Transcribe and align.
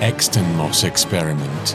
Exton 0.00 0.56
Moss 0.56 0.84
Experiment. 0.84 1.74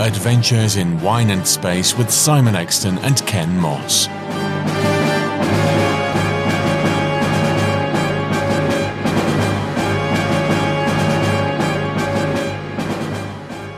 Adventures 0.00 0.76
in 0.76 1.00
Wine 1.00 1.30
and 1.30 1.46
Space 1.46 1.96
with 1.96 2.10
Simon 2.10 2.54
Exton 2.56 2.98
and 2.98 3.24
Ken 3.26 3.56
Moss. 3.58 4.08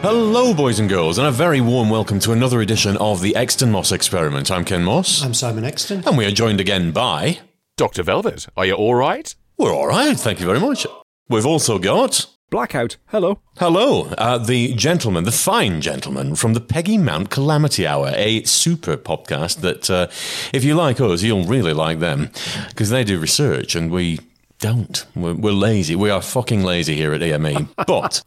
Hello, 0.03 0.53
boys 0.53 0.81
and 0.81 0.89
girls, 0.89 1.17
and 1.19 1.27
a 1.29 1.31
very 1.31 1.61
warm 1.61 1.89
welcome 1.89 2.19
to 2.21 2.33
another 2.33 2.61
edition 2.61 2.97
of 2.97 3.21
the 3.23 3.37
Exton 3.37 3.71
Moss 3.71 3.93
Experiment. 3.93 4.51
I'm 4.51 4.65
Ken 4.65 4.83
Moss, 4.83 5.23
I'm 5.23 5.33
Simon 5.33 5.65
Exton. 5.65 6.03
and 6.05 6.19
we 6.19 6.25
are 6.27 6.33
joined 6.33 6.61
again 6.61 6.91
by. 6.91 7.39
Dr. 7.77 8.03
Velvet, 8.03 8.49
are 8.57 8.67
you 8.67 8.75
all 8.75 8.97
right? 8.97 9.33
We're 9.57 9.73
all 9.73 9.87
right, 9.87 10.19
thank 10.19 10.41
you 10.41 10.47
very 10.47 10.59
much. 10.59 10.87
We've 11.29 11.47
also 11.47 11.79
got. 11.79 12.27
Blackout. 12.53 12.99
Hello. 13.07 13.41
Hello, 13.57 14.09
uh, 14.19 14.37
the 14.37 14.75
gentleman, 14.75 15.25
the 15.25 15.33
fine 15.33 15.81
gentleman 15.81 16.35
from 16.35 16.53
the 16.53 16.61
Peggy 16.61 16.99
Mount 16.99 17.31
Calamity 17.31 17.87
Hour, 17.87 18.13
a 18.15 18.43
super 18.45 18.99
podcast 18.99 19.63
that, 19.63 19.89
uh, 19.89 20.09
if 20.53 20.63
you 20.63 20.75
like 20.75 21.01
us, 21.01 21.23
you'll 21.23 21.47
really 21.47 21.73
like 21.73 22.01
them 22.01 22.29
because 22.69 22.91
they 22.91 23.05
do 23.05 23.19
research 23.19 23.75
and 23.75 23.91
we 23.91 24.19
don't. 24.59 25.07
We're, 25.17 25.33
we're 25.33 25.55
lazy. 25.55 25.97
We 25.97 26.11
are 26.11 26.21
fucking 26.21 26.63
lazy 26.63 26.95
here 26.95 27.15
at 27.15 27.23
EME. 27.23 27.71
But 27.87 28.23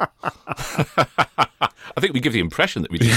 I 1.95 1.99
think 1.99 2.15
we 2.15 2.19
give 2.19 2.33
the 2.33 2.39
impression 2.39 2.81
that 2.81 2.89
we 2.89 2.97
do, 2.97 3.11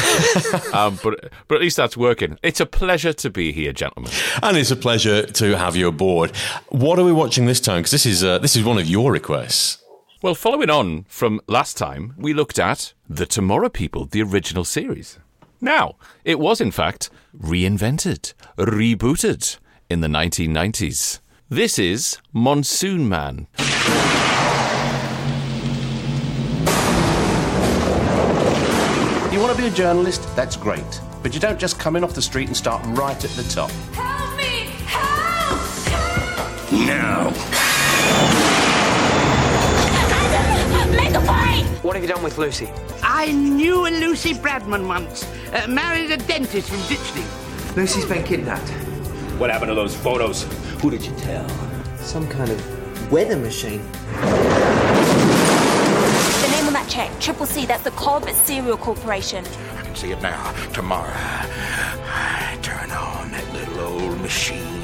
um, 0.75 0.99
but 1.03 1.33
but 1.49 1.55
at 1.55 1.63
least 1.63 1.79
that's 1.79 1.97
working. 1.97 2.39
It's 2.43 2.61
a 2.61 2.67
pleasure 2.67 3.15
to 3.15 3.31
be 3.31 3.51
here, 3.51 3.73
gentlemen. 3.73 4.13
and 4.43 4.59
it's 4.59 4.71
a 4.71 4.77
pleasure 4.77 5.25
to 5.25 5.57
have 5.57 5.75
you 5.75 5.89
aboard. 5.89 6.37
What 6.69 6.99
are 6.99 7.05
we 7.05 7.13
watching 7.13 7.47
this 7.47 7.61
time? 7.61 7.79
Because 7.79 7.93
this 7.93 8.05
is 8.05 8.23
uh, 8.23 8.37
this 8.41 8.57
is 8.57 8.63
one 8.63 8.77
of 8.77 8.87
your 8.87 9.11
requests. 9.11 9.83
Well, 10.21 10.35
following 10.35 10.69
on 10.69 11.05
from 11.05 11.41
last 11.47 11.79
time, 11.79 12.13
we 12.17 12.35
looked 12.35 12.59
at 12.59 12.93
The 13.09 13.25
Tomorrow 13.25 13.69
People, 13.69 14.07
the 14.07 14.21
original 14.21 14.65
series. 14.65 15.21
Now, 15.61 15.95
it 16.25 16.41
was 16.41 16.61
in 16.61 16.73
fact 16.73 17.09
reinvented, 17.41 18.35
rebooted 18.57 19.59
in 19.89 20.01
the 20.01 20.09
1990s. 20.09 21.21
This 21.49 21.79
is 21.79 22.19
Monsoon 22.33 23.09
Man. 23.09 23.47
You 29.33 29.39
want 29.39 29.57
to 29.57 29.63
be 29.63 29.69
a 29.69 29.71
journalist? 29.71 30.35
That's 30.35 30.57
great. 30.57 31.01
But 31.23 31.33
you 31.33 31.39
don't 31.39 31.61
just 31.61 31.79
come 31.79 31.95
in 31.95 32.03
off 32.03 32.15
the 32.15 32.23
street 32.23 32.49
and 32.49 32.57
start 32.57 32.85
right 32.87 33.25
at 33.25 33.31
the 33.31 33.45
top. 33.45 33.71
Help 33.95 34.37
me! 34.37 34.73
Help! 34.85 35.61
Help! 35.87 36.73
No. 36.89 38.38
Make 40.97 41.15
a 41.15 41.21
point! 41.21 41.67
What 41.85 41.95
have 41.97 42.03
you 42.03 42.09
done 42.09 42.23
with 42.23 42.39
Lucy? 42.39 42.69
I 43.03 43.33
knew 43.33 43.87
a 43.87 43.91
Lucy 43.91 44.35
Bradman 44.35 44.87
once. 44.89 45.25
Uh, 45.53 45.67
married 45.69 46.11
a 46.11 46.17
dentist 46.17 46.69
from 46.69 46.79
Ditchley. 46.81 47.25
Lucy's 47.77 48.07
been 48.07 48.25
kidnapped. 48.25 48.69
What 49.39 49.51
happened 49.51 49.71
to 49.71 49.75
those 49.75 49.95
photos? 49.95 50.43
Who 50.81 50.91
did 50.91 51.05
you 51.05 51.15
tell? 51.17 51.49
Some 51.97 52.27
kind 52.29 52.51
of 52.51 53.13
weather 53.13 53.37
machine. 53.37 53.83
The 56.43 56.49
name 56.51 56.67
on 56.67 56.73
that 56.73 56.87
check, 56.89 57.11
Triple 57.21 57.47
C, 57.47 57.67
that's 57.67 57.85
the 57.85 57.91
Corbett 57.93 58.35
Cereal 58.35 58.77
Corporation. 58.77 59.45
I 59.77 59.83
can 59.83 59.95
see 59.95 60.11
it 60.11 60.21
now. 60.23 60.53
Tomorrow, 60.73 61.13
I 61.15 62.59
turn 62.63 62.91
on 62.91 63.31
that 63.31 63.53
little 63.53 63.81
old 63.81 64.21
machine 64.21 64.59
of 64.59 64.75
yours 64.75 64.78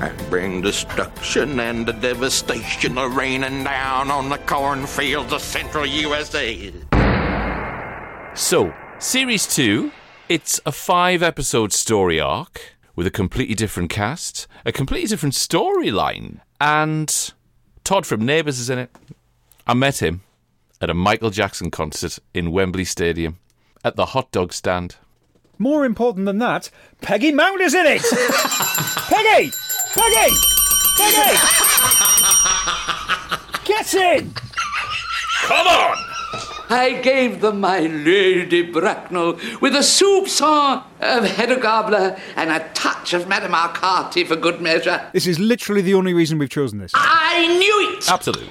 and 0.00 0.30
bring 0.30 0.60
destruction 0.60 1.60
and 1.60 1.86
the 1.86 1.92
devastation 1.92 2.98
of 2.98 3.16
raining 3.16 3.64
down 3.64 4.10
on 4.10 4.28
the 4.28 4.38
cornfields 4.38 5.32
of 5.32 5.40
central 5.40 5.86
USA. 5.86 6.72
So, 8.34 8.74
Series 8.98 9.46
2, 9.46 9.90
it's 10.28 10.60
a 10.66 10.72
five 10.72 11.22
episode 11.22 11.72
story 11.72 12.20
arc 12.20 12.76
with 12.94 13.06
a 13.06 13.10
completely 13.10 13.54
different 13.54 13.90
cast, 13.90 14.46
a 14.64 14.72
completely 14.72 15.08
different 15.08 15.34
storyline, 15.34 16.40
and 16.60 17.32
Todd 17.84 18.06
from 18.06 18.24
Neighbours 18.24 18.58
is 18.58 18.70
in 18.70 18.78
it. 18.78 18.90
I 19.66 19.74
met 19.74 20.02
him 20.02 20.22
at 20.80 20.90
a 20.90 20.94
Michael 20.94 21.30
Jackson 21.30 21.70
concert 21.70 22.18
in 22.34 22.52
Wembley 22.52 22.84
Stadium 22.84 23.38
at 23.84 23.96
the 23.96 24.06
hot 24.06 24.30
dog 24.32 24.52
stand. 24.52 24.96
More 25.58 25.84
important 25.84 26.26
than 26.26 26.38
that, 26.38 26.70
Peggy 27.00 27.32
Mount 27.32 27.60
is 27.60 27.74
in 27.74 27.86
it. 27.86 28.02
Peggy, 29.08 29.50
Peggy, 29.96 30.34
Peggy, 30.98 31.38
get 33.64 33.94
in. 33.94 34.34
Come 35.44 35.66
on! 35.66 35.96
I 36.68 37.00
gave 37.02 37.40
them 37.40 37.60
my 37.60 37.80
Lady 37.80 38.62
Bracknell 38.62 39.38
with 39.60 39.74
a 39.74 39.78
soupçon 39.78 40.82
of 41.00 41.24
Hedda 41.24 41.60
Gabler 41.60 42.18
and 42.36 42.50
a 42.50 42.68
touch 42.74 43.14
of 43.14 43.26
Madame 43.26 43.52
Arcati 43.52 44.26
for 44.26 44.36
good 44.36 44.60
measure. 44.60 45.08
This 45.12 45.26
is 45.26 45.38
literally 45.38 45.80
the 45.80 45.94
only 45.94 46.12
reason 46.12 46.38
we've 46.38 46.50
chosen 46.50 46.78
this. 46.78 46.92
I 46.94 47.46
knew 47.58 47.96
it! 47.96 48.10
Absolutely. 48.10 48.50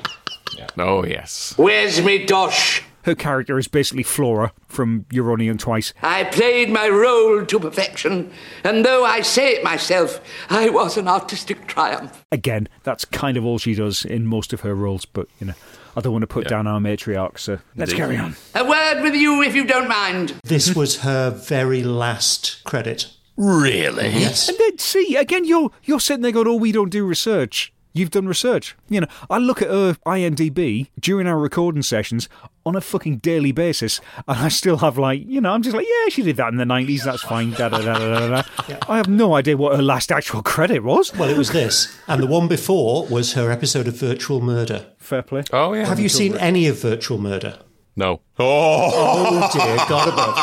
Oh, 0.77 1.05
yes. 1.05 1.53
Where's 1.57 2.01
me 2.01 2.25
dosh? 2.25 2.81
Her 3.05 3.13
character 3.13 3.59
is 3.59 3.67
basically 3.67 4.01
Flora 4.01 4.51
from 4.67 5.05
You're 5.11 5.31
Only 5.31 5.45
Young 5.45 5.59
Twice. 5.59 5.93
I 6.01 6.23
played 6.23 6.71
my 6.71 6.89
role 6.89 7.45
to 7.45 7.59
perfection, 7.59 8.31
and 8.63 8.83
though 8.83 9.05
I 9.05 9.21
say 9.21 9.53
it 9.53 9.63
myself, 9.63 10.19
I 10.49 10.69
was 10.71 10.97
an 10.97 11.07
artistic 11.07 11.67
triumph. 11.67 12.25
Again, 12.31 12.67
that's 12.81 13.05
kind 13.05 13.37
of 13.37 13.45
all 13.45 13.59
she 13.59 13.75
does 13.75 14.05
in 14.05 14.25
most 14.25 14.53
of 14.53 14.61
her 14.61 14.73
roles, 14.73 15.05
but 15.05 15.27
you 15.39 15.45
know, 15.45 15.53
I 15.95 16.01
don't 16.01 16.13
want 16.13 16.23
to 16.23 16.27
put 16.27 16.47
down 16.47 16.65
our 16.65 16.79
matriarch, 16.79 17.37
so 17.37 17.59
let's 17.75 17.91
Indeed. 17.91 17.95
carry 17.95 18.17
on. 18.17 18.35
A 18.55 18.65
word 18.65 19.03
with 19.03 19.13
you, 19.13 19.43
if 19.43 19.53
you 19.53 19.65
don't 19.65 19.87
mind. 19.87 20.33
This 20.43 20.75
was 20.75 21.01
her 21.01 21.29
very 21.29 21.83
last 21.83 22.63
credit. 22.63 23.11
Really? 23.37 24.07
Yes. 24.09 24.49
And 24.49 24.57
then 24.57 24.79
see 24.79 25.15
again, 25.15 25.45
you're 25.45 25.69
you're 25.83 25.99
sitting 25.99 26.23
there 26.23 26.31
going, 26.31 26.47
"Oh, 26.47 26.55
we 26.55 26.71
don't 26.71 26.89
do 26.89 27.05
research." 27.05 27.71
You've 27.95 28.11
done 28.11 28.27
research. 28.27 28.75
You 28.89 28.99
know, 29.01 29.07
I 29.29 29.37
look 29.37 29.61
at 29.61 29.69
her 29.69 29.93
IMDb 30.05 30.89
during 30.99 31.27
our 31.27 31.39
recording 31.39 31.81
sessions 31.81 32.27
on 32.65 32.75
a 32.75 32.81
fucking 32.81 33.19
daily 33.19 33.53
basis, 33.53 34.01
and 34.27 34.37
I 34.37 34.49
still 34.49 34.77
have 34.79 34.97
like, 34.97 35.25
you 35.25 35.39
know, 35.39 35.53
I'm 35.53 35.61
just 35.61 35.73
like, 35.73 35.87
yeah, 35.87 36.09
she 36.09 36.21
did 36.21 36.35
that 36.35 36.49
in 36.49 36.57
the 36.57 36.65
'90s. 36.65 37.05
That's 37.05 37.21
fine. 37.21 37.51
Da 37.51 37.69
da 37.69 37.77
da 37.77 37.97
da 37.97 38.19
da. 38.27 38.41
da. 38.41 38.77
I 38.89 38.97
have 38.97 39.07
no 39.07 39.33
idea 39.35 39.55
what 39.55 39.77
her 39.77 39.81
last 39.81 40.11
actual 40.11 40.43
credit 40.43 40.83
was. 40.83 41.13
Well, 41.15 41.29
it 41.29 41.37
was 41.37 41.51
this. 41.51 41.97
And 42.07 42.21
the 42.21 42.27
one 42.27 42.49
before 42.49 43.05
was 43.07 43.31
her 43.33 43.49
episode 43.49 43.87
of 43.87 43.95
Virtual 43.95 44.41
Murder. 44.41 44.87
Fair 44.97 45.21
play. 45.21 45.43
Oh, 45.53 45.71
yeah. 45.73 45.85
Have 45.85 45.99
you 46.01 46.09
seen 46.09 46.35
any 46.37 46.67
of 46.67 46.81
Virtual 46.81 47.17
Murder? 47.17 47.59
No. 47.95 48.19
Oh, 48.37 48.91
Oh, 49.47 49.49
dear 49.53 49.77
God 49.87 50.09
above. 50.09 50.33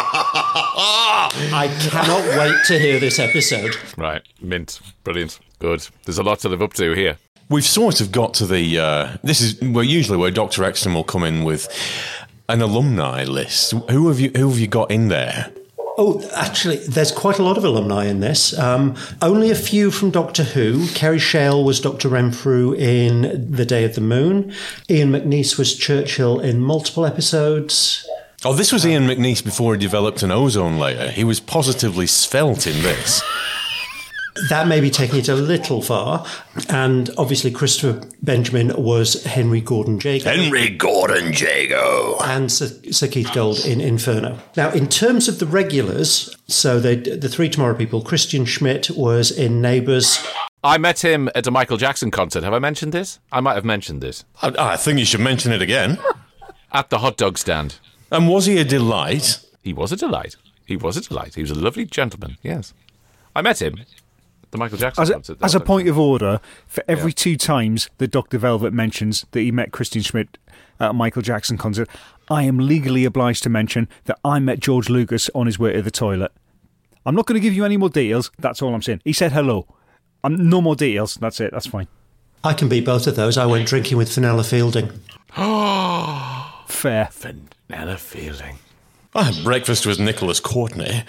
I 1.53 1.69
cannot 1.91 2.39
wait 2.39 2.65
to 2.69 2.79
hear 2.79 2.99
this 2.99 3.19
episode. 3.19 3.77
Right. 3.99 4.23
Mint. 4.41 4.81
Brilliant. 5.05 5.39
Good. 5.59 5.87
There's 6.07 6.19
a 6.19 6.23
lot 6.23 6.39
to 6.41 6.49
live 6.49 6.63
up 6.63 6.73
to 6.75 6.95
here. 6.95 7.19
We've 7.53 7.65
sort 7.67 8.01
of 8.01 8.11
got 8.11 8.33
to 8.35 8.47
the. 8.47 8.79
Uh, 8.79 9.17
this 9.23 9.43
is 9.43 9.61
where 9.61 9.85
usually 9.85 10.17
where 10.17 10.31
Doctor 10.31 10.65
Exton 10.65 10.95
will 10.95 11.05
come 11.05 11.23
in 11.23 11.45
with 11.45 11.69
an 12.49 12.63
alumni 12.63 13.25
list. 13.25 13.73
Who 13.91 14.09
have 14.09 14.19
you? 14.19 14.31
Who 14.35 14.49
have 14.49 14.59
you 14.59 14.67
got 14.67 14.91
in 14.91 15.09
there? 15.09 15.53
Oh, 15.99 16.27
actually, 16.35 16.79
there's 16.79 17.13
quite 17.13 17.39
a 17.39 17.43
lot 17.43 17.59
of 17.59 17.65
alumni 17.65 18.07
in 18.07 18.21
this. 18.21 18.59
Um, 18.59 18.97
only 19.21 19.51
a 19.51 19.55
few 19.55 19.91
from 19.91 20.11
Doctor 20.11 20.43
Who. 20.43 20.89
Kerry 20.95 21.19
Shale 21.19 21.63
was 21.63 21.79
Dr. 21.81 22.09
Renfrew 22.09 22.73
in 22.73 23.53
The 23.53 23.67
Day 23.67 23.85
of 23.85 23.95
the 23.95 24.01
Moon. 24.01 24.55
Ian 24.89 25.13
McNeice 25.13 25.59
was 25.59 25.77
Churchill 25.77 26.41
in 26.41 26.61
multiple 26.61 27.05
episodes. 27.05 28.09
Oh, 28.43 28.55
this 28.55 28.73
was 28.73 28.87
Ian 28.87 29.07
McNeice 29.07 29.45
before 29.45 29.75
he 29.75 29.81
developed 29.81 30.23
an 30.23 30.31
ozone 30.31 30.79
layer. 30.79 31.11
He 31.11 31.25
was 31.25 31.39
positively 31.39 32.07
svelte 32.07 32.67
in 32.67 32.83
this. 32.83 33.23
That 34.49 34.67
may 34.67 34.81
be 34.81 34.91
taking 34.91 35.19
it 35.19 35.29
a 35.29 35.35
little 35.35 35.83
far. 35.83 36.25
And 36.69 37.11
obviously, 37.19 37.51
Christopher 37.51 38.07
Benjamin 38.23 38.73
was 38.83 39.23
Henry 39.25 39.61
Gordon 39.61 40.01
Jago. 40.01 40.25
Henry 40.31 40.71
Gordon 40.71 41.33
Jago. 41.33 42.17
and 42.25 42.51
Sir, 42.51 42.69
Sir 42.91 43.09
Keith 43.09 43.31
Gold 43.35 43.59
in 43.67 43.81
Inferno. 43.81 44.39
Now, 44.57 44.71
in 44.71 44.89
terms 44.89 45.29
of 45.29 45.39
the 45.39 45.47
regulars, 45.47 46.35
so 46.49 46.81
they, 46.81 46.97
the 46.97 47.29
three 47.29 47.49
Tomorrow 47.51 47.75
people, 47.75 48.01
Christian 48.03 48.45
Schmidt 48.47 48.91
was 48.91 49.31
in 49.31 49.61
Neighbours. 49.61 50.25
I 50.65 50.79
met 50.79 51.05
him 51.05 51.29
at 51.35 51.47
a 51.47 51.51
Michael 51.51 51.77
Jackson 51.77 52.11
concert. 52.11 52.43
Have 52.45 52.55
I 52.55 52.59
mentioned 52.59 52.93
this? 52.93 53.19
I 53.33 53.41
might 53.41 53.55
have 53.55 53.65
mentioned 53.65 54.01
this. 54.01 54.25
I, 54.41 54.55
I 54.59 54.77
think 54.77 54.99
you 54.99 55.05
should 55.05 55.21
mention 55.21 55.53
it 55.53 55.61
again. 55.61 55.99
At 56.73 56.89
the 56.89 57.01
hot 57.01 57.19
dog 57.19 57.37
stand. 57.37 57.79
And 58.11 58.29
was 58.29 58.47
he 58.47 58.57
a 58.59 58.65
delight? 58.65 59.41
He 59.63 59.75
was 59.75 59.93
a 59.93 59.97
delight. 59.97 60.37
He 60.65 60.77
was 60.77 60.97
a 60.97 61.03
delight. 61.03 61.35
He 61.35 61.43
was 61.43 61.51
a 61.51 61.55
lovely 61.55 61.85
gentleman. 61.85 62.39
Yes. 62.43 62.73
I 63.37 63.43
met 63.43 63.61
him 63.61 63.77
at 63.79 63.89
the 64.53 64.59
Michael 64.59 64.79
Jackson 64.79 65.03
As 65.03 65.11
a, 65.11 65.13
concert. 65.15 65.39
as 65.43 65.55
a 65.55 65.61
point 65.61 65.89
of 65.89 65.99
order, 65.99 66.41
for 66.69 66.85
every 66.87 67.11
Yeah. 67.11 67.15
two 67.17 67.37
times 67.37 67.91
that 67.99 68.13
Dr. 68.13 68.39
Velvet 68.39 68.73
mentions 68.73 69.27
that 69.33 69.41
he 69.41 69.51
met 69.51 69.73
Christian 69.73 70.03
Schmidt 70.03 70.39
at 70.79 70.91
a 70.91 70.93
Michael 70.93 71.23
Jackson 71.23 71.59
concert, 71.59 71.89
I 72.31 72.45
am 72.45 72.59
legally 72.59 73.05
obliged 73.05 73.43
to 73.43 73.51
mention 73.51 73.89
that 74.05 74.19
I 74.25 74.39
met 74.39 74.61
George 74.61 74.89
Lucas 74.89 75.29
on 75.35 75.47
his 75.47 75.59
way 75.59 75.73
to 75.73 75.83
the 75.83 75.91
toilet. 75.91 76.31
I'm 77.05 77.15
not 77.17 77.27
going 77.27 77.35
to 77.35 77.41
give 77.41 77.53
you 77.55 77.65
any 77.65 77.77
more 77.77 77.89
details. 77.89 78.31
That's 78.39 78.63
all 78.63 78.73
I'm 78.75 78.83
saying. 78.83 79.01
He 79.05 79.13
said 79.13 79.33
hello. 79.33 79.67
Um, 80.23 80.49
no 80.49 80.61
more 80.61 80.77
details. 80.77 81.17
That's 81.17 81.41
it. 81.41 81.51
That's 81.51 81.67
fine. 81.67 81.89
I 82.45 82.53
can 82.55 82.69
beat 82.69 82.85
both 82.85 83.07
of 83.07 83.17
those. 83.17 83.37
I 83.37 83.47
went 83.47 83.67
drinking 83.67 83.97
with 83.99 84.13
Fenella 84.13 84.45
Fielding. 84.45 84.91
Fair. 86.67 87.09
Vanilla 87.13 87.97
Fielding. 87.97 88.59
I 89.15 89.25
had 89.25 89.45
breakfast 89.45 89.85
with 89.87 89.99
Nicholas 89.99 90.41
Courtney. 90.41 91.05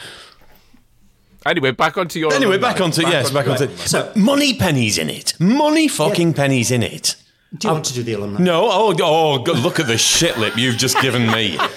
Anyway, 1.45 1.71
back 1.71 1.97
onto 1.97 2.19
your. 2.19 2.33
Anyway, 2.33 2.55
alumni. 2.55 2.71
back 2.71 2.81
onto 2.81 3.01
yes, 3.01 3.31
back 3.31 3.47
onto. 3.47 3.67
So- 3.77 4.11
money 4.15 4.53
pennies 4.53 4.97
in 4.97 5.09
it. 5.09 5.33
Money 5.39 5.87
fucking 5.87 6.33
pennies 6.33 6.71
in 6.71 6.81
it. 6.83 7.15
Do 7.57 7.67
you 7.67 7.73
want 7.73 7.85
to 7.85 7.93
do 7.93 8.01
the 8.03 8.13
alumni? 8.13 8.39
No, 8.41 8.63
oh, 8.71 8.95
oh, 9.01 9.39
go- 9.43 9.53
look 9.53 9.79
at 9.79 9.85
the 9.87 9.97
shit 9.97 10.37
lip 10.39 10.57
you've 10.57 10.77
just 10.77 10.99
given 11.01 11.29
me. 11.31 11.57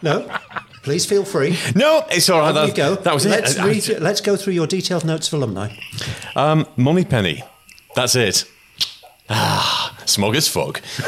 No. 0.00 0.30
Please 0.84 1.04
feel 1.04 1.24
free. 1.24 1.58
No, 1.74 2.04
it's 2.10 2.30
all 2.30 2.38
right. 2.38 2.52
There 2.52 2.66
That, 2.66 2.68
you 2.68 2.76
go. 2.76 2.94
that 3.02 3.12
was 3.14 3.26
let's 3.26 3.56
it. 3.56 3.58
I- 3.60 3.64
I- 3.64 3.66
Read, 3.68 3.88
let's 4.00 4.20
go 4.20 4.36
through 4.36 4.52
your 4.52 4.66
detailed 4.68 5.04
notes 5.04 5.26
of 5.28 5.34
alumni. 5.34 5.74
Um, 6.36 6.66
Money 6.76 7.04
Penny. 7.04 7.42
That's 7.96 8.14
it. 8.14 8.44
Ah, 9.28 9.96
smug 10.06 10.36
as 10.36 10.46
fuck. 10.48 10.80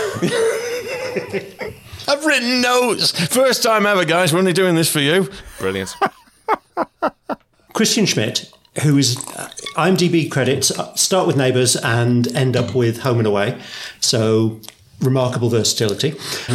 I've 2.08 2.24
written 2.26 2.60
notes. 2.60 3.12
First 3.32 3.62
time 3.62 3.86
ever, 3.86 4.04
guys. 4.04 4.32
We're 4.32 4.40
only 4.40 4.52
doing 4.52 4.74
this 4.74 4.90
for 4.92 5.00
you. 5.00 5.30
Brilliant. 5.60 5.94
Christian 7.72 8.06
Schmidt, 8.06 8.52
who 8.82 8.98
is 8.98 9.16
uh, 9.36 9.50
IMDb 9.76 10.30
credits 10.30 10.70
uh, 10.70 10.94
start 10.94 11.26
with 11.26 11.36
Neighbours 11.36 11.76
and 11.76 12.28
end 12.36 12.56
up 12.56 12.74
with 12.74 13.00
Home 13.00 13.18
and 13.18 13.26
Away. 13.26 13.60
So 14.00 14.60
remarkable 15.00 15.48
versatility. 15.48 16.10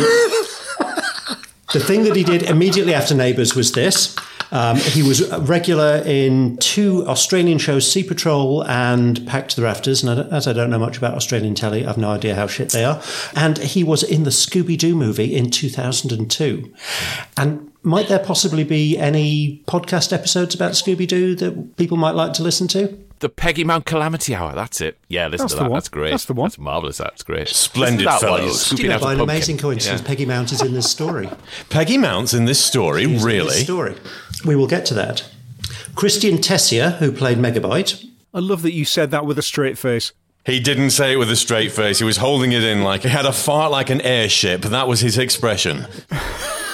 the 1.73 1.83
thing 1.83 2.03
that 2.03 2.15
he 2.15 2.23
did 2.23 2.43
immediately 2.43 2.93
after 2.93 3.15
Neighbours 3.15 3.55
was 3.55 3.71
this. 3.71 4.15
Um, 4.51 4.77
he 4.77 5.01
was 5.01 5.29
regular 5.39 6.03
in 6.05 6.57
two 6.57 7.05
Australian 7.07 7.57
shows, 7.57 7.91
Sea 7.91 8.03
Patrol 8.03 8.63
and 8.65 9.25
Packed 9.27 9.51
to 9.51 9.55
the 9.57 9.63
Rafters. 9.63 10.03
And 10.03 10.31
as 10.31 10.47
I 10.47 10.53
don't 10.53 10.69
know 10.69 10.79
much 10.79 10.97
about 10.97 11.15
Australian 11.15 11.55
telly, 11.55 11.85
I've 11.85 11.97
no 11.97 12.11
idea 12.11 12.35
how 12.35 12.47
shit 12.47 12.69
they 12.69 12.85
are. 12.85 13.01
And 13.35 13.57
he 13.57 13.83
was 13.83 14.03
in 14.03 14.23
the 14.23 14.29
Scooby 14.29 14.77
Doo 14.77 14.95
movie 14.95 15.35
in 15.35 15.49
2002. 15.49 16.73
And 17.37 17.71
might 17.85 18.07
there 18.09 18.19
possibly 18.19 18.63
be 18.63 18.97
any 18.97 19.61
podcast 19.67 20.11
episodes 20.11 20.53
about 20.55 20.73
Scooby 20.73 21.07
Doo 21.07 21.35
that 21.35 21.77
people 21.77 21.97
might 21.97 22.15
like 22.15 22.33
to 22.33 22.43
listen 22.43 22.67
to? 22.69 22.97
The 23.19 23.29
Peggy 23.29 23.63
Mount 23.63 23.85
Calamity 23.85 24.35
Hour. 24.35 24.53
That's 24.53 24.81
it. 24.81 24.97
Yeah, 25.07 25.27
listen 25.27 25.45
That's 25.45 25.53
to 25.53 25.59
that. 25.59 25.69
one. 25.69 25.77
That's 25.77 25.87
great. 25.89 26.09
That's 26.11 26.25
the 26.25 26.33
one. 26.33 26.47
That's 26.49 26.57
marvelous. 26.59 26.97
That's 26.97 27.23
great. 27.23 27.47
Splendid 27.47 28.05
Listen 28.05 28.19
to 28.19 28.25
that 28.25 28.29
while 28.29 28.37
fellows. 28.39 28.45
you're 28.45 28.53
scooping 28.77 28.87
know, 28.87 28.95
out 28.95 29.01
a 29.01 29.03
by 29.05 29.11
an 29.13 29.17
pumpkin. 29.19 29.35
amazing 29.35 29.57
coincidence, 29.57 30.01
Yeah. 30.01 30.07
Peggy 30.07 30.25
Mount 30.25 30.51
is 30.51 30.61
in 30.61 30.73
this 30.73 30.91
story. 30.91 31.29
Peggy 31.69 31.97
Mounts 31.97 32.33
in 32.33 32.43
this 32.45 32.59
story, 32.63 33.05
She's 33.05 33.21
in 33.21 33.25
really? 33.27 33.45
this 33.47 33.63
story. 33.63 33.95
We 34.43 34.55
will 34.57 34.67
get 34.67 34.85
to 34.87 34.93
that. 34.95 35.23
Christian 35.95 36.39
Tessier, 36.41 36.91
who 36.99 37.11
played 37.11 37.37
Megabyte. 37.37 38.05
I 38.33 38.39
love 38.39 38.63
that 38.63 38.73
you 38.73 38.83
said 38.83 39.11
that 39.11 39.25
with 39.25 39.39
a 39.39 39.41
straight 39.41 39.77
face. 39.77 40.11
He 40.45 40.59
didn't 40.59 40.89
say 40.91 41.13
it 41.13 41.15
with 41.15 41.31
a 41.31 41.35
straight 41.37 41.71
face. 41.71 41.99
He 41.99 42.03
was 42.03 42.17
holding 42.17 42.51
it 42.51 42.63
in 42.63 42.83
like 42.83 43.01
he 43.03 43.09
had 43.09 43.25
a 43.25 43.31
fart 43.31 43.71
like 43.71 43.89
an 43.89 44.01
airship. 44.01 44.61
That 44.63 44.87
was 44.89 44.99
his 44.99 45.17
expression. 45.17 45.87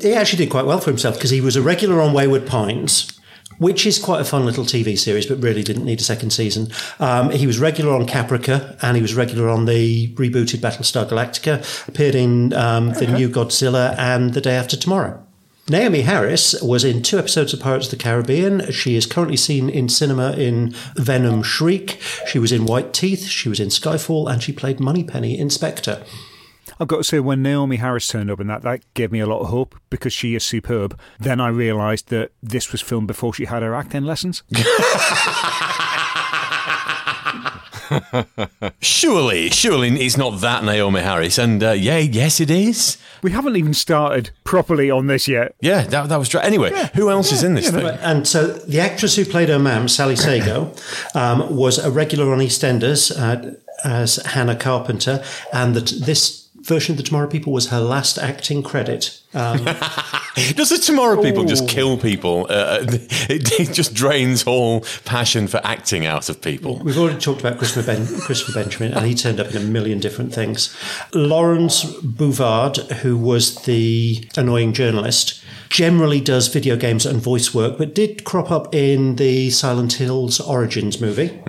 He 0.00 0.14
actually 0.14 0.44
did 0.44 0.50
quite 0.50 0.66
well 0.66 0.80
for 0.80 0.90
himself 0.90 1.16
because 1.16 1.30
he 1.30 1.40
was 1.40 1.56
a 1.56 1.62
regular 1.62 2.00
on 2.00 2.12
Wayward 2.14 2.46
Pines. 2.46 3.16
Which 3.58 3.84
is 3.84 3.98
quite 3.98 4.22
a 4.22 4.24
fun 4.24 4.46
little 4.46 4.64
TV 4.64 4.98
series, 4.98 5.26
but 5.26 5.42
really 5.42 5.62
didn't 5.62 5.84
need 5.84 6.00
a 6.00 6.04
second 6.04 6.30
season. 6.30 6.68
Um, 6.98 7.28
he 7.30 7.46
was 7.46 7.58
regular 7.58 7.92
on 7.92 8.06
Caprica, 8.06 8.78
and 8.80 8.96
he 8.96 9.02
was 9.02 9.14
regular 9.14 9.50
on 9.50 9.66
the 9.66 10.14
rebooted 10.14 10.60
Battlestar 10.60 11.06
Galactica. 11.06 11.86
Appeared 11.86 12.14
in 12.14 12.54
um, 12.54 12.94
the 12.94 13.06
new 13.06 13.28
Godzilla 13.28 13.94
and 13.98 14.32
The 14.32 14.40
Day 14.40 14.54
After 14.54 14.78
Tomorrow. 14.78 15.22
Naomie 15.66 16.04
Harris 16.04 16.60
was 16.62 16.84
in 16.84 17.02
two 17.02 17.18
episodes 17.18 17.52
of 17.52 17.60
Pirates 17.60 17.86
of 17.86 17.90
the 17.90 18.02
Caribbean. 18.02 18.72
She 18.72 18.96
is 18.96 19.04
currently 19.04 19.36
seen 19.36 19.68
in 19.68 19.90
cinema 19.90 20.32
in 20.32 20.70
Venom 20.96 21.42
Shriek. 21.42 22.00
She 22.26 22.38
was 22.38 22.52
in 22.52 22.64
White 22.64 22.94
Teeth. 22.94 23.26
She 23.26 23.50
was 23.50 23.60
in 23.60 23.68
Skyfall, 23.68 24.32
and 24.32 24.42
she 24.42 24.52
played 24.52 24.80
Moneypenny 24.80 25.38
in 25.38 25.50
Spectre. 25.50 26.02
I've 26.80 26.88
got 26.88 26.96
to 26.96 27.04
say, 27.04 27.20
when 27.20 27.44
Naomie 27.44 27.78
Harris 27.78 28.08
turned 28.08 28.30
up 28.30 28.40
in 28.40 28.46
that, 28.46 28.62
that 28.62 28.80
gave 28.94 29.12
me 29.12 29.20
a 29.20 29.26
lot 29.26 29.40
of 29.40 29.48
hope 29.48 29.78
because 29.90 30.14
she 30.14 30.34
is 30.34 30.42
superb. 30.44 30.98
Then 31.18 31.38
I 31.38 31.48
realised 31.48 32.08
that 32.08 32.32
this 32.42 32.72
was 32.72 32.80
filmed 32.80 33.06
before 33.06 33.34
she 33.34 33.44
had 33.44 33.62
her 33.62 33.74
acting 33.74 34.04
lessons. 34.04 34.42
Surely, 38.80 39.50
surely 39.50 39.88
it's 40.00 40.16
not 40.16 40.40
that 40.40 40.62
Naomie 40.62 41.02
Harris. 41.02 41.38
And 41.38 41.62
uh, 41.62 41.72
yeah, 41.72 41.98
yes, 41.98 42.40
it 42.40 42.50
is. 42.50 42.98
We 43.22 43.32
haven't 43.32 43.56
even 43.56 43.74
started 43.74 44.30
properly 44.44 44.90
on 44.90 45.06
this 45.06 45.26
yet. 45.26 45.54
Yeah, 45.60 45.82
that, 45.82 46.08
that 46.08 46.16
was 46.16 46.28
true. 46.28 46.40
Anyway, 46.40 46.70
who 46.94 47.10
else 47.10 47.32
is 47.32 47.42
in 47.42 47.54
this 47.54 47.70
thing? 47.70 47.84
And 47.84 48.26
so 48.26 48.46
the 48.46 48.80
actress 48.80 49.16
who 49.16 49.24
played 49.24 49.48
her 49.48 49.58
mum, 49.58 49.88
Sally 49.88 50.14
Sagoe, 50.14 50.76
um, 51.16 51.54
was 51.54 51.78
a 51.78 51.90
regular 51.90 52.32
on 52.32 52.38
EastEnders 52.38 53.10
uh, 53.18 53.54
as 53.84 54.16
Hannah 54.16 54.56
Carpenter, 54.56 55.22
and 55.52 55.74
that 55.74 55.88
this 56.04 56.48
version 56.70 56.92
of 56.92 56.98
the 56.98 57.02
Tomorrow 57.02 57.26
People 57.26 57.52
was 57.52 57.70
her 57.70 57.80
last 57.80 58.16
acting 58.16 58.62
credit. 58.62 59.19
Um, 59.32 59.58
Does 60.54 60.70
the 60.70 60.80
Tomorrow 60.82 61.22
People 61.22 61.44
just 61.44 61.68
kill 61.68 61.98
people? 61.98 62.46
Uh, 62.48 62.78
it, 63.28 63.60
it 63.60 63.72
just 63.72 63.94
drains 63.94 64.44
all 64.44 64.80
passion 65.04 65.46
for 65.46 65.60
acting 65.64 66.06
out 66.06 66.28
of 66.28 66.40
people. 66.40 66.78
We've 66.78 66.98
already 66.98 67.18
talked 67.18 67.40
about 67.40 67.58
Christopher, 67.58 67.86
ben, 67.86 68.06
Christopher 68.20 68.52
Benjamin, 68.60 68.92
and 68.92 69.06
he 69.06 69.14
turned 69.14 69.40
up 69.40 69.48
in 69.50 69.56
a 69.56 69.64
million 69.64 70.00
different 70.00 70.34
things. 70.34 70.76
Laurence 71.14 71.84
Bouvard, 72.02 72.78
who 73.02 73.16
was 73.16 73.56
the 73.64 74.26
annoying 74.36 74.72
journalist, 74.72 75.42
generally 75.70 76.20
does 76.20 76.48
video 76.48 76.76
games 76.76 77.06
and 77.06 77.22
voice 77.22 77.54
work, 77.54 77.78
but 77.78 77.94
did 77.94 78.24
crop 78.24 78.50
up 78.50 78.74
in 78.74 79.16
the 79.16 79.50
Silent 79.50 79.92
Hills 79.94 80.40
Origins 80.40 81.00
movie. 81.00 81.40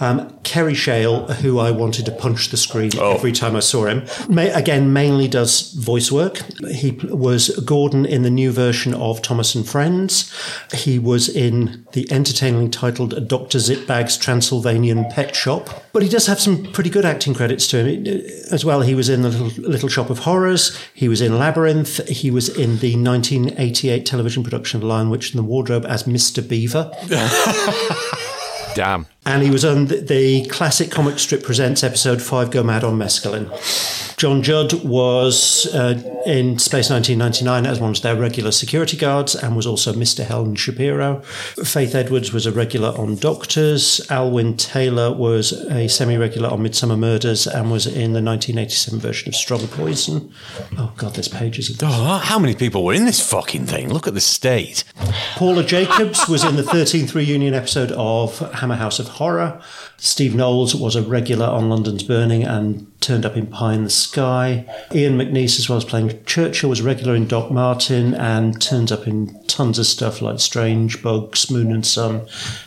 Um, 0.00 0.34
Kerry 0.42 0.74
Shale, 0.74 1.26
who 1.26 1.58
I 1.58 1.70
wanted 1.70 2.06
to 2.06 2.12
punch 2.12 2.48
the 2.48 2.56
screen 2.56 2.90
every 2.98 3.32
time 3.32 3.54
I 3.54 3.60
saw 3.60 3.84
him, 3.84 4.06
ma- 4.28 4.42
again 4.54 4.92
mainly 4.92 5.28
does 5.28 5.72
voice 5.72 6.10
work. 6.10 6.38
He 6.70 6.92
was 7.04 7.48
Gordon 7.64 8.06
in 8.06 8.22
the 8.22 8.30
new 8.30 8.52
version 8.52 8.94
of 8.94 9.22
Thomas 9.22 9.54
and 9.54 9.66
Friends. 9.68 10.32
He 10.72 10.98
was 10.98 11.28
in 11.28 11.86
the 11.92 12.10
entertainingly 12.10 12.68
titled 12.68 13.28
Dr. 13.28 13.58
Zitbag's 13.58 14.16
Transylvanian 14.16 15.04
Pet 15.06 15.34
Shop. 15.34 15.84
But 15.92 16.02
he 16.02 16.08
does 16.08 16.26
have 16.26 16.40
some 16.40 16.70
pretty 16.72 16.90
good 16.90 17.04
acting 17.04 17.34
credits 17.34 17.66
to 17.68 17.84
him 17.84 18.06
uh, 18.06 18.54
as 18.54 18.64
well. 18.64 18.82
He 18.82 18.94
was 18.94 19.08
in 19.08 19.22
the 19.22 19.28
Little, 19.28 19.62
Little 19.62 19.88
Shop 19.88 20.10
of 20.10 20.20
Horrors. 20.20 20.78
He 20.94 21.08
was 21.08 21.20
in 21.20 21.38
Labyrinth. 21.38 22.06
He 22.08 22.30
was 22.30 22.48
in 22.48 22.78
the 22.78 22.96
1988 22.96 24.06
television 24.06 24.42
production 24.42 24.80
of 24.80 24.84
Lion 24.84 25.10
Witch 25.10 25.32
and 25.32 25.38
the 25.38 25.44
Wardrobe 25.44 25.86
as 25.86 26.04
Mr. 26.04 26.46
Beaver. 26.46 26.90
Damn. 28.74 29.06
And 29.26 29.42
he 29.42 29.50
was 29.50 29.64
on 29.64 29.86
the, 29.86 30.00
the 30.00 30.46
classic 30.46 30.90
comic 30.90 31.18
strip 31.18 31.42
presents 31.42 31.84
episode 31.84 32.22
Five 32.22 32.50
Go 32.50 32.62
Mad 32.62 32.84
on 32.84 32.98
Mescaline. 32.98 33.50
John 34.22 34.40
Judd 34.40 34.84
was 34.84 35.66
uh, 35.74 36.00
in 36.24 36.56
Space 36.56 36.90
1999 36.90 37.66
as 37.66 37.80
one 37.80 37.90
of 37.90 38.02
their 38.02 38.14
regular 38.14 38.52
security 38.52 38.96
guards 38.96 39.34
and 39.34 39.56
was 39.56 39.66
also 39.66 39.92
Mr. 39.92 40.24
Helen 40.24 40.54
Shapiro. 40.54 41.22
Faith 41.22 41.96
Edwards 41.96 42.32
was 42.32 42.46
a 42.46 42.52
regular 42.52 42.90
on 42.90 43.16
Doctors. 43.16 44.00
Alwyn 44.10 44.56
Taylor 44.56 45.12
was 45.12 45.50
a 45.50 45.88
semi 45.88 46.16
regular 46.16 46.50
on 46.50 46.60
Midsomer 46.60 46.96
Murders 46.96 47.48
and 47.48 47.72
was 47.72 47.88
in 47.88 48.12
the 48.12 48.22
1987 48.22 49.00
version 49.00 49.26
of 49.26 49.34
Strong 49.34 49.66
Poison. 49.66 50.32
Oh, 50.78 50.92
God, 50.96 51.14
there's 51.14 51.26
pages 51.26 51.68
of 51.68 51.78
this. 51.78 51.90
Oh, 51.92 52.18
how 52.18 52.38
many 52.38 52.54
people 52.54 52.84
were 52.84 52.94
in 52.94 53.06
this 53.06 53.28
fucking 53.28 53.66
thing? 53.66 53.92
Look 53.92 54.06
at 54.06 54.14
the 54.14 54.20
state. 54.20 54.84
Paula 55.34 55.64
Jacobs 55.64 56.28
was 56.28 56.44
in 56.44 56.54
the 56.54 56.62
13th 56.62 57.16
reunion 57.16 57.54
episode 57.54 57.90
of 57.96 58.38
Hammer 58.52 58.76
House 58.76 59.00
of 59.00 59.08
Horror. 59.08 59.60
Steve 59.96 60.36
Knowles 60.36 60.76
was 60.76 60.94
a 60.94 61.02
regular 61.02 61.46
on 61.46 61.68
London's 61.68 62.04
Burning 62.04 62.44
and 62.44 62.91
turned 63.02 63.26
up 63.26 63.36
in 63.36 63.46
Pie 63.46 63.74
in 63.74 63.84
the 63.84 63.90
Sky. 63.90 64.64
Ian 64.94 65.18
McNeice, 65.18 65.58
as 65.58 65.68
well 65.68 65.76
as 65.76 65.84
playing 65.84 66.24
Churchill, 66.24 66.70
was 66.70 66.80
regular 66.80 67.14
in 67.14 67.26
Doc 67.26 67.50
Martin 67.50 68.14
and 68.14 68.60
turned 68.62 68.90
up 68.92 69.06
in 69.06 69.38
tons 69.46 69.78
of 69.78 69.86
stuff 69.86 70.22
like 70.22 70.40
Strange, 70.40 71.02
Bugs, 71.02 71.50
Moon 71.50 71.72
and 71.72 71.84
Sun, 71.84 72.26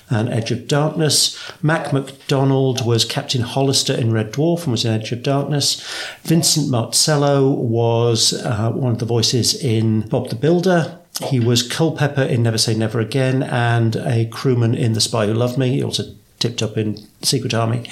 and 0.09 0.29
Edge 0.29 0.51
of 0.51 0.67
Darkness. 0.67 1.41
Mac 1.63 1.91
McDonald 1.91 2.85
was 2.85 3.05
Captain 3.05 3.41
Hollister 3.41 3.93
in 3.93 4.11
Red 4.11 4.33
Dwarf 4.33 4.63
and 4.63 4.71
was 4.71 4.85
in 4.85 4.91
Edge 4.91 5.11
of 5.11 5.23
Darkness. 5.23 5.81
Vincent 6.23 6.69
Marzello 6.69 7.55
was 7.55 8.33
uh, 8.33 8.71
one 8.71 8.91
of 8.91 8.99
the 8.99 9.05
voices 9.05 9.55
in 9.55 10.01
Bob 10.01 10.29
the 10.29 10.35
Builder. 10.35 10.99
He 11.23 11.39
was 11.39 11.63
Culpepper 11.63 12.23
in 12.23 12.43
Never 12.43 12.57
Say 12.57 12.75
Never 12.75 12.99
Again 12.99 13.41
and 13.41 13.95
a 13.95 14.25
crewman 14.25 14.75
in 14.75 14.93
The 14.93 15.01
Spy 15.01 15.27
Who 15.27 15.33
Loved 15.33 15.57
Me. 15.57 15.69
He 15.69 15.83
also 15.83 16.03
tipped 16.39 16.61
up 16.61 16.77
in 16.77 16.97
Secret 17.21 17.53
Army. 17.53 17.89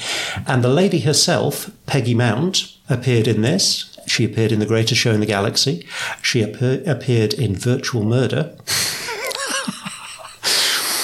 And 0.47 0.63
the 0.63 0.69
lady 0.69 0.99
herself, 0.99 1.71
Peggy 1.85 2.13
Mount, 2.13 2.75
appeared 2.89 3.27
in 3.27 3.41
this. 3.41 3.97
She 4.05 4.25
appeared 4.25 4.51
in 4.51 4.59
The 4.59 4.65
Greatest 4.65 4.99
Show 4.99 5.11
in 5.11 5.21
the 5.21 5.25
Galaxy. 5.25 5.87
She 6.21 6.41
appear- 6.41 6.83
appeared 6.85 7.33
in 7.33 7.55
Virtual 7.55 8.03
Murder. 8.03 8.53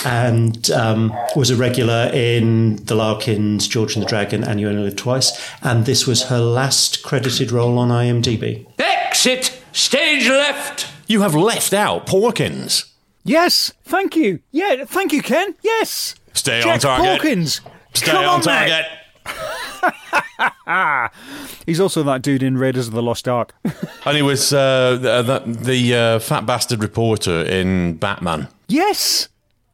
and 0.05 0.69
um, 0.71 1.13
was 1.35 1.49
a 1.49 1.55
regular 1.55 2.09
in 2.13 2.77
The 2.85 2.95
Larkins, 2.95 3.67
George 3.67 3.95
and 3.95 4.03
the 4.03 4.09
Dragon, 4.09 4.43
and 4.43 4.59
You 4.59 4.69
Only 4.69 4.83
Live 4.83 4.95
Twice. 4.95 5.31
And 5.61 5.85
this 5.85 6.05
was 6.05 6.23
her 6.23 6.39
last 6.39 7.03
credited 7.03 7.51
role 7.51 7.77
on 7.77 7.89
IMDb. 7.89 8.65
Exit! 8.79 9.61
Stage 9.71 10.27
left! 10.27 10.87
You 11.07 11.21
have 11.21 11.35
left 11.35 11.73
out 11.73 12.05
Porkins. 12.05 12.85
Yes, 13.23 13.73
thank 13.83 14.15
you. 14.15 14.39
Yeah, 14.51 14.85
thank 14.85 15.11
you, 15.11 15.21
Ken. 15.21 15.55
Yes. 15.61 16.15
Stay 16.33 16.61
Jack 16.61 16.73
on 16.75 16.79
target. 16.79 17.05
Hawkins. 17.07 17.61
Stay 17.93 18.11
Come 18.11 18.25
on 18.25 18.25
on, 18.25 18.41
target. 18.41 18.85
He's 21.65 21.79
also 21.79 22.03
that 22.03 22.21
dude 22.21 22.43
in 22.43 22.57
Raiders 22.57 22.87
of 22.87 22.93
the 22.93 23.03
Lost 23.03 23.27
Ark. 23.27 23.53
And 24.05 24.15
he 24.15 24.23
was 24.23 24.53
uh, 24.53 24.97
the, 24.99 25.21
the, 25.21 25.39
the 25.51 25.95
uh, 25.95 26.19
fat 26.19 26.45
bastard 26.45 26.81
reporter 26.81 27.43
in 27.43 27.97
Batman. 27.97 28.47
yes! 28.67 29.27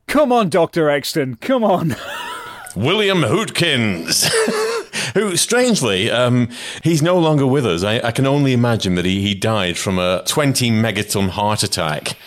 Come 0.08 0.32
on, 0.32 0.50
Dr. 0.50 0.90
Exton, 0.90 1.36
come 1.36 1.64
on. 1.64 1.96
William 2.76 3.20
Hootkins. 3.22 4.28
Who, 5.14 5.38
strangely, 5.38 6.12
um, 6.12 6.50
he's 6.84 7.02
no 7.02 7.18
longer 7.18 7.48
with 7.48 7.66
us. 7.66 7.84
I, 7.84 8.00
I 8.00 8.12
can 8.12 8.28
only 8.28 8.52
imagine 8.54 8.96
that 8.96 9.06
he, 9.06 9.22
he 9.22 9.34
died 9.36 9.78
from 9.78 9.98
a 10.00 10.24
20 10.28 10.70
megaton 10.72 11.30
heart 11.30 11.64
attack. 11.64 12.18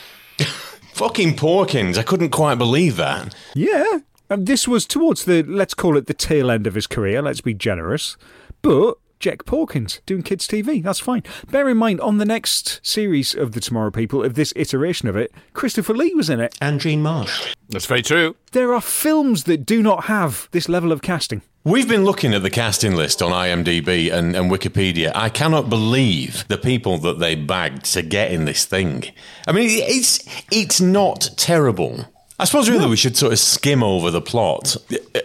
Fucking 0.95 1.37
Porkins. 1.37 1.99
I 1.99 2.03
couldn't 2.03 2.31
quite 2.31 2.57
believe 2.57 2.97
that. 2.97 3.35
Yeah. 3.55 3.99
And 4.31 4.47
this 4.47 4.69
was 4.69 4.87
towards 4.87 5.25
the, 5.25 5.43
let's 5.43 5.75
call 5.75 5.97
it 5.97 6.07
the 6.07 6.15
tail 6.15 6.51
end 6.51 6.67
of 6.67 6.75
his 6.75 6.87
career, 6.87 7.23
let's 7.23 7.41
be 7.41 7.55
generous. 7.55 8.17
But 8.61 8.99
Jack 9.21 9.45
Porkins 9.45 10.01
doing 10.07 10.23
kids' 10.23 10.47
TV, 10.47 10.83
that's 10.83 11.01
fine. 11.01 11.23
Bear 11.51 11.69
in 11.69 11.77
mind, 11.77 12.01
on 12.01 12.19
the 12.19 12.25
next 12.25 12.81
series 12.87 13.35
of 13.35 13.53
The 13.53 13.61
Tomorrow 13.61 13.91
People, 13.91 14.23
of 14.23 14.35
this 14.35 14.53
iteration 14.55 15.09
of 15.09 15.17
it, 15.17 15.33
Christopher 15.55 15.95
Lee 15.95 16.15
was 16.15 16.31
in 16.31 16.41
it. 16.41 16.57
And 16.61 16.81
Jean 16.81 17.03
Marsh. 17.03 17.55
That's 17.69 17.87
very 17.87 18.03
true. 18.03 18.37
There 18.53 18.73
are 18.75 18.81
films 18.81 19.45
that 19.45 19.67
do 19.67 19.83
not 19.83 20.05
have 20.05 20.49
this 20.53 20.69
level 20.69 20.93
of 20.93 21.03
casting. 21.03 21.43
We've 21.65 21.89
been 21.89 22.05
looking 22.05 22.33
at 22.33 22.43
the 22.43 22.51
casting 22.51 22.95
list 22.95 23.21
on 23.21 23.33
IMDb 23.33 24.13
and, 24.13 24.37
and 24.37 24.51
Wikipedia. 24.51 25.11
I 25.15 25.29
cannot 25.29 25.69
believe 25.69 26.47
the 26.49 26.57
people 26.57 26.99
that 26.99 27.19
they 27.19 27.35
bagged 27.35 27.85
to 27.93 28.03
get 28.03 28.31
in 28.31 28.45
this 28.45 28.65
thing. 28.65 29.05
I 29.47 29.53
mean, 29.53 29.69
it's 29.71 30.25
it's 30.51 30.81
not 30.81 31.31
terrible. 31.37 32.07
I 32.39 32.45
suppose 32.45 32.71
really 32.71 32.87
we 32.89 32.97
should 32.97 33.17
sort 33.17 33.33
of 33.33 33.39
skim 33.39 33.83
over 33.83 34.11
the 34.11 34.21
plot. 34.21 34.77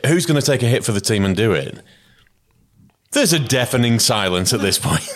Who's 0.05 0.25
going 0.25 0.39
to 0.39 0.45
take 0.45 0.63
a 0.63 0.67
hit 0.67 0.83
for 0.83 0.91
the 0.91 1.01
team 1.01 1.25
and 1.25 1.35
do 1.35 1.51
it? 1.53 1.79
There's 3.11 3.33
a 3.33 3.39
deafening 3.39 3.99
silence 3.99 4.53
at 4.53 4.61
this 4.61 4.79
point. 4.79 5.07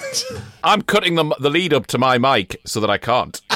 I'm 0.64 0.84
cutting 0.84 1.16
the, 1.16 1.24
the 1.40 1.50
lead 1.50 1.74
up 1.74 1.88
to 1.88 1.98
my 1.98 2.20
mic 2.20 2.62
so 2.64 2.80
that 2.80 2.90
I 2.92 3.00
can't. 3.00 3.42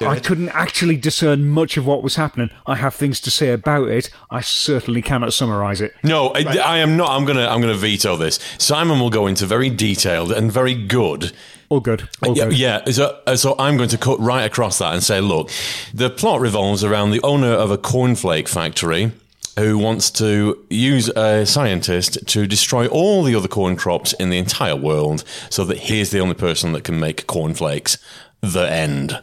I 0.00 0.20
couldn't 0.20 0.48
actually 0.50 0.96
discern 0.96 1.48
much 1.48 1.76
of 1.76 1.84
what 1.84 2.02
was 2.02 2.16
happening. 2.16 2.50
I 2.66 2.76
have 2.76 2.94
things 2.94 3.20
to 3.20 3.30
say 3.30 3.52
about 3.52 3.88
it. 3.88 4.10
I 4.30 4.40
certainly 4.40 5.02
cannot 5.02 5.32
summarise 5.34 5.80
it. 5.80 5.94
No, 6.02 6.28
I, 6.28 6.44
I 6.64 6.78
am 6.78 6.96
not. 6.96 7.10
I'm 7.10 7.24
gonna. 7.24 7.46
I'm 7.46 7.60
gonna 7.60 7.74
veto 7.74 8.16
this. 8.16 8.38
Simon 8.58 9.00
will 9.00 9.10
go 9.10 9.26
into 9.26 9.44
very 9.44 9.70
detailed 9.70 10.30
and 10.32 10.52
very 10.52 10.74
good. 10.74 11.32
All 11.70 11.80
good. 11.80 12.08
All 12.24 12.36
Yeah, 12.36 12.44
good. 12.44 12.58
yeah. 12.58 12.84
So, 12.86 13.20
uh, 13.26 13.36
so 13.36 13.54
I'm 13.58 13.76
going 13.76 13.90
to 13.90 13.98
cut 13.98 14.18
right 14.20 14.44
across 14.44 14.78
that 14.78 14.94
and 14.94 15.02
say, 15.02 15.20
look, 15.20 15.50
the 15.92 16.08
plot 16.08 16.40
revolves 16.40 16.82
around 16.82 17.10
the 17.10 17.20
owner 17.22 17.52
of 17.52 17.70
a 17.70 17.76
cornflake 17.78 18.48
factory 18.48 19.12
who 19.58 19.76
wants 19.76 20.10
to 20.12 20.64
use 20.70 21.08
a 21.10 21.44
scientist 21.44 22.26
to 22.28 22.46
destroy 22.46 22.86
all 22.86 23.22
the 23.24 23.34
other 23.34 23.48
corn 23.48 23.74
crops 23.76 24.12
in 24.14 24.30
the 24.30 24.38
entire 24.38 24.76
world, 24.76 25.24
so 25.50 25.64
that 25.64 25.78
he's 25.78 26.10
the 26.10 26.20
only 26.20 26.34
person 26.34 26.72
that 26.72 26.84
can 26.84 26.98
make 27.00 27.26
cornflakes. 27.26 27.98
The 28.40 28.70
end. 28.70 29.18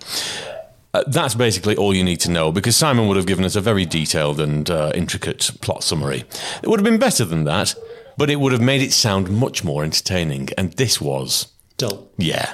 Uh, 0.93 1.03
that's 1.07 1.35
basically 1.35 1.75
all 1.77 1.93
you 1.93 2.03
need 2.03 2.19
to 2.21 2.29
know 2.29 2.51
because 2.51 2.75
Simon 2.75 3.07
would 3.07 3.17
have 3.17 3.25
given 3.25 3.45
us 3.45 3.55
a 3.55 3.61
very 3.61 3.85
detailed 3.85 4.39
and 4.41 4.69
uh, 4.69 4.91
intricate 4.93 5.51
plot 5.61 5.83
summary. 5.83 6.25
It 6.61 6.67
would 6.67 6.79
have 6.79 6.85
been 6.85 6.99
better 6.99 7.23
than 7.25 7.45
that, 7.45 7.75
but 8.17 8.29
it 8.29 8.39
would 8.41 8.51
have 8.51 8.61
made 8.61 8.81
it 8.81 8.91
sound 8.91 9.29
much 9.31 9.63
more 9.63 9.83
entertaining, 9.85 10.49
and 10.57 10.73
this 10.73 10.99
was. 11.01 11.47
Dull. 11.77 12.10
Yeah. 12.17 12.53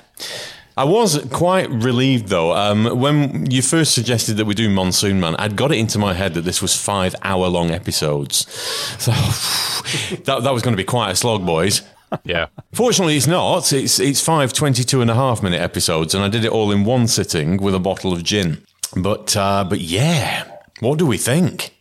I 0.78 0.84
was 0.86 1.24
quite 1.32 1.70
relieved 1.70 2.28
though. 2.28 2.54
Um, 2.56 3.00
when 3.00 3.50
you 3.52 3.62
first 3.62 3.94
suggested 3.94 4.36
that 4.38 4.46
we 4.46 4.54
do 4.54 4.70
Monsoon 4.70 5.20
Man, 5.20 5.36
I'd 5.36 5.56
got 5.56 5.72
it 5.72 5.78
into 5.78 6.00
my 6.00 6.14
head 6.14 6.34
that 6.34 6.42
this 6.42 6.62
was 6.62 6.76
five 6.76 7.14
hour 7.24 7.48
long 7.48 7.72
episodes. 7.72 8.48
So 9.02 9.12
that, 10.26 10.44
that 10.44 10.54
was 10.54 10.62
going 10.62 10.74
to 10.74 10.78
be 10.78 10.84
quite 10.84 11.12
a 11.12 11.16
slog, 11.16 11.46
boys. 11.46 11.82
Yeah. 12.24 12.48
Fortunately, 12.74 13.18
it's 13.18 13.26
not. 13.26 13.72
It's, 13.74 14.00
it's 14.00 14.22
five 14.22 14.54
22 14.54 15.02
and 15.02 15.10
a 15.10 15.16
half 15.16 15.42
minute 15.42 15.60
episodes, 15.60 16.14
and 16.14 16.24
I 16.24 16.28
did 16.28 16.46
it 16.46 16.52
all 16.52 16.72
in 16.72 16.84
one 16.84 17.08
sitting 17.08 17.58
with 17.58 17.74
a 17.74 17.80
bottle 17.80 18.14
of 18.14 18.24
gin. 18.24 18.64
But, 18.96 19.36
uh, 19.36 19.66
but 19.68 19.82
yeah, 19.82 20.46
what 20.82 21.00
do 21.00 21.06
we 21.06 21.18
think? 21.18 21.76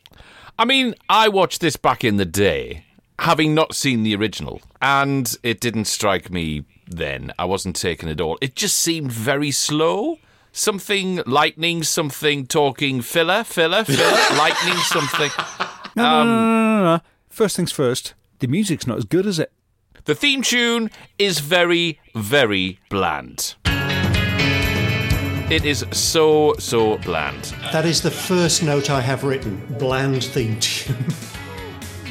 I 0.58 0.64
mean, 0.64 0.94
I 1.08 1.28
watched 1.28 1.60
this 1.60 1.76
back 1.76 2.04
in 2.04 2.16
the 2.16 2.24
day, 2.24 2.84
having 3.18 3.54
not 3.54 3.74
seen 3.74 4.02
the 4.02 4.14
original, 4.14 4.62
and 4.80 5.34
it 5.42 5.60
didn't 5.60 5.86
strike 5.86 6.30
me 6.30 6.64
then. 6.90 7.32
I 7.38 7.44
wasn't 7.44 7.76
taking 7.76 8.08
it 8.08 8.20
all. 8.20 8.38
It 8.40 8.54
just 8.54 8.78
seemed 8.78 9.12
very 9.12 9.50
slow. 9.50 10.18
Something 10.52 11.22
lightning, 11.26 11.84
something 11.84 12.46
talking 12.46 13.02
filler, 13.02 13.44
filler, 13.44 13.84
filler, 13.84 14.18
lightning, 14.36 14.76
something. 14.78 15.30
No, 15.96 16.02
no, 16.02 16.20
um, 16.20 16.26
no, 16.26 16.34
no, 16.34 16.78
no, 16.78 16.96
no. 16.96 17.00
First 17.28 17.56
things 17.56 17.72
first, 17.72 18.14
the 18.40 18.48
music's 18.48 18.86
not 18.86 18.98
as 18.98 19.04
good 19.04 19.26
as 19.26 19.38
it. 19.38 19.52
The 20.04 20.14
theme 20.14 20.42
tune 20.42 20.90
is 21.18 21.40
very, 21.40 22.00
very 22.14 22.80
bland. 22.88 23.54
It 25.50 25.64
is 25.64 25.84
so, 25.90 26.54
so 26.58 26.98
bland. 26.98 27.44
That 27.72 27.84
is 27.84 28.02
the 28.02 28.10
first 28.10 28.62
note 28.62 28.88
I 28.88 29.00
have 29.00 29.24
written. 29.24 29.60
Bland 29.78 30.24
theme 30.24 30.58
tune. 30.60 31.06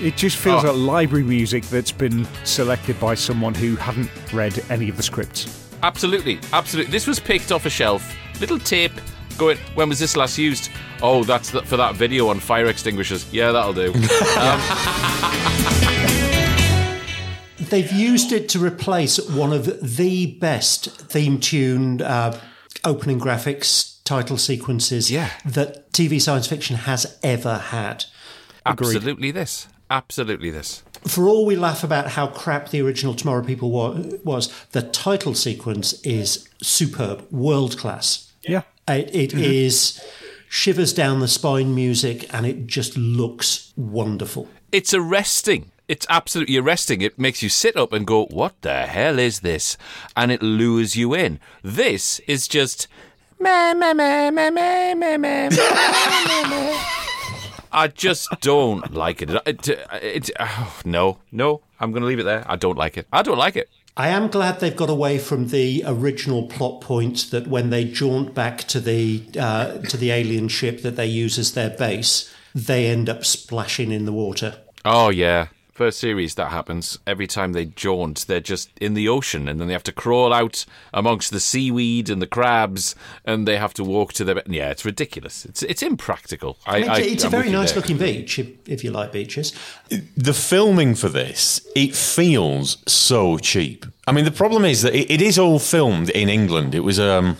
It 0.01 0.15
just 0.15 0.37
feels 0.37 0.63
Oh. 0.63 0.67
like 0.71 0.77
library 0.77 1.23
music 1.25 1.63
that's 1.65 1.91
been 1.91 2.25
selected 2.45 2.99
by 2.99 3.15
someone 3.15 3.53
who 3.53 3.75
hadn't 3.75 4.09
read 4.31 4.63
any 4.69 4.87
of 4.89 4.95
the 4.97 5.03
scripts. 5.03 5.67
Absolutely, 5.83 6.39
absolutely. 6.53 6.91
This 6.91 7.05
was 7.07 7.19
picked 7.19 7.51
off 7.51 7.65
a 7.65 7.69
shelf. 7.69 8.15
Little 8.39 8.59
tape. 8.59 8.93
Going. 9.37 9.57
When 9.75 9.89
was 9.89 9.99
this 9.99 10.15
last 10.17 10.37
used? 10.37 10.69
Oh, 11.01 11.23
that's 11.23 11.51
the, 11.51 11.61
for 11.63 11.77
that 11.77 11.95
video 11.95 12.27
on 12.29 12.39
fire 12.39 12.65
extinguishers. 12.67 13.31
Yeah, 13.33 13.51
that'll 13.51 13.73
do. 13.73 13.91
They've 17.69 17.91
used 17.91 18.31
it 18.31 18.49
to 18.49 18.59
replace 18.59 19.19
one 19.29 19.53
of 19.53 19.95
the 19.95 20.37
best 20.39 20.89
theme 21.01 21.39
tune 21.39 22.01
uh, 22.01 22.39
opening 22.83 23.19
graphics 23.19 24.01
title 24.05 24.37
sequences 24.37 25.11
Yeah. 25.11 25.29
that 25.45 25.91
TV 25.91 26.19
science 26.19 26.47
fiction 26.47 26.77
has 26.77 27.19
ever 27.21 27.57
had. 27.57 28.05
Absolutely 28.65 29.31
this. 29.31 29.67
Absolutely 29.89 30.51
this. 30.51 30.83
For 31.07 31.27
all 31.27 31.45
we 31.45 31.55
laugh 31.55 31.83
about 31.83 32.09
how 32.09 32.27
crap 32.27 32.69
the 32.69 32.81
original 32.81 33.13
Tomorrow 33.13 33.43
People 33.43 33.71
wa- 33.71 33.95
was, 34.23 34.53
the 34.71 34.81
title 34.81 35.33
sequence 35.33 35.93
is 36.01 36.47
superb, 36.61 37.25
world 37.31 37.77
class. 37.77 38.31
Yeah. 38.43 38.63
It, 38.87 39.13
it 39.15 39.33
is 39.33 40.03
shivers 40.49 40.93
down 40.93 41.19
the 41.19 41.27
spine 41.27 41.73
music 41.73 42.31
and 42.33 42.45
it 42.45 42.67
just 42.67 42.97
looks 42.97 43.71
wonderful. 43.75 44.47
It's 44.71 44.93
arresting. 44.93 45.71
It's 45.87 46.05
absolutely 46.09 46.57
arresting. 46.57 47.01
It 47.01 47.17
makes 47.17 47.41
you 47.41 47.49
sit 47.49 47.75
up 47.75 47.93
and 47.93 48.05
go, 48.05 48.25
"What 48.25 48.61
the 48.61 48.85
hell 48.85 49.17
is 49.17 49.39
this?" 49.39 49.75
And 50.15 50.31
it 50.31 50.43
lures 50.43 50.95
you 50.95 51.15
in. 51.15 51.39
This 51.63 52.19
is 52.27 52.47
just. 52.47 52.87
meh, 53.39 53.73
meh, 53.73 53.93
meh, 53.93 54.29
meh, 54.29 54.49
meh, 54.51 54.93
meh, 54.93 55.17
meh, 55.17 55.49
meh, 55.49 55.49
meh, 55.49 56.49
meh. 56.49 57.08
I 57.71 57.87
just 57.87 58.29
don't 58.41 58.93
like 58.93 59.21
it. 59.21 59.29
It, 59.45 59.67
it, 59.69 60.31
oh, 60.39 60.79
no, 60.85 61.19
no. 61.31 61.61
I'm 61.79 61.91
going 61.91 62.01
to 62.01 62.07
leave 62.07 62.19
it 62.19 62.23
there. 62.23 62.43
I 62.47 62.55
don't 62.55 62.77
like 62.77 62.97
it. 62.97 63.07
I 63.11 63.21
don't 63.21 63.37
like 63.37 63.55
it. 63.55 63.69
I 63.95 64.09
am 64.09 64.29
glad 64.29 64.59
they've 64.59 64.75
got 64.75 64.89
away 64.89 65.17
from 65.17 65.49
the 65.49 65.83
original 65.85 66.47
plot 66.47 66.79
point 66.81 67.31
that 67.31 67.47
when 67.47 67.69
they 67.69 67.83
jaunt 67.83 68.33
back 68.33 68.59
to 68.69 68.79
the 68.79 69.23
uh, 69.37 69.79
to 69.79 69.97
the 69.97 70.11
alien 70.11 70.47
ship 70.47 70.83
that 70.83 70.95
they 70.95 71.05
use 71.05 71.37
as 71.37 71.53
their 71.53 71.69
base, 71.69 72.33
they 72.55 72.87
end 72.87 73.09
up 73.09 73.25
splashing 73.25 73.91
in 73.91 74.05
the 74.05 74.13
water. 74.13 74.55
Oh 74.85 75.09
yeah. 75.09 75.47
First 75.79 75.99
series 76.01 76.35
that 76.35 76.51
happens 76.51 76.99
every 77.07 77.25
time 77.25 77.53
they 77.53 77.63
jaunt. 77.63 78.25
They're 78.27 78.41
just 78.41 78.69
in 78.81 78.95
the 78.95 79.07
ocean, 79.07 79.47
and 79.47 79.61
then 79.61 79.69
they 79.69 79.73
have 79.73 79.83
to 79.85 79.93
crawl 79.93 80.33
out 80.33 80.65
amongst 80.93 81.31
the 81.31 81.39
seaweed 81.39 82.09
and 82.09 82.21
the 82.21 82.27
crabs, 82.27 82.95
and 83.23 83.47
they 83.47 83.55
have 83.55 83.73
to 83.75 83.85
walk 83.85 84.11
to 84.15 84.25
their. 84.25 84.43
Yeah, 84.45 84.71
it's 84.71 84.83
ridiculous. 84.83 85.45
It's 85.45 85.63
it's 85.63 85.81
impractical. 85.81 86.57
I, 86.65 86.75
I 86.75 86.81
mean, 86.81 86.89
I- 86.89 86.99
it's 86.99 87.23
a 87.23 87.27
I'm 87.27 87.31
very 87.31 87.49
nice 87.49 87.71
there. 87.71 87.79
looking 87.81 87.97
beach 87.97 88.37
if, 88.39 88.47
if 88.67 88.83
you 88.83 88.91
like 88.91 89.13
beaches. 89.13 89.53
the 90.17 90.33
filming 90.33 90.95
for 90.95 91.07
this, 91.07 91.65
it 91.77 91.95
feels 91.95 92.79
so 92.85 93.37
cheap. 93.37 93.85
I 94.05 94.11
mean, 94.11 94.25
the 94.25 94.31
problem 94.31 94.65
is 94.65 94.81
that 94.81 94.93
it, 94.93 95.09
it 95.09 95.21
is 95.21 95.39
all 95.39 95.59
filmed 95.59 96.09
in 96.09 96.27
England. 96.27 96.75
It 96.75 96.81
was 96.81 96.99
um, 96.99 97.37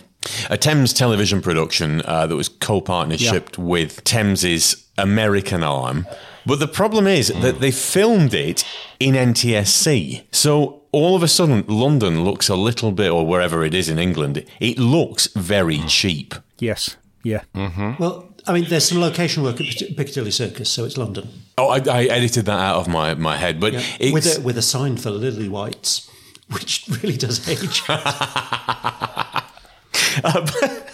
a 0.48 0.56
Thames 0.56 0.94
television 0.94 1.42
production 1.42 2.00
uh, 2.06 2.26
that 2.26 2.36
was 2.36 2.48
co-partnershiped 2.48 3.58
with 3.58 4.00
Thames's 4.06 4.86
American 4.96 5.62
arm. 5.62 6.06
But 6.46 6.58
the 6.58 6.68
problem 6.68 7.06
is 7.06 7.28
that 7.28 7.60
they 7.60 7.70
filmed 7.70 8.34
it 8.34 8.64
in 8.98 9.14
NTSC. 9.14 10.24
So 10.32 10.82
all 10.92 11.14
of 11.14 11.22
a 11.22 11.28
sudden, 11.28 11.64
London 11.68 12.24
looks 12.24 12.48
a 12.48 12.56
little 12.56 12.92
bit, 12.92 13.10
or 13.10 13.26
wherever 13.26 13.64
it 13.64 13.74
is 13.74 13.88
in 13.88 13.98
England, 13.98 14.44
it 14.58 14.78
looks 14.78 15.26
very 15.28 15.78
cheap. 15.86 16.34
Yes. 16.58 16.96
Yeah. 17.22 17.42
Mm-hmm. 17.54 18.02
Well, 18.02 18.28
I 18.46 18.54
mean, 18.54 18.64
there's 18.68 18.88
some 18.88 19.00
location 19.00 19.42
work 19.42 19.60
at 19.60 19.66
Pic- 19.66 19.96
Piccadilly 19.96 20.30
Circus, 20.30 20.70
so 20.70 20.84
it's 20.84 20.96
London. 20.96 21.28
Oh, 21.58 21.68
I, 21.68 21.76
I 21.78 22.04
edited 22.04 22.46
that 22.46 22.58
out 22.58 22.76
of 22.76 22.88
my, 22.88 23.14
my 23.14 23.36
head, 23.36 23.60
but 23.60 23.74
it's, 24.00 24.12
with 24.12 24.38
a 24.38 24.40
with 24.40 24.56
a 24.56 24.62
sign 24.62 24.96
for 24.96 25.10
Lillywhites, 25.10 26.08
which 26.50 26.86
really 27.02 27.16
does 27.16 27.46
age. 27.48 27.82
Uh, 30.24 30.40
but 30.44 30.89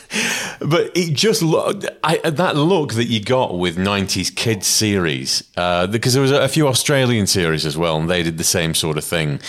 it 0.61 1.15
just 1.15 1.43
looked 1.43 1.87
I, 2.05 2.19
that 2.19 2.57
look 2.57 2.95
that 2.95 3.07
you 3.07 3.21
got 3.21 3.59
with 3.59 3.77
'90s 3.77 4.35
kids 4.35 4.67
series, 4.67 5.43
uh, 5.57 5.87
because 5.87 6.13
there 6.15 6.23
was 6.23 6.33
a, 6.33 6.43
a 6.43 6.49
few 6.49 6.67
Australian 6.69 7.27
series 7.27 7.67
as 7.67 7.77
well, 7.77 7.97
and 7.99 8.09
they 8.11 8.23
did 8.23 8.39
the 8.39 8.45
same 8.45 8.75
sort 8.75 8.97
of 8.99 9.05
thing. 9.05 9.41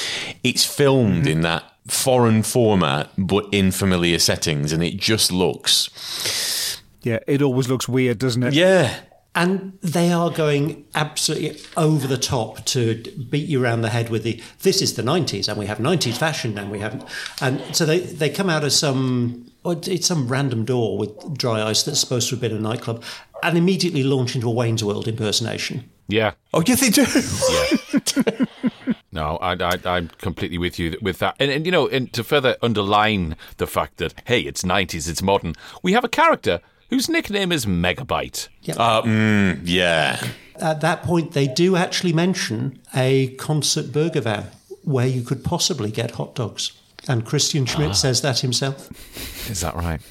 It's 0.43 0.65
filmed 0.65 1.27
in 1.27 1.41
that 1.41 1.63
foreign 1.87 2.43
format, 2.43 3.09
but 3.17 3.45
in 3.51 3.71
familiar 3.71 4.19
settings, 4.19 4.73
and 4.73 4.83
it 4.83 4.97
just 4.97 5.31
looks, 5.31 6.81
Yeah, 7.03 7.19
it 7.27 7.41
always 7.41 7.69
looks 7.69 7.87
weird, 7.87 8.17
doesn't 8.19 8.43
it? 8.43 8.53
yeah. 8.53 8.99
And 9.37 9.77
they 9.83 10.11
are 10.11 10.31
going 10.31 10.85
absolutely 10.95 11.61
over 11.77 12.07
the 12.07 12.17
top 12.17 12.65
to 12.65 12.95
beat 13.29 13.47
you 13.47 13.63
around 13.63 13.81
the 13.81 13.89
head 13.89 14.09
with 14.09 14.23
the 14.23 14.41
this 14.63 14.81
is 14.81 14.95
the 14.95 15.03
90s 15.03 15.47
and 15.47 15.59
we 15.59 15.67
have 15.67 15.77
90s 15.77 16.17
fashion 16.17 16.57
and 16.57 16.71
we 16.71 16.79
haven't. 16.79 17.03
And 17.39 17.61
so 17.75 17.85
they, 17.85 17.99
they 17.99 18.31
come 18.31 18.49
out 18.49 18.63
of 18.63 18.73
some, 18.73 19.51
oh, 19.63 19.79
it's 19.85 20.07
some 20.07 20.27
random 20.27 20.65
door 20.65 20.97
with 20.97 21.37
dry 21.37 21.61
ice 21.61 21.83
that's 21.83 21.99
supposed 21.99 22.29
to 22.29 22.35
have 22.35 22.41
been 22.41 22.51
a 22.51 22.59
nightclub 22.59 23.03
and 23.43 23.55
immediately 23.59 24.01
launch 24.01 24.33
into 24.33 24.49
a 24.49 24.51
Wayne's 24.51 24.83
World 24.83 25.07
impersonation. 25.07 25.87
Yeah. 26.07 26.31
Oh, 26.51 26.63
yes, 26.65 26.81
they 26.81 26.89
do. 26.89 28.45
No, 29.09 29.37
I, 29.37 29.53
I, 29.53 29.79
I'm 29.85 30.09
completely 30.19 30.59
with 30.59 30.77
you 30.77 30.95
with 31.01 31.17
that. 31.19 31.35
And, 31.39 31.49
and 31.49 31.65
you 31.65 31.71
know, 31.71 31.87
and 31.87 32.13
to 32.13 32.23
further 32.23 32.55
underline 32.61 33.35
the 33.57 33.65
fact 33.65 33.97
that, 33.97 34.13
hey, 34.25 34.41
it's 34.41 34.61
90s, 34.61 35.09
it's 35.09 35.23
modern, 35.23 35.55
we 35.81 35.93
have 35.93 36.03
a 36.03 36.09
character 36.09 36.59
whose 36.89 37.09
nickname 37.09 37.51
is 37.51 37.65
Megabyte. 37.65 38.47
Uh, 38.69 39.01
mm, 39.01 39.59
yeah. 39.63 40.25
At 40.55 40.81
that 40.81 41.03
point, 41.03 41.33
they 41.33 41.47
do 41.47 41.75
actually 41.75 42.13
mention 42.13 42.79
a 42.95 43.27
concert 43.35 43.91
burger 43.91 44.21
van 44.21 44.47
where 44.83 45.07
you 45.07 45.21
could 45.21 45.43
possibly 45.43 45.91
get 45.91 46.11
hot 46.11 46.33
dogs. 46.35 46.71
And 47.07 47.25
Christian 47.25 47.65
Schmidt 47.65 47.95
says 47.95 48.21
that 48.21 48.39
himself. 48.39 48.89
Is 49.49 49.61
that 49.61 49.75
right? 49.75 50.01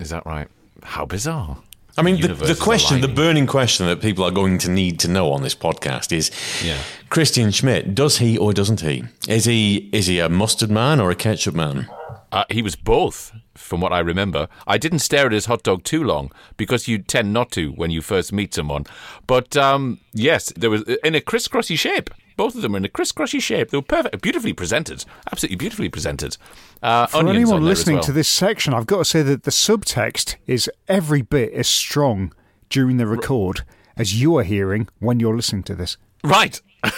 Is 0.00 0.10
that 0.10 0.26
right? 0.26 0.48
How 0.82 1.06
bizarre. 1.06 1.58
I 1.98 2.02
mean, 2.02 2.16
the, 2.16 2.22
universe 2.22 2.48
the 2.48 2.52
is 2.52 2.60
question, 2.60 3.00
the 3.00 3.08
burning 3.08 3.46
question 3.46 3.86
that 3.86 4.02
people 4.02 4.22
are 4.24 4.30
going 4.30 4.58
to 4.58 4.70
need 4.70 5.00
to 5.00 5.08
know 5.08 5.32
on 5.32 5.42
this 5.42 5.54
podcast 5.54 6.12
is: 6.12 6.30
Yeah. 6.62 6.78
Christian 7.08 7.50
Schmidt, 7.50 7.94
does 7.94 8.18
he 8.18 8.36
or 8.36 8.52
doesn't 8.52 8.82
he? 8.82 9.04
Is 9.28 9.46
he 9.46 9.88
is 9.92 10.06
he 10.06 10.18
a 10.18 10.28
mustard 10.28 10.70
man 10.70 11.00
or 11.00 11.10
a 11.10 11.14
ketchup 11.14 11.54
man? 11.54 11.88
Uh, 12.32 12.44
he 12.50 12.60
was 12.62 12.76
both, 12.76 13.32
from 13.54 13.80
what 13.80 13.92
I 13.92 14.00
remember. 14.00 14.48
I 14.66 14.78
didn't 14.78 14.98
stare 14.98 15.26
at 15.26 15.32
his 15.32 15.46
hot 15.46 15.62
dog 15.62 15.84
too 15.84 16.02
long 16.04 16.32
because 16.56 16.88
you 16.88 16.98
tend 16.98 17.32
not 17.32 17.50
to 17.52 17.70
when 17.72 17.90
you 17.90 18.02
first 18.02 18.32
meet 18.32 18.52
someone. 18.54 18.84
But 19.26 19.56
um, 19.56 20.00
yes, 20.12 20.52
there 20.56 20.70
was 20.70 20.82
in 21.04 21.14
a 21.14 21.20
crisscrossy 21.20 21.76
shape. 21.78 22.10
Both 22.36 22.54
of 22.54 22.60
them 22.62 22.72
were 22.72 22.78
in 22.78 22.84
a 22.84 22.88
crisscrossy 22.90 23.40
shape. 23.40 23.70
They 23.70 23.78
were 23.78 23.82
perfect, 23.82 24.20
beautifully 24.20 24.52
presented, 24.52 25.04
absolutely 25.30 25.56
beautifully 25.56 25.88
presented. 25.88 26.36
Uh, 26.82 27.06
For 27.06 27.26
anyone 27.26 27.64
listening 27.64 27.96
well. 27.96 28.04
to 28.04 28.12
this 28.12 28.28
section, 28.28 28.74
I've 28.74 28.86
got 28.86 28.98
to 28.98 29.04
say 29.06 29.22
that 29.22 29.44
the 29.44 29.50
subtext 29.50 30.36
is 30.46 30.70
every 30.88 31.22
bit 31.22 31.52
as 31.54 31.66
strong 31.66 32.34
during 32.68 32.98
the 32.98 33.06
record 33.06 33.62
as 33.96 34.20
you 34.20 34.36
are 34.36 34.42
hearing 34.42 34.88
when 34.98 35.18
you're 35.20 35.34
listening 35.36 35.62
to 35.62 35.74
this. 35.74 35.96
Right. 36.22 36.60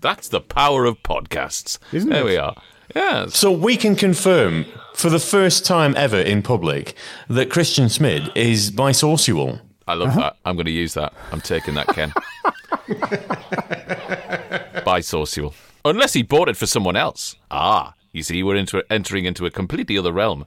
That's 0.00 0.28
the 0.28 0.40
power 0.40 0.84
of 0.84 1.02
podcasts. 1.02 1.78
Isn't 1.92 2.10
there 2.10 2.22
it? 2.22 2.26
we 2.26 2.36
are. 2.36 2.54
Yes. 2.94 3.36
So 3.36 3.50
we 3.52 3.76
can 3.76 3.96
confirm 3.96 4.66
for 4.94 5.10
the 5.10 5.18
first 5.18 5.66
time 5.66 5.94
ever 5.96 6.18
in 6.20 6.42
public 6.42 6.94
that 7.28 7.50
Christian 7.50 7.88
Schmidt 7.88 8.36
is 8.36 8.70
bisexual. 8.70 9.60
I 9.86 9.94
love 9.94 10.14
that. 10.14 10.36
I'm 10.44 10.54
going 10.56 10.66
to 10.66 10.72
use 10.72 10.94
that. 10.94 11.12
I'm 11.32 11.40
taking 11.40 11.74
that, 11.74 11.88
Ken. 11.88 12.12
Bisocial. 14.86 15.52
Unless 15.84 16.14
he 16.14 16.22
bought 16.22 16.48
it 16.48 16.56
for 16.56 16.66
someone 16.66 16.96
else. 16.96 17.36
Ah, 17.50 17.94
you 18.12 18.22
see, 18.22 18.42
we're 18.42 18.56
into 18.56 18.82
entering 18.90 19.24
into 19.26 19.44
a 19.44 19.50
completely 19.50 19.98
other 19.98 20.12
realm. 20.12 20.46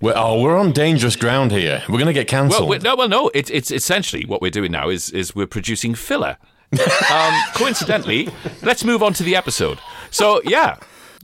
We're, 0.00 0.12
oh, 0.14 0.40
we're 0.42 0.56
on 0.58 0.72
dangerous 0.72 1.16
ground 1.16 1.52
here. 1.52 1.82
We're 1.88 1.98
going 1.98 2.06
to 2.06 2.12
get 2.12 2.30
Well, 2.30 2.42
cancelled. 2.42 2.68
we, 2.68 2.78
no, 2.78 2.94
well, 2.96 3.08
no. 3.08 3.30
It's 3.34 3.50
it's 3.50 3.70
essentially 3.70 4.24
what 4.26 4.42
we're 4.42 4.50
doing 4.50 4.70
now 4.72 4.88
is 4.90 5.10
is 5.10 5.34
we're 5.34 5.46
producing 5.46 5.94
filler. 5.94 6.36
um, 7.10 7.32
coincidentally, 7.54 8.28
let's 8.62 8.84
move 8.84 9.02
on 9.02 9.12
to 9.14 9.22
the 9.22 9.34
episode. 9.34 9.78
So, 10.10 10.42
yeah, 10.44 10.76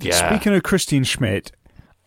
yeah. 0.03 0.29
Speaking 0.29 0.55
of 0.55 0.63
Christian 0.63 1.05
Schmidt, 1.05 1.53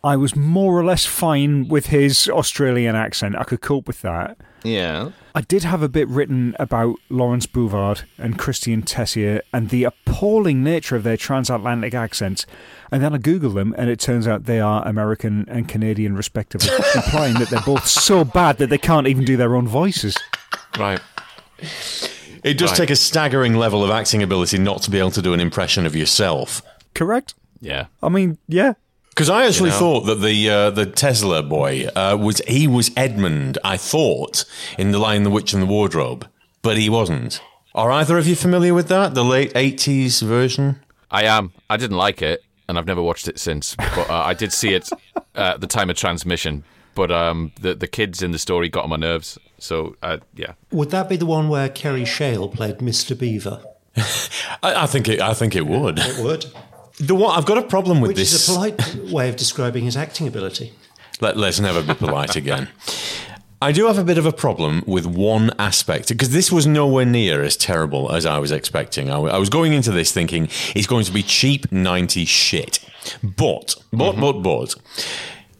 I 0.04 0.16
was 0.16 0.36
more 0.36 0.78
or 0.78 0.84
less 0.84 1.04
fine 1.06 1.68
with 1.68 1.86
his 1.86 2.28
Australian 2.28 2.94
accent. 2.94 3.34
I 3.36 3.44
could 3.44 3.60
cope 3.60 3.86
with 3.86 4.02
that. 4.02 4.36
yeah. 4.62 5.10
I 5.34 5.42
did 5.42 5.64
have 5.64 5.82
a 5.82 5.88
bit 5.88 6.08
written 6.08 6.56
about 6.58 6.96
Laurence 7.10 7.44
Bouvard 7.44 8.04
and 8.16 8.38
Christian 8.38 8.80
Tessier 8.80 9.42
and 9.52 9.68
the 9.68 9.84
appalling 9.84 10.64
nature 10.64 10.96
of 10.96 11.02
their 11.02 11.18
transatlantic 11.18 11.92
accents. 11.92 12.46
And 12.90 13.02
then 13.02 13.12
I 13.12 13.18
Googled 13.18 13.52
them, 13.52 13.74
and 13.76 13.90
it 13.90 14.00
turns 14.00 14.26
out 14.26 14.44
they 14.44 14.60
are 14.60 14.86
American 14.88 15.44
and 15.50 15.68
Canadian, 15.68 16.16
respectively, 16.16 16.70
implying 16.94 17.34
that 17.34 17.50
they're 17.50 17.60
both 17.60 17.86
so 17.86 18.24
bad 18.24 18.56
that 18.56 18.70
they 18.70 18.78
can't 18.78 19.06
even 19.08 19.26
do 19.26 19.36
their 19.36 19.54
own 19.56 19.68
voices. 19.68 20.16
Right. 20.78 21.00
it 22.42 22.56
does 22.58 22.70
Right. 22.70 22.76
take 22.78 22.90
a 22.90 22.96
staggering 22.96 23.56
level 23.56 23.84
of 23.84 23.90
acting 23.90 24.22
ability 24.22 24.56
not 24.58 24.80
to 24.82 24.90
be 24.90 24.98
able 24.98 25.10
to 25.10 25.22
do 25.22 25.34
an 25.34 25.40
impression 25.40 25.84
of 25.84 25.94
yourself. 25.94 26.62
Correct? 26.94 27.34
Yeah. 27.60 27.86
I 28.02 28.08
mean, 28.08 28.38
yeah. 28.48 28.74
Because 29.10 29.30
I 29.30 29.46
actually 29.46 29.70
know? 29.70 29.78
thought 29.78 30.00
that 30.02 30.16
the 30.16 30.50
uh, 30.50 30.70
the 30.70 30.84
Tesla 30.84 31.42
boy 31.42 31.86
uh, 31.96 32.18
was 32.20 32.42
he 32.46 32.66
was 32.66 32.90
Edmund. 32.96 33.56
I 33.64 33.78
thought 33.78 34.44
in 34.76 34.90
the 34.90 34.98
Lion, 34.98 35.22
the 35.22 35.30
Witch, 35.30 35.54
and 35.54 35.62
the 35.62 35.66
Wardrobe, 35.66 36.28
but 36.60 36.76
he 36.76 36.90
wasn't. 36.90 37.40
Are 37.74 37.90
either 37.90 38.18
of 38.18 38.26
you 38.26 38.36
familiar 38.36 38.74
with 38.74 38.88
that? 38.88 39.14
The 39.14 39.24
late 39.24 39.52
eighties 39.54 40.20
version. 40.20 40.80
I 41.10 41.24
am. 41.24 41.54
I 41.70 41.78
didn't 41.78 41.96
like 41.96 42.20
it, 42.20 42.42
and 42.68 42.78
I've 42.78 42.86
never 42.86 43.02
watched 43.02 43.26
it 43.26 43.38
since. 43.38 43.74
But 43.76 44.10
uh, 44.10 44.22
I 44.22 44.34
did 44.34 44.52
see 44.52 44.74
it 44.74 44.90
uh, 44.92 45.20
at 45.34 45.62
the 45.62 45.66
time 45.66 45.88
of 45.88 45.96
transmission. 45.96 46.64
But 46.94 47.10
um, 47.10 47.52
the 47.58 47.74
the 47.74 47.86
kids 47.86 48.22
in 48.22 48.32
the 48.32 48.38
story 48.38 48.68
got 48.68 48.84
on 48.84 48.90
my 48.90 48.96
nerves. 48.96 49.38
So 49.58 49.96
uh, 50.02 50.18
yeah, 50.34 50.52
Would 50.72 50.90
that 50.90 51.08
be 51.08 51.16
the 51.16 51.24
one 51.24 51.48
where 51.48 51.70
Kerry 51.70 52.04
Shale 52.04 52.48
played 52.48 52.78
Mr. 52.78 53.18
Beaver? 53.18 53.64
I, 54.62 54.82
I 54.82 54.86
think 54.86 55.08
it. 55.08 55.22
I 55.22 55.32
think 55.32 55.56
it 55.56 55.66
would. 55.66 55.98
It 55.98 56.22
would. 56.22 56.44
The 56.98 57.14
one 57.14 57.36
I've 57.36 57.46
got 57.46 57.58
a 57.58 57.62
problem 57.62 58.00
with 58.00 58.10
Which 58.10 58.18
this. 58.18 58.32
is 58.32 58.48
a 58.48 58.52
polite 58.52 59.12
way 59.12 59.28
of 59.28 59.36
describing 59.36 59.84
his 59.84 59.96
acting 59.96 60.26
ability. 60.26 60.72
Let, 61.20 61.36
let's 61.36 61.60
never 61.60 61.82
be 61.82 61.94
polite 61.94 62.36
again. 62.36 62.68
I 63.60 63.72
do 63.72 63.86
have 63.86 63.96
a 63.96 64.04
bit 64.04 64.18
of 64.18 64.26
a 64.26 64.32
problem 64.32 64.82
with 64.86 65.06
one 65.06 65.50
aspect 65.58 66.08
because 66.08 66.30
this 66.30 66.52
was 66.52 66.66
nowhere 66.66 67.06
near 67.06 67.42
as 67.42 67.56
terrible 67.56 68.12
as 68.12 68.26
I 68.26 68.38
was 68.38 68.52
expecting. 68.52 69.08
I, 69.08 69.14
w- 69.14 69.32
I 69.32 69.38
was 69.38 69.48
going 69.48 69.72
into 69.72 69.90
this 69.90 70.12
thinking 70.12 70.48
it's 70.74 70.86
going 70.86 71.04
to 71.06 71.12
be 71.12 71.22
cheap 71.22 71.72
90 71.72 72.26
shit. 72.26 72.80
But, 73.22 73.76
but, 73.92 74.12
mm-hmm. 74.12 74.20
but, 74.20 74.42
but, 74.42 74.74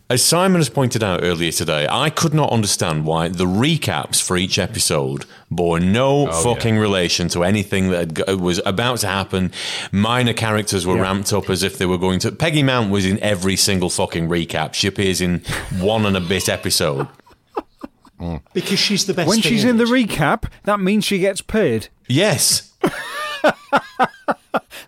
as 0.09 0.23
Simon 0.23 0.61
has 0.61 0.69
pointed 0.69 1.03
out 1.03 1.25
earlier 1.25 1.51
today, 1.51 1.88
I 1.90 2.11
could 2.11 2.33
not 2.33 2.53
understand 2.53 3.05
why 3.05 3.29
the 3.29 3.45
recaps 3.45 4.23
for 4.23 4.37
each 4.37 4.57
episode 4.57 5.25
bore 5.51 5.81
no 5.81 6.29
oh, 6.29 6.42
fucking 6.42 6.79
relation 6.79 7.29
to 7.29 7.42
anything 7.42 7.90
that 7.90 8.16
had 8.16 8.40
was 8.40 8.61
about 8.64 9.01
to 9.01 9.09
happen. 9.09 9.51
Minor 9.90 10.33
characters 10.33 10.87
were 10.87 11.01
ramped 11.01 11.33
up 11.33 11.51
as 11.51 11.64
if 11.64 11.79
they 11.79 11.87
were 11.87 11.99
going 11.99 12.21
to. 12.21 12.31
Peggy 12.31 12.62
Mount 12.62 12.90
was 12.90 13.05
in 13.05 13.19
every 13.19 13.57
single 13.57 13.90
fucking 13.90 14.29
recap. 14.29 14.75
She 14.75 14.87
appears 14.87 15.21
in 15.21 15.40
one 15.79 16.07
and 16.07 16.16
a 16.16 16.21
bit 16.21 16.49
episode. 16.49 17.09
Mm. 18.21 18.42
Because 18.55 18.79
she's 18.79 19.07
the 19.07 19.14
best 19.14 19.29
When 19.29 19.42
thing 19.42 19.51
she's 19.51 19.64
in 19.64 19.77
the 19.77 19.85
recap, 19.85 20.45
that 20.64 20.79
means 20.79 21.05
she 21.05 21.19
gets 21.19 21.40
paid. 21.40 21.88
Yes. 22.07 22.73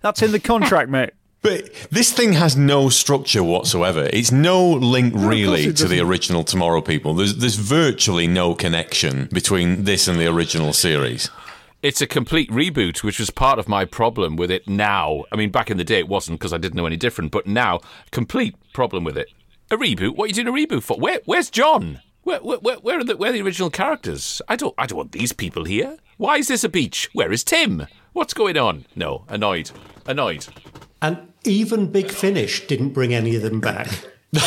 That's 0.01 0.21
in 0.21 0.31
the 0.31 0.39
contract, 0.39 0.89
mate. 0.89 1.11
But 1.41 1.73
this 1.89 2.11
thing 2.11 2.33
has 2.33 2.57
no 2.57 2.89
structure 2.89 3.43
whatsoever. 3.43 4.09
It's 4.11 4.31
no 4.31 4.69
link 4.71 5.13
really 5.15 5.71
to 5.73 5.87
the 5.87 6.01
original 6.01 6.43
Tomorrow 6.43 6.81
People. 6.81 7.13
There's 7.13 7.35
there's 7.37 7.55
virtually 7.55 8.27
no 8.27 8.53
connection 8.55 9.29
between 9.31 9.85
this 9.85 10.07
and 10.07 10.19
the 10.19 10.27
original 10.27 10.73
series. 10.73 11.29
it's 11.81 12.01
a 12.01 12.07
complete 12.07 12.49
reboot, 12.51 13.03
which 13.03 13.19
was 13.19 13.29
part 13.29 13.57
of 13.57 13.69
my 13.69 13.85
problem 13.85 14.35
with 14.35 14.51
it. 14.51 14.67
Now, 14.67 15.23
I 15.31 15.37
mean, 15.37 15.49
back 15.49 15.71
in 15.71 15.77
the 15.77 15.85
day 15.85 15.99
it 15.99 16.09
wasn't 16.09 16.39
because 16.39 16.51
I 16.51 16.57
didn't 16.57 16.75
know 16.75 16.85
any 16.85 16.97
different. 16.97 17.31
But 17.31 17.47
now, 17.47 17.79
complete 18.11 18.55
problem 18.73 19.05
with 19.05 19.17
it. 19.17 19.29
A 19.71 19.77
reboot? 19.77 20.15
What 20.17 20.25
are 20.25 20.27
you 20.27 20.33
doing 20.43 20.47
a 20.47 20.51
reboot 20.67 20.83
for? 20.83 20.97
Where, 20.97 21.19
where's 21.25 21.49
John? 21.49 22.01
Where, 22.23 22.39
where, 22.39 22.57
where, 22.57 22.75
where 22.77 22.99
are 22.99 23.03
the 23.03 23.15
where 23.15 23.29
are 23.29 23.33
the 23.33 23.41
original 23.41 23.69
characters? 23.69 24.41
I 24.49 24.57
don't 24.57 24.75
I 24.77 24.85
don't 24.87 24.97
want 24.97 25.11
these 25.13 25.31
people 25.31 25.63
here. 25.63 25.97
Why 26.17 26.35
is 26.37 26.49
this 26.49 26.65
a 26.65 26.69
beach? 26.69 27.09
Where 27.13 27.31
is 27.31 27.45
Tim? 27.45 27.87
What's 28.11 28.33
going 28.33 28.57
on? 28.57 28.85
No, 28.95 29.23
annoyed, 29.29 29.71
annoyed. 30.05 30.45
And 31.01 31.28
even 31.45 31.91
Big 31.91 32.11
Finish 32.11 32.67
didn't 32.67 32.89
bring 32.89 33.13
any 33.13 33.35
of 33.35 33.41
them 33.41 33.59
back. 33.59 33.87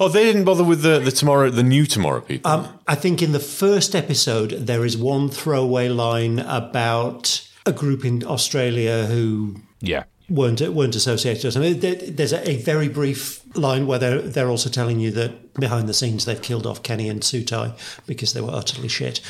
Oh, 0.00 0.08
they 0.08 0.22
didn't 0.24 0.44
bother 0.44 0.62
with 0.62 0.82
the, 0.82 1.00
the 1.00 1.10
tomorrow, 1.10 1.50
the 1.50 1.62
new 1.64 1.84
Tomorrow 1.84 2.20
People. 2.20 2.48
Um, 2.50 2.78
I 2.86 2.94
think 2.94 3.20
in 3.20 3.32
the 3.32 3.40
first 3.40 3.96
episode, 3.96 4.50
there 4.50 4.84
is 4.84 4.96
one 4.96 5.28
throwaway 5.28 5.88
line 5.88 6.38
about 6.38 7.44
a 7.66 7.72
group 7.72 8.04
in 8.04 8.24
Australia 8.24 9.06
who 9.06 9.56
Yeah. 9.80 10.04
weren't 10.28 10.60
weren't 10.60 10.94
associated 10.94 11.44
or 11.46 11.50
something. 11.50 11.80
There- 11.80 11.96
There's 11.96 12.32
a, 12.32 12.48
a 12.48 12.56
very 12.58 12.88
brief 12.88 13.40
line 13.56 13.86
where 13.88 13.98
they're, 13.98 14.20
they're 14.22 14.48
also 14.50 14.70
telling 14.70 15.00
you 15.00 15.10
that 15.12 15.54
behind 15.54 15.88
the 15.88 15.94
scenes 15.94 16.24
they've 16.26 16.40
killed 16.40 16.66
off 16.66 16.82
Kenny 16.84 17.08
and 17.08 17.20
Hsui 17.22 17.44
Tai 17.44 17.72
because 18.06 18.34
they 18.34 18.40
were 18.40 18.52
utterly 18.52 18.88
shit. 18.88 19.20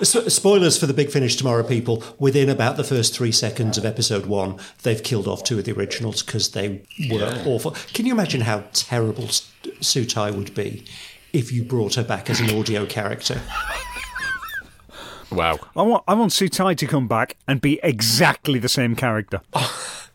S- 0.00 0.32
spoilers 0.34 0.78
for 0.78 0.86
the 0.86 0.94
big 0.94 1.10
finish 1.10 1.36
tomorrow, 1.36 1.62
people. 1.62 2.02
Within 2.18 2.48
about 2.48 2.76
the 2.76 2.84
first 2.84 3.14
three 3.14 3.32
seconds 3.32 3.76
of 3.76 3.84
episode 3.84 4.26
one, 4.26 4.58
they've 4.82 5.02
killed 5.02 5.26
off 5.28 5.44
two 5.44 5.58
of 5.58 5.64
the 5.64 5.72
originals 5.72 6.22
because 6.22 6.50
they 6.52 6.80
were 7.10 7.42
awful. 7.46 7.72
Can 7.92 8.06
you 8.06 8.12
imagine 8.12 8.40
how 8.42 8.64
terrible 8.72 9.24
S- 9.24 9.50
Hsui 9.80 10.08
Tai 10.08 10.30
would 10.32 10.54
be 10.54 10.84
if 11.32 11.52
you 11.52 11.62
brought 11.62 11.94
her 11.96 12.04
back 12.04 12.30
as 12.30 12.40
an 12.40 12.50
audio 12.58 12.86
character? 12.86 13.40
Wow. 15.30 15.58
I 15.76 15.82
want 15.82 16.02
I 16.08 16.14
want 16.14 16.32
Hsui 16.32 16.50
Tai 16.50 16.74
to 16.74 16.86
come 16.86 17.06
back 17.06 17.36
and 17.46 17.60
be 17.60 17.78
exactly 17.82 18.58
the 18.58 18.68
same 18.68 18.96
character. 18.96 19.40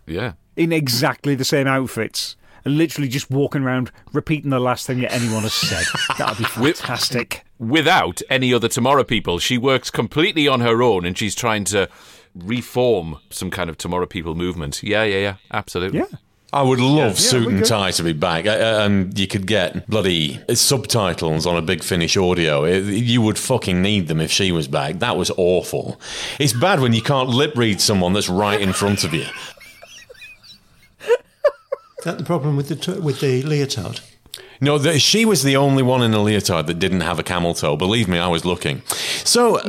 Yeah. 0.07 0.33
in 0.57 0.71
exactly 0.71 1.35
the 1.35 1.45
same 1.45 1.67
outfits 1.67 2.35
and 2.43 2.44
literally 2.65 3.07
just 3.07 3.29
walking 3.29 3.61
around 3.63 3.91
repeating 4.13 4.49
the 4.49 4.59
last 4.59 4.87
thing 4.87 4.99
that 5.01 5.13
anyone 5.13 5.43
has 5.43 5.53
said. 5.53 5.85
That'd 6.17 6.37
be 6.37 6.43
fantastic. 6.45 7.43
Without 7.59 8.21
any 8.29 8.53
other 8.53 8.67
Tomorrow 8.67 9.03
people, 9.03 9.39
she 9.39 9.57
works 9.57 9.89
completely 9.89 10.47
on 10.47 10.61
her 10.61 10.81
own 10.83 11.05
and 11.05 11.17
she's 11.17 11.35
trying 11.35 11.63
to 11.65 11.87
reform 12.35 13.17
some 13.29 13.49
kind 13.49 13.69
of 13.69 13.77
Tomorrow 13.77 14.05
people 14.07 14.35
movement. 14.35 14.83
Yeah, 14.83 15.03
yeah, 15.03 15.17
yeah. 15.19 15.35
Absolutely. 15.51 15.99
Yeah. 15.99 16.05
I 16.53 16.61
would 16.61 16.79
love 16.79 17.13
Yeah, 17.13 17.13
Suit 17.15 17.47
we 17.47 17.53
and. 17.57 17.65
Tie 17.65 17.91
to 17.91 18.03
be 18.03 18.13
back, 18.13 18.45
uh, 18.45 18.51
uh, 18.51 18.85
and 18.85 19.17
you 19.19 19.27
could 19.27 19.45
get 19.45 19.89
bloody 19.89 20.39
subtitles 20.53 21.45
on 21.45 21.57
a 21.57 21.61
Big 21.61 21.83
Finish 21.83 22.15
audio. 22.15 22.63
It- 22.63 22.85
you 22.85 23.21
would 23.21 23.37
fucking 23.37 23.81
need 23.81 24.07
them 24.07 24.21
if 24.21 24.31
she 24.31 24.53
was 24.53 24.67
back. 24.69 24.99
That 24.99 25.17
was 25.17 25.31
awful. 25.35 25.99
It's 26.39 26.53
bad 26.53 26.79
when 26.79 26.93
you 26.93 27.01
can't 27.01 27.27
lip 27.27 27.57
read 27.57 27.81
someone 27.81 28.13
that's 28.13 28.29
right 28.29 28.61
in 28.61 28.71
front 28.71 29.03
of 29.03 29.13
you. 29.13 29.25
Is 32.05 32.11
that 32.11 32.19
the 32.19 32.23
problem 32.23 32.55
with 32.55 32.67
the 32.67 33.01
with 33.01 33.19
the 33.19 33.41
leotard? 33.41 33.99
No, 34.61 34.77
the, 34.77 34.99
she 34.99 35.25
was 35.25 35.41
the 35.41 35.57
only 35.57 35.81
one 35.81 36.03
in 36.03 36.13
a 36.13 36.21
leotard 36.21 36.67
that 36.67 36.77
didn't 36.77 37.01
have 37.01 37.17
a 37.17 37.23
camel 37.23 37.55
toe. 37.55 37.75
Believe 37.75 38.07
me, 38.07 38.19
I 38.19 38.27
was 38.27 38.45
looking. 38.45 38.83
So, 39.23 39.59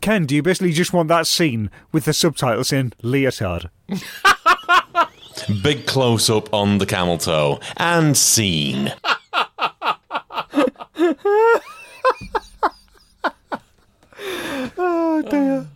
Ken, 0.00 0.26
do 0.26 0.36
you 0.36 0.44
basically 0.44 0.70
just 0.70 0.92
want 0.92 1.08
that 1.08 1.26
scene 1.26 1.72
with 1.90 2.04
the 2.04 2.12
subtitles 2.12 2.72
in 2.72 2.92
leotard? 3.02 3.68
big 5.64 5.86
close 5.86 6.30
up 6.30 6.54
on 6.54 6.78
the 6.78 6.86
camel 6.86 7.18
toe 7.18 7.58
and 7.78 8.16
scene. 8.16 8.92
Oh 14.76 15.22
dear. 15.22 15.66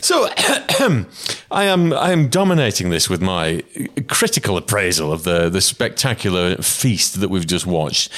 So 0.00 0.28
I 1.52 1.64
am 1.64 1.92
I 1.92 2.12
am 2.12 2.28
dominating 2.28 2.88
this 2.88 3.10
with 3.10 3.20
my 3.20 3.62
critical 4.08 4.56
appraisal 4.56 5.12
of 5.12 5.24
the 5.24 5.50
the 5.50 5.60
spectacular 5.60 6.56
feast 6.56 7.20
that 7.20 7.28
we've 7.28 7.46
just 7.46 7.66
watched. 7.66 8.10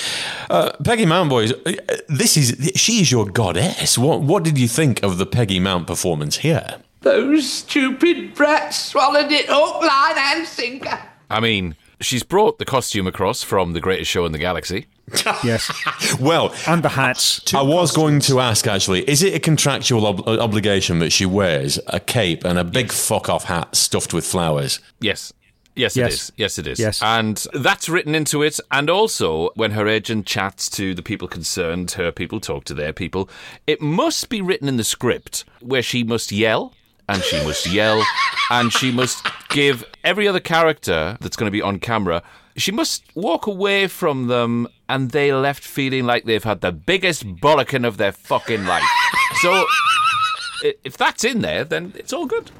Uh, 0.48 0.70
Peggy 0.84 1.04
Mount 1.04 1.30
boys, 1.30 1.52
uh, 1.52 1.72
this 2.08 2.36
is 2.36 2.72
she 2.76 3.00
is 3.00 3.10
your 3.10 3.26
goddess. 3.26 3.98
What 3.98 4.20
what 4.20 4.44
did 4.44 4.56
you 4.56 4.68
think 4.68 5.02
of 5.02 5.18
the 5.18 5.26
Peggy 5.26 5.58
Mount 5.58 5.88
performance 5.88 6.38
here? 6.38 6.76
Those 7.00 7.50
stupid 7.50 8.34
brats 8.34 8.78
swallowed 8.78 9.32
it 9.32 9.46
hook, 9.48 9.82
line, 9.82 10.38
and 10.38 10.46
sinker. 10.46 10.98
I 11.28 11.40
mean, 11.40 11.74
she's 12.00 12.22
brought 12.22 12.58
the 12.58 12.64
costume 12.64 13.06
across 13.06 13.42
from 13.42 13.72
the 13.72 13.80
greatest 13.80 14.10
show 14.10 14.24
in 14.24 14.32
the 14.32 14.38
galaxy. 14.38 14.86
Yes. 15.44 15.70
Well, 16.18 16.54
And 16.66 16.82
the 16.82 16.88
hats. 16.90 17.40
I 17.54 17.62
was 17.62 17.92
going 17.92 18.20
to 18.20 18.40
ask 18.40 18.66
actually, 18.66 19.08
is 19.08 19.22
it 19.22 19.34
a 19.34 19.38
contractual 19.38 20.06
ob- 20.06 20.26
uh, 20.26 20.38
obligation 20.38 20.98
that 21.00 21.10
she 21.10 21.26
wears 21.26 21.78
a 21.88 22.00
cape 22.00 22.44
and 22.44 22.58
a 22.58 22.64
big 22.64 22.90
fuck 22.92 23.28
off 23.28 23.44
hat 23.44 23.74
stuffed 23.76 24.14
with 24.14 24.24
flowers? 24.26 24.80
Yes. 25.00 25.32
Yes, 25.76 25.96
Yes. 25.96 26.06
it 26.06 26.14
is. 26.14 26.32
Yes, 26.36 26.58
it 26.58 26.66
is. 26.68 26.78
Yes. 26.78 27.02
And 27.02 27.44
that's 27.52 27.88
written 27.88 28.14
into 28.14 28.42
it. 28.42 28.60
And 28.70 28.88
also, 28.88 29.50
when 29.56 29.72
her 29.72 29.88
agent 29.88 30.24
chats 30.26 30.68
to 30.70 30.94
the 30.94 31.02
people 31.02 31.26
concerned, 31.28 31.90
her 31.92 32.12
people 32.12 32.38
talk 32.40 32.64
to 32.66 32.74
their 32.74 32.92
people, 32.92 33.28
it 33.66 33.80
must 33.82 34.28
be 34.28 34.40
written 34.40 34.68
in 34.68 34.76
the 34.76 34.84
script 34.84 35.44
where 35.60 35.82
she 35.82 36.04
must 36.04 36.30
yell, 36.30 36.72
and 37.08 37.22
she 37.24 37.36
must 37.44 37.66
yell, 37.66 38.02
and 38.50 38.72
she 38.72 38.92
must 38.92 39.26
give 39.48 39.84
every 40.04 40.28
other 40.28 40.40
character 40.40 41.18
that's 41.20 41.36
going 41.36 41.48
to 41.48 41.52
be 41.52 41.60
on 41.60 41.78
camera, 41.80 42.22
she 42.56 42.70
must 42.70 43.02
walk 43.16 43.48
away 43.48 43.88
from 43.88 44.28
them 44.28 44.68
and 44.88 45.10
they 45.10 45.32
left 45.32 45.64
feeling 45.64 46.04
like 46.04 46.24
they've 46.24 46.44
had 46.44 46.60
the 46.60 46.72
biggest 46.72 47.26
bollocking 47.36 47.86
of 47.86 47.96
their 47.96 48.12
fucking 48.12 48.66
life. 48.66 48.84
So, 49.40 49.66
if 50.62 50.96
that's 50.96 51.24
in 51.24 51.40
there, 51.40 51.64
then 51.64 51.92
it's 51.96 52.12
all 52.12 52.26
good. 52.26 52.50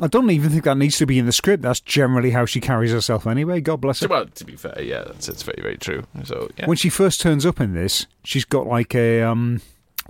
I 0.00 0.06
don't 0.06 0.30
even 0.30 0.50
think 0.50 0.64
that 0.64 0.76
needs 0.76 0.98
to 0.98 1.06
be 1.06 1.18
in 1.18 1.26
the 1.26 1.32
script. 1.32 1.62
That's 1.62 1.80
generally 1.80 2.30
how 2.30 2.46
she 2.46 2.60
carries 2.60 2.92
herself 2.92 3.26
anyway. 3.26 3.60
God 3.60 3.80
bless 3.80 4.00
her. 4.00 4.08
Well, 4.08 4.26
to 4.26 4.44
be 4.44 4.56
fair, 4.56 4.80
yeah, 4.80 5.02
that's, 5.04 5.26
that's 5.26 5.42
very, 5.42 5.60
very 5.60 5.76
true. 5.76 6.04
So, 6.24 6.48
yeah. 6.56 6.66
When 6.66 6.76
she 6.76 6.88
first 6.88 7.20
turns 7.20 7.44
up 7.44 7.60
in 7.60 7.74
this, 7.74 8.06
she's 8.22 8.44
got 8.44 8.66
like 8.66 8.94
a 8.94 9.22
um, 9.22 9.60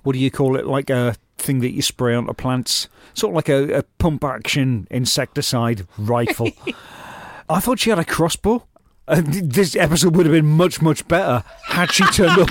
what 0.02 0.12
do 0.12 0.18
you 0.18 0.30
call 0.30 0.56
it? 0.56 0.66
Like 0.66 0.90
a 0.90 1.16
thing 1.38 1.60
that 1.60 1.72
you 1.72 1.82
spray 1.82 2.14
onto 2.14 2.32
plants, 2.34 2.88
sort 3.14 3.32
of 3.32 3.36
like 3.36 3.48
a, 3.48 3.78
a 3.78 3.82
pump 3.98 4.24
action 4.24 4.86
insecticide 4.90 5.86
rifle. 5.98 6.50
I 7.48 7.60
thought 7.60 7.80
she 7.80 7.90
had 7.90 7.98
a 7.98 8.04
crossbow. 8.04 8.66
Uh, 9.06 9.20
this 9.24 9.76
episode 9.76 10.16
would 10.16 10.24
have 10.26 10.32
been 10.32 10.46
much, 10.46 10.80
much 10.80 11.06
better 11.08 11.44
had 11.66 11.92
she 11.92 12.04
turned 12.06 12.38
up 12.40 12.48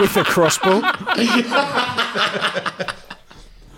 with 0.00 0.16
a 0.16 0.22
crossbow. 0.24 0.80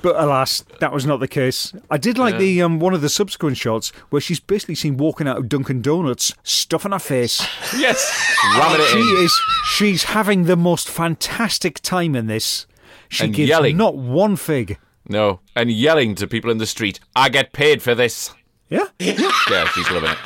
But 0.03 0.17
alas, 0.17 0.65
that 0.81 0.93
was 0.93 1.05
not 1.05 1.21
the 1.21 1.29
case. 1.29 1.75
I 1.91 1.99
did 1.99 2.17
like 2.17 2.39
the 2.39 2.63
um, 2.63 2.79
one 2.79 2.95
of 2.95 3.03
the 3.03 3.11
subsequent 3.11 3.59
shots 3.59 3.91
where 4.09 4.21
she's 4.21 4.41
basically 4.41 4.75
seen 4.75 4.97
walking 4.97 5.29
out 5.29 5.37
of 5.37 5.47
Dunkin' 5.49 5.83
Donuts, 5.83 6.35
stuffing 6.43 6.93
her 6.93 6.99
face. 6.99 7.47
Yes, 7.77 8.35
ramming 8.57 8.81
it 8.81 8.89
She 8.89 8.99
in. 8.99 9.25
is. 9.25 9.41
She's 9.67 10.05
having 10.05 10.45
the 10.45 10.57
most 10.57 10.89
fantastic 10.89 11.81
time 11.81 12.15
in 12.17 12.29
this. 12.29 12.67
She 13.11 13.25
And 13.25 13.35
gives 13.35 13.51
yelling. 13.51 13.77
not 13.77 13.95
one 13.97 14.37
fig. 14.37 14.79
No, 15.07 15.41
and 15.55 15.71
yelling 15.71 16.15
to 16.15 16.27
people 16.27 16.51
in 16.51 16.57
the 16.59 16.67
street, 16.67 16.99
"I 17.15 17.29
get 17.29 17.53
paid 17.53 17.83
for 17.83 17.95
this." 17.95 18.33
Yeah, 18.71 18.87
Yeah. 18.99 19.31
Yeah, 19.51 19.69
she's 19.69 19.91
loving 19.91 20.13
it. 20.13 20.19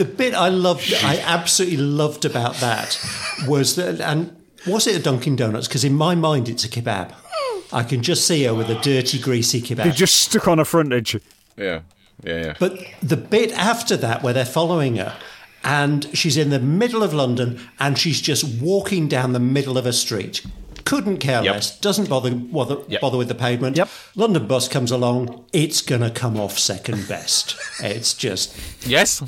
The 0.00 0.06
bit 0.06 0.32
I 0.34 0.48
loved, 0.48 0.94
I 1.04 1.18
absolutely 1.18 1.76
loved 1.76 2.24
about 2.24 2.54
that 2.56 2.98
was 3.46 3.76
that, 3.76 4.00
and 4.00 4.34
was 4.66 4.86
it 4.86 4.96
a 4.96 4.98
Dunkin' 4.98 5.36
Donuts? 5.36 5.68
Because 5.68 5.84
in 5.84 5.92
my 5.92 6.14
mind, 6.14 6.48
it's 6.48 6.64
a 6.64 6.70
kebab. 6.70 7.12
I 7.70 7.82
can 7.82 8.02
just 8.02 8.26
see 8.26 8.44
her 8.44 8.54
with 8.54 8.70
a 8.70 8.76
dirty, 8.80 9.18
greasy 9.18 9.60
kebab. 9.60 9.76
They 9.84 9.90
kebab. 9.90 9.94
just 9.96 10.14
stuck 10.20 10.48
on 10.48 10.56
her 10.56 10.64
frontage. 10.64 11.16
Yeah, 11.58 11.80
yeah, 12.24 12.44
yeah. 12.46 12.54
But 12.58 12.78
the 13.02 13.18
bit 13.18 13.52
after 13.52 13.94
that, 13.98 14.22
where 14.22 14.32
they're 14.32 14.46
following 14.46 14.96
her, 14.96 15.14
and 15.64 16.08
she's 16.16 16.38
in 16.38 16.48
the 16.48 16.60
middle 16.60 17.02
of 17.02 17.12
London, 17.12 17.60
and 17.78 17.98
she's 17.98 18.22
just 18.22 18.42
walking 18.62 19.06
down 19.06 19.34
the 19.34 19.38
middle 19.40 19.76
of 19.76 19.84
a 19.84 19.92
street. 19.92 20.40
Couldn't 20.86 21.18
care 21.18 21.44
Yep. 21.44 21.54
less. 21.54 21.78
Doesn't 21.78 22.08
bother 22.08 22.30
bother, 22.30 22.78
Yep. 22.88 23.00
bother 23.02 23.18
with 23.18 23.28
the 23.28 23.34
pavement. 23.34 23.76
Yep. 23.76 23.90
London 24.16 24.46
bus 24.46 24.66
comes 24.66 24.90
along. 24.90 25.44
It's 25.52 25.82
gonna 25.82 26.10
come 26.10 26.40
off 26.40 26.58
second 26.58 27.06
best. 27.06 27.54
it's 27.82 28.14
just 28.14 28.54
yes, 28.86 29.22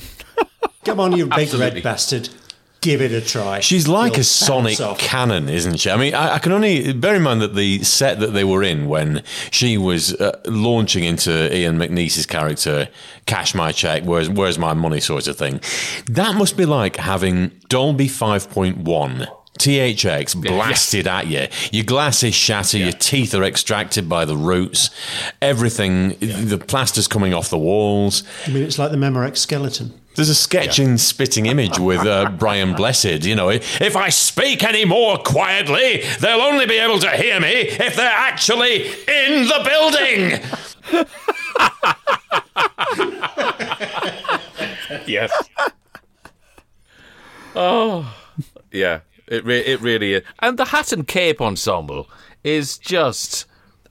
come 0.85 1.01
on, 1.01 1.13
you 1.17 1.27
big 1.27 1.53
red 1.55 1.83
bastard. 1.83 2.29
Give 2.81 3.01
it 3.01 3.13
a 3.13 3.21
try. 3.21 3.61
She's 3.61 3.87
like 3.87 4.15
You'll 4.15 4.23
a 4.23 4.25
sonic 4.25 4.81
off. 4.81 4.99
cannon, 4.99 5.49
isn't 5.49 5.77
she? 5.77 5.89
I 5.89 5.97
mean, 5.97 6.15
I, 6.15 6.35
I 6.35 6.39
can 6.41 6.51
only 6.51 6.93
bear 6.93 7.15
in 7.15 7.23
mind 7.23 7.41
that 7.41 7.55
the 7.55 7.85
set 7.85 8.19
that 8.19 8.33
they 8.33 8.43
were 8.43 8.65
in 8.65 8.89
when 8.89 9.23
she 9.53 9.79
was 9.79 10.15
uh, 10.15 10.41
launching 10.47 11.05
into 11.05 11.57
Ian 11.57 11.79
McNeice's 11.79 12.27
character, 12.27 12.89
"Cash 13.27 13.55
my 13.55 13.71
check, 13.71 14.03
where's 14.03 14.29
where's 14.29 14.59
my 14.59 14.75
money?" 14.75 14.99
sort 14.99 15.29
of 15.29 15.37
thing. 15.37 15.61
That 16.07 16.35
must 16.35 16.57
be 16.57 16.67
like 16.67 16.97
having 16.97 17.53
Dolby 17.69 18.09
Five 18.09 18.51
Point 18.51 18.79
One. 18.79 19.29
THX 19.61 20.43
blasted 20.43 21.07
at 21.07 21.29
you. 21.29 21.47
Your 21.71 21.85
glasses 21.85 22.35
shatter, 22.35 22.79
your 22.79 22.91
teeth 22.91 23.33
are 23.33 23.45
extracted 23.45 24.09
by 24.09 24.25
the 24.25 24.37
roots, 24.37 24.91
everything, 25.41 26.17
the 26.19 26.59
plaster's 26.59 27.07
coming 27.07 27.33
off 27.33 27.49
the 27.49 27.59
walls. 27.59 28.25
I 28.47 28.51
mean, 28.51 28.65
it's 28.65 28.79
like 28.79 28.91
the 28.91 28.97
Memorex 28.97 29.37
skeleton. 29.37 29.93
There's 30.15 30.29
a 30.29 30.35
sketch 30.35 30.79
in 30.79 30.99
Spitting 30.99 31.47
Image 31.47 31.79
with 31.79 32.01
uh, 32.01 32.31
Brian 32.39 32.75
Blessed. 32.75 33.25
You 33.25 33.35
know, 33.35 33.49
if 33.49 33.97
I 33.97 34.11
speak 34.11 34.63
any 34.63 34.85
more 34.85 35.17
quietly, 35.17 36.03
they'll 36.21 36.43
only 36.43 36.67
be 36.67 36.77
able 36.79 36.99
to 36.99 37.11
hear 37.11 37.41
me 37.41 37.49
if 37.53 37.97
they're 37.97 38.11
actually 38.11 38.89
in 38.89 39.47
the 39.49 39.63
building. 39.65 40.41
yes. 45.07 45.33
oh, 47.57 48.15
yeah. 48.71 49.01
It 49.29 49.45
re- 49.47 49.65
it 49.65 49.81
really 49.81 50.15
is. 50.15 50.23
And 50.41 50.59
the 50.59 50.67
hat 50.67 50.93
and 50.93 51.07
cape 51.07 51.41
ensemble 51.41 52.11
is 52.45 52.77
just. 52.77 53.47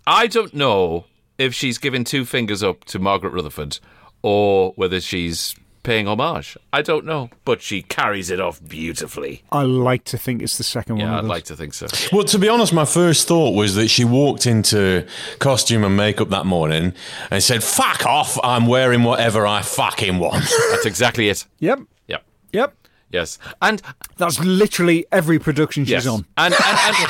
I 0.06 0.28
don't 0.28 0.54
know 0.54 1.06
if 1.40 1.56
she's 1.56 1.80
giving 1.80 2.04
two 2.04 2.26
fingers 2.26 2.62
up 2.62 2.86
to 2.86 3.00
Margaret 3.00 3.32
Rutherford 3.32 3.80
or 4.22 4.74
whether 4.76 5.00
she's 5.00 5.56
paying 5.84 6.08
homage. 6.08 6.58
I 6.72 6.82
don't 6.82 7.06
know, 7.06 7.30
but 7.46 7.62
she 7.62 7.82
carries 7.82 8.30
it 8.30 8.40
off 8.40 8.62
beautifully. 8.66 9.44
I 9.52 9.64
like 9.64 10.04
to 10.06 10.18
think 10.18 10.42
it's 10.42 10.58
the 10.58 10.64
second 10.64 10.98
one. 10.98 11.08
Yeah, 11.08 11.18
I'd 11.18 11.26
like 11.26 11.44
to 11.46 11.56
think 11.56 11.74
so. 11.74 11.88
Well, 12.12 12.24
to 12.26 12.40
be 12.40 12.50
honest, 12.50 12.74
my 12.74 12.86
first 12.86 13.28
thought 13.28 13.56
was 13.56 13.76
that 13.76 13.90
she 13.90 14.06
walked 14.06 14.46
into 14.46 15.06
costume 15.40 15.84
and 15.84 15.96
makeup 15.96 16.30
that 16.30 16.46
morning 16.46 16.94
and 17.30 17.44
said, 17.44 17.64
"Fuck 17.64 18.06
off! 18.06 18.38
I'm 18.44 18.68
wearing 18.68 19.04
whatever 19.04 19.46
I 19.48 19.62
fucking 19.62 20.20
want." 20.20 20.46
That's 20.72 20.86
exactly 20.86 21.30
it. 21.30 21.46
Yep. 21.60 21.80
Yep. 22.08 22.24
Yep. 22.54 22.76
Yes, 23.12 23.38
and 23.62 23.82
That's 24.18 24.40
literally 24.40 25.06
every 25.12 25.38
production 25.38 25.84
she's 25.84 25.92
yes, 25.92 26.08
on. 26.08 26.26
and 26.38 26.54
and 26.54 26.64
and, 26.64 26.96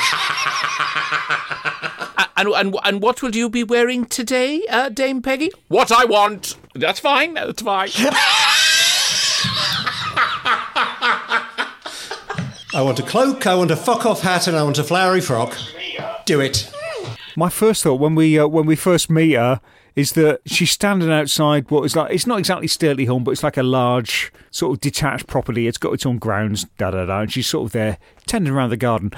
and 2.36 2.48
and 2.48 2.76
and 2.82 3.02
what 3.02 3.22
will 3.22 3.36
you 3.36 3.48
be 3.48 3.62
wearing 3.62 4.06
today, 4.06 4.66
uh, 4.68 4.88
Dame 4.88 5.22
Peggy? 5.22 5.52
What 5.68 5.92
I 5.92 6.04
want. 6.04 6.56
That's 6.74 6.98
fine. 6.98 7.34
That's 7.34 7.62
fine. 7.62 7.90
I 12.74 12.80
want 12.80 12.98
a 12.98 13.02
cloak, 13.02 13.46
I 13.46 13.54
want 13.54 13.70
a 13.70 13.76
fuck 13.76 14.06
off 14.06 14.22
hat, 14.22 14.46
and 14.46 14.56
I 14.56 14.62
want 14.62 14.78
a 14.78 14.84
flowery 14.84 15.20
frock. 15.20 15.56
Do 16.24 16.40
it. 16.40 16.72
My 17.36 17.50
first 17.50 17.82
thought 17.82 18.00
when 18.00 18.14
we 18.14 18.38
uh, 18.38 18.46
when 18.46 18.66
we 18.66 18.76
first 18.76 19.10
meet 19.10 19.32
her 19.34 19.60
is 19.94 20.12
that 20.12 20.40
she's 20.46 20.70
standing 20.70 21.12
outside 21.12 21.70
what 21.70 21.84
is 21.84 21.94
like 21.94 22.12
it's 22.12 22.26
not 22.26 22.38
exactly 22.38 22.66
stately 22.66 23.04
home, 23.04 23.24
but 23.24 23.32
it's 23.32 23.42
like 23.42 23.56
a 23.58 23.62
large 23.62 24.32
sort 24.50 24.72
of 24.74 24.80
detached 24.80 25.26
property. 25.26 25.66
It's 25.66 25.78
got 25.78 25.92
its 25.92 26.06
own 26.06 26.18
grounds, 26.18 26.64
da 26.78 26.90
da 26.90 27.04
da, 27.06 27.20
and 27.20 27.32
she's 27.32 27.46
sort 27.46 27.66
of 27.66 27.72
there 27.72 27.98
tending 28.26 28.52
around 28.52 28.70
the 28.70 28.76
garden. 28.76 29.12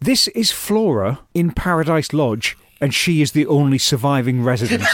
This 0.00 0.28
is 0.28 0.50
Flora 0.50 1.20
in 1.34 1.52
Paradise 1.52 2.12
Lodge, 2.12 2.56
and 2.80 2.94
she 2.94 3.22
is 3.22 3.32
the 3.32 3.46
only 3.46 3.78
surviving 3.78 4.42
resident. 4.44 4.84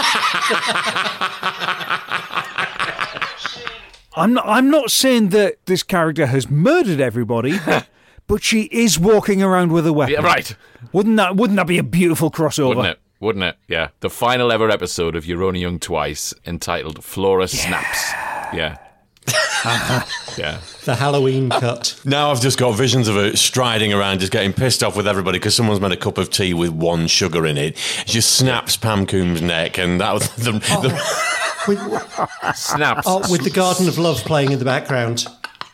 I'm 4.17 4.33
not. 4.35 4.45
I'm 4.47 4.71
not 4.71 4.91
saying 4.91 5.29
that 5.31 5.65
this 5.67 5.83
character 5.83 6.27
has 6.27 6.51
murdered 6.51 7.01
everybody, 7.01 7.59
but 8.29 8.43
she 8.43 8.63
is 8.71 8.99
walking 8.99 9.43
around 9.43 9.73
with 9.73 9.87
a 9.87 9.93
weapon. 9.93 10.15
Yeah, 10.15 10.21
right. 10.21 10.55
Wouldn't 10.93 11.17
that? 11.17 11.35
Wouldn't 11.35 11.57
that 11.57 11.67
be 11.67 11.79
a 11.79 11.83
beautiful 11.83 12.31
crossover? 12.31 12.69
Wouldn't 12.69 12.87
it? 12.87 13.01
Wouldn't 13.21 13.45
it? 13.45 13.57
Yeah. 13.67 13.89
The 13.99 14.11
final 14.11 14.53
ever 14.53 14.71
episode 14.71 15.17
of 15.17 15.27
You're 15.27 15.43
Only 15.43 15.61
Young 15.61 15.81
Twice, 15.81 16.33
entitled 16.47 17.03
Flora 17.03 17.49
Snaps. 17.49 18.13
Yeah. 18.55 18.79
yeah. 20.39 20.61
The 20.85 20.95
Halloween 20.95 21.51
cut. 21.51 22.01
Now 22.05 22.31
I've 22.31 22.41
just 22.41 22.59
got 22.59 22.77
visions 22.77 23.09
of 23.09 23.17
her 23.17 23.37
striding 23.37 23.93
around, 23.93 24.21
just 24.21 24.33
getting 24.33 24.53
pissed 24.53 24.85
off 24.85 24.97
with 24.97 25.09
everybody 25.09 25.39
because 25.39 25.55
someone's 25.55 25.81
made 25.81 25.93
a 25.93 25.97
cup 25.97 26.17
of 26.17 26.31
tea 26.31 26.55
with 26.55 26.71
one 26.71 27.09
sugar 27.09 27.45
in 27.45 27.59
it. 27.59 27.77
She 27.77 28.15
just 28.15 28.37
snaps 28.37 28.77
Pam 28.77 29.05
Coombs' 29.05 29.43
neck, 29.43 29.79
and 29.79 30.01
that 30.01 30.15
was 30.15 30.31
the, 30.37 30.53
the 30.53 30.61
oh. 30.71 31.35
With, 31.67 32.57
Snaps. 32.57 33.03
oh, 33.07 33.31
with 33.31 33.43
the 33.43 33.51
Garden 33.51 33.89
of 33.89 33.99
Love 33.99 34.19
playing 34.19 34.53
in 34.53 34.59
the 34.59 34.65
background. 34.65 35.27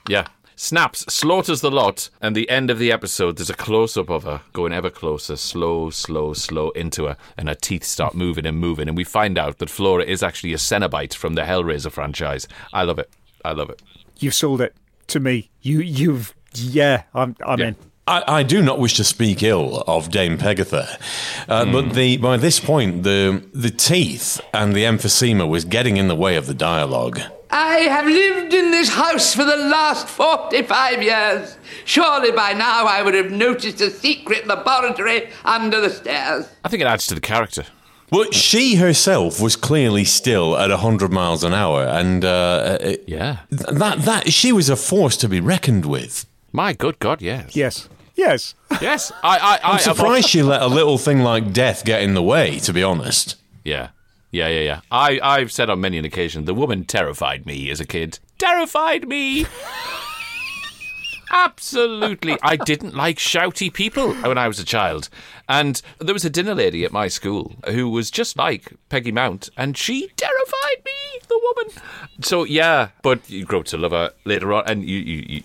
Yeah. 0.08 0.26
Snaps, 0.56 1.12
slaughters 1.12 1.60
the 1.60 1.70
lot, 1.70 2.10
and 2.20 2.36
the 2.36 2.48
end 2.48 2.70
of 2.70 2.78
the 2.78 2.92
episode, 2.92 3.36
there's 3.36 3.50
a 3.50 3.54
close 3.54 3.96
up 3.96 4.08
of 4.08 4.22
her 4.22 4.40
going 4.52 4.72
ever 4.72 4.88
closer, 4.90 5.36
slow, 5.36 5.90
slow, 5.90 6.32
slow 6.32 6.70
into 6.70 7.06
her, 7.06 7.16
and 7.36 7.48
her 7.48 7.56
teeth 7.56 7.82
start 7.84 8.14
moving 8.14 8.46
and 8.46 8.58
moving. 8.58 8.86
And 8.86 8.96
we 8.96 9.02
find 9.04 9.36
out 9.36 9.58
that 9.58 9.68
Flora 9.70 10.04
is 10.04 10.22
actually 10.22 10.52
a 10.52 10.56
Cenobite 10.58 11.14
from 11.14 11.34
the 11.34 11.42
Hellraiser 11.42 11.90
franchise. 11.90 12.46
I 12.72 12.84
love 12.84 12.98
it. 13.00 13.10
I 13.44 13.52
love 13.52 13.68
it. 13.68 13.82
You've 14.18 14.34
sold 14.34 14.60
it 14.60 14.74
to 15.08 15.18
me. 15.18 15.50
You, 15.60 15.80
you've, 15.80 16.34
yeah, 16.54 17.02
I'm, 17.14 17.34
I'm 17.44 17.58
Yeah. 17.58 17.68
in. 17.68 17.76
I, 18.06 18.22
I 18.28 18.42
do 18.42 18.60
not 18.62 18.78
wish 18.78 18.94
to 18.98 19.04
speak 19.04 19.42
ill 19.42 19.82
of 19.86 20.10
Dame 20.10 20.36
Pegatha, 20.36 21.00
uh, 21.48 21.64
but 21.64 21.94
the 21.94 22.18
by 22.18 22.36
this 22.36 22.60
point 22.60 23.02
the 23.02 23.42
the 23.54 23.70
teeth 23.70 24.42
and 24.52 24.74
the 24.74 24.84
emphysema 24.84 25.48
was 25.48 25.64
getting 25.64 25.96
in 25.96 26.08
the 26.08 26.14
way 26.14 26.36
of 26.36 26.46
the 26.46 26.52
dialogue. 26.52 27.18
I 27.50 27.78
have 27.80 28.06
lived 28.06 28.52
in 28.54 28.70
this 28.70 28.88
house 28.88 29.34
for 29.34 29.44
the 29.44 29.56
last 29.56 30.08
45 30.08 31.02
years. 31.02 31.56
Surely 31.84 32.32
by 32.32 32.52
now 32.52 32.86
I 32.86 33.02
would 33.02 33.14
have 33.14 33.30
noticed 33.30 33.80
a 33.80 33.90
secret 33.90 34.46
laboratory 34.46 35.28
under 35.44 35.80
the 35.80 35.90
stairs. 35.90 36.48
I 36.64 36.68
think 36.68 36.80
it 36.82 36.86
adds 36.86 37.06
to 37.08 37.14
the 37.14 37.20
character. 37.20 37.64
Well, 38.10 38.30
she 38.32 38.76
herself 38.76 39.40
was 39.40 39.56
clearly 39.56 40.04
still 40.04 40.56
at 40.56 40.70
hundred 40.70 41.12
miles 41.12 41.42
an 41.42 41.52
hour, 41.54 41.84
and 41.84 42.24
uh, 42.24 42.78
it- 42.80 43.04
Yeah. 43.06 43.38
that 43.50 44.02
that 44.02 44.32
she 44.32 44.52
was 44.52 44.68
a 44.68 44.76
force 44.76 45.16
to 45.18 45.28
be 45.28 45.40
reckoned 45.40 45.84
with. 45.86 46.26
My 46.52 46.72
good 46.72 46.98
God, 46.98 47.20
yes. 47.22 47.56
Yes. 47.56 47.88
Yes. 48.14 48.54
Yes. 48.80 49.10
I, 49.24 49.38
I, 49.38 49.54
I 49.68 49.72
I'm 49.72 49.78
surprised 49.80 50.28
she 50.28 50.42
let 50.42 50.62
a 50.62 50.68
little 50.68 50.98
thing 50.98 51.20
like 51.20 51.52
death 51.52 51.84
get 51.84 52.02
in 52.02 52.14
the 52.14 52.22
way. 52.22 52.58
To 52.60 52.72
be 52.72 52.82
honest. 52.82 53.36
Yeah. 53.64 53.88
Yeah, 54.34 54.48
yeah, 54.48 54.60
yeah. 54.62 54.80
I, 54.90 55.20
I've 55.22 55.52
said 55.52 55.70
on 55.70 55.80
many 55.80 55.96
an 55.96 56.04
occasion, 56.04 56.44
the 56.44 56.54
woman 56.54 56.84
terrified 56.86 57.46
me 57.46 57.70
as 57.70 57.78
a 57.78 57.84
kid. 57.84 58.18
Terrified 58.36 59.06
me! 59.06 59.46
Absolutely. 61.30 62.36
I 62.42 62.56
didn't 62.56 62.96
like 62.96 63.18
shouty 63.18 63.72
people 63.72 64.12
when 64.12 64.36
I 64.36 64.48
was 64.48 64.58
a 64.58 64.64
child. 64.64 65.08
And 65.48 65.80
there 66.00 66.12
was 66.12 66.24
a 66.24 66.30
dinner 66.30 66.52
lady 66.52 66.84
at 66.84 66.90
my 66.90 67.06
school 67.06 67.54
who 67.68 67.88
was 67.88 68.10
just 68.10 68.36
like 68.36 68.72
Peggy 68.88 69.12
Mount, 69.12 69.50
and 69.56 69.78
she 69.78 70.08
terrified 70.16 70.84
me, 70.84 71.20
the 71.28 71.40
woman. 71.40 71.72
So, 72.20 72.42
yeah, 72.42 72.88
but 73.02 73.30
you 73.30 73.44
grow 73.44 73.62
to 73.62 73.76
love 73.76 73.92
her 73.92 74.10
later 74.24 74.52
on, 74.52 74.64
and 74.66 74.84
you, 74.84 74.98
you, 74.98 75.24
you 75.28 75.42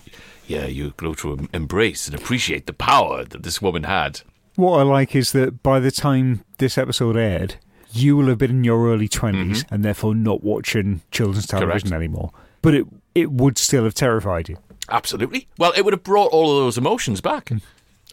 yeah, 0.48 0.66
you 0.66 0.94
grow 0.96 1.14
to 1.14 1.48
embrace 1.54 2.08
and 2.08 2.16
appreciate 2.16 2.66
the 2.66 2.72
power 2.72 3.24
that 3.24 3.44
this 3.44 3.62
woman 3.62 3.84
had. 3.84 4.22
What 4.56 4.80
I 4.80 4.82
like 4.82 5.14
is 5.14 5.30
that 5.30 5.62
by 5.62 5.78
the 5.78 5.92
time 5.92 6.44
this 6.58 6.76
episode 6.76 7.16
aired, 7.16 7.54
you 7.92 8.16
will 8.16 8.26
have 8.26 8.38
been 8.38 8.50
in 8.50 8.64
your 8.64 8.88
early 8.88 9.08
20s 9.08 9.64
and 9.70 9.84
therefore 9.84 10.14
not 10.14 10.42
watching 10.42 11.02
children's 11.10 11.46
television 11.46 11.88
Correct. 11.90 11.92
anymore. 12.02 12.30
But 12.62 12.74
it, 12.74 12.86
it 13.14 13.30
would 13.32 13.58
still 13.58 13.84
have 13.84 13.94
terrified 13.94 14.48
you. 14.48 14.56
Absolutely. 14.88 15.48
Well, 15.58 15.72
it 15.76 15.82
would 15.84 15.92
have 15.92 16.02
brought 16.02 16.32
all 16.32 16.50
of 16.58 16.64
those 16.64 16.76
emotions 16.78 17.20
back. 17.20 17.50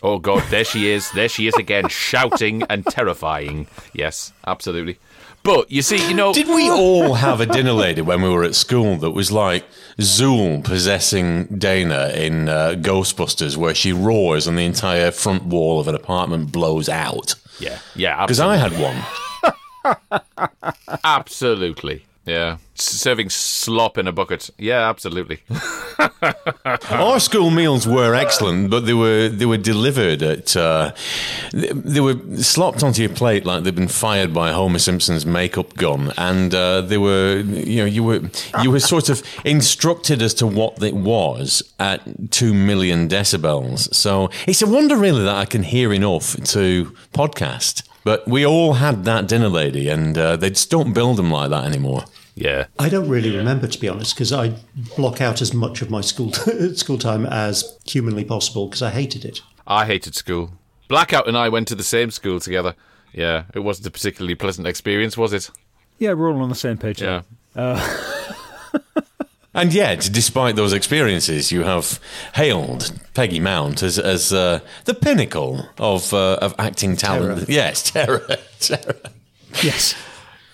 Oh 0.04 0.20
God, 0.20 0.44
there 0.50 0.63
she 0.63 0.90
is. 0.92 1.10
There 1.12 1.28
she 1.30 1.48
is 1.48 1.56
again, 1.56 1.88
shouting 1.90 2.63
and 2.70 2.86
terrifying. 2.86 3.68
Yes, 3.94 4.32
absolutely. 4.46 5.00
But 5.44 5.72
you 5.72 5.82
see, 5.82 6.06
you 6.08 6.13
know, 6.13 6.34
Did 6.34 6.48
we 6.50 6.70
all 6.70 7.13
have 7.13 7.40
a 7.40 7.46
dinner 7.46 7.72
lady 7.72 8.02
when 8.02 8.22
we 8.22 8.30
were 8.30 8.44
at 8.44 8.54
school 8.54 8.98
that 8.98 9.12
was 9.12 9.32
like 9.32 9.63
Zuul 9.98 10.62
possessing 10.63 11.46
Dana 11.46 12.12
in 12.13 12.50
uh, 12.50 12.76
Ghostbusters, 12.78 13.56
where 13.56 13.74
she 13.74 13.94
roars 13.94 14.46
and 14.46 14.58
the 14.58 14.66
entire 14.66 15.10
front 15.10 15.44
wall 15.46 15.80
of 15.80 15.88
an 15.88 15.96
apartment 15.96 16.52
blows 16.52 16.90
out? 16.90 17.36
yeah, 17.60 17.80
yeah, 17.96 18.26
Because. 18.26 18.40
I 18.42 18.58
had 18.58 18.74
one. 18.80 19.02
Absolutely, 21.04 22.06
yeah, 22.26 22.58
serving 22.76 23.30
slop 23.30 23.97
in 23.97 24.08
a 24.08 24.12
bucket. 24.12 24.50
Yeah, 24.58 24.89
absolutely. 24.89 25.41
Our 26.89 27.19
school 27.19 27.50
meals 27.50 27.88
were 27.88 28.13
excellent, 28.13 28.69
but 28.69 28.86
they 28.86 28.93
were 28.93 29.30
they 29.30 29.45
were 29.45 29.58
delivered 29.58 30.21
at 30.21 30.56
uh, 30.56 30.93
they, 31.54 32.02
were 32.02 32.15
slopped 32.38 32.84
onto 32.84 33.02
your 33.02 33.13
plate 33.13 33.45
like 33.45 33.63
they'd 33.63 33.76
been 33.76 33.88
fired 33.88 34.34
by 34.34 34.52
Homer 34.52 34.80
Simpson's 34.80 35.26
makeup 35.26 35.76
gun, 35.76 36.12
and 36.17 36.54
uh, 36.54 36.82
they 36.82 36.97
were 36.97 37.38
you 37.39 37.78
know 37.78 37.86
you 37.86 38.04
were 38.04 38.21
you 38.62 38.71
were 38.71 38.80
sort 38.80 39.10
of 39.10 39.23
instructed 39.45 40.21
as 40.21 40.34
to 40.36 40.47
what 40.47 40.82
it 40.84 40.95
was 40.95 41.63
at 41.80 42.02
two 42.32 42.54
million 42.54 43.08
decibels. 43.08 43.93
So 43.93 44.30
it's 44.47 44.62
a 44.62 44.67
wonder 44.67 44.97
really 44.97 45.23
that 45.23 45.36
I 45.36 45.45
can 45.45 45.63
hear 45.63 45.93
enough 45.93 46.36
to 46.36 46.93
podcast. 47.13 47.87
But 48.08 48.26
we 48.26 48.46
all 48.46 48.76
had 48.76 49.04
that 49.04 49.28
dinner 49.28 49.50
lady, 49.50 49.89
and 49.89 50.17
uh, 50.17 50.38
they 50.38 50.50
just 50.52 50.72
don't 50.72 50.93
build 50.93 51.17
them 51.17 51.30
like 51.30 51.50
that 51.50 51.65
anymore. 51.65 52.06
Yeah, 52.36 52.67
I 52.80 52.88
don't 52.88 53.10
really 53.10 53.36
remember, 53.36 53.67
to 53.67 53.78
be 53.78 53.89
honest, 53.89 54.15
because 54.15 54.32
I 54.32 54.54
block 54.96 55.20
out 55.20 55.41
as 55.41 55.54
much 55.54 55.82
of 55.82 55.89
my 55.89 56.00
school 56.00 56.32
school 56.76 56.98
time 56.98 57.26
as 57.26 57.78
humanly 57.84 58.24
possible 58.24 58.67
because 58.67 58.82
I 58.82 58.91
hated 58.91 59.26
it. 59.26 59.41
I 59.67 59.86
hated 59.86 60.15
school. 60.15 60.52
Blackout 60.88 61.28
and 61.28 61.38
I 61.38 61.50
went 61.50 61.67
to 61.67 61.76
the 61.76 61.84
same 61.84 62.10
school 62.10 62.39
together. 62.39 62.76
Yeah, 63.12 63.43
it 63.54 63.60
wasn't 63.60 63.88
a 63.88 63.91
particularly 63.91 64.36
pleasant 64.36 64.67
experience, 64.67 65.17
was 65.17 65.34
it? 65.34 65.52
Yeah, 66.00 66.13
we're 66.13 66.32
all 66.32 66.41
on 66.41 66.48
the 66.48 66.56
same 66.56 66.78
page. 66.78 67.02
Yeah. 67.02 67.24
And 69.58 69.74
yet, 69.74 70.08
despite 70.13 70.56
those 70.56 70.72
experiences, 70.72 71.52
you 71.52 71.63
have 71.63 72.00
hailed 72.36 72.93
Peggy 73.15 73.39
Mount 73.39 73.82
as 73.82 73.98
as 73.98 74.32
uh, 74.32 74.60
the 74.86 74.93
pinnacle 74.93 75.67
of 75.80 76.13
uh, 76.13 76.38
of 76.41 76.54
acting 76.60 76.96
talent. 76.96 77.39
Terror. 77.39 77.46
Yes, 77.50 77.82
terror, 77.91 78.38
terror. 78.60 78.96
Yes. 79.63 79.96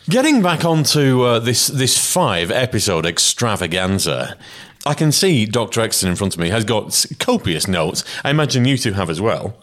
Getting 0.10 0.42
back 0.42 0.64
onto 0.64 1.24
uh, 1.24 1.40
this 1.40 1.68
this 1.68 1.98
five 1.98 2.50
episode 2.50 3.06
extravaganza, 3.06 4.38
I 4.86 4.94
can 4.94 5.12
see 5.12 5.46
Doctor 5.46 5.82
Exton 5.82 6.10
in 6.10 6.16
front 6.16 6.34
of 6.34 6.40
me 6.40 6.48
has 6.50 6.64
got 6.64 7.06
copious 7.20 7.68
notes. 7.68 8.06
I 8.24 8.30
imagine 8.30 8.64
you 8.64 8.78
two 8.78 8.94
have 8.94 9.10
as 9.10 9.20
well. 9.20 9.54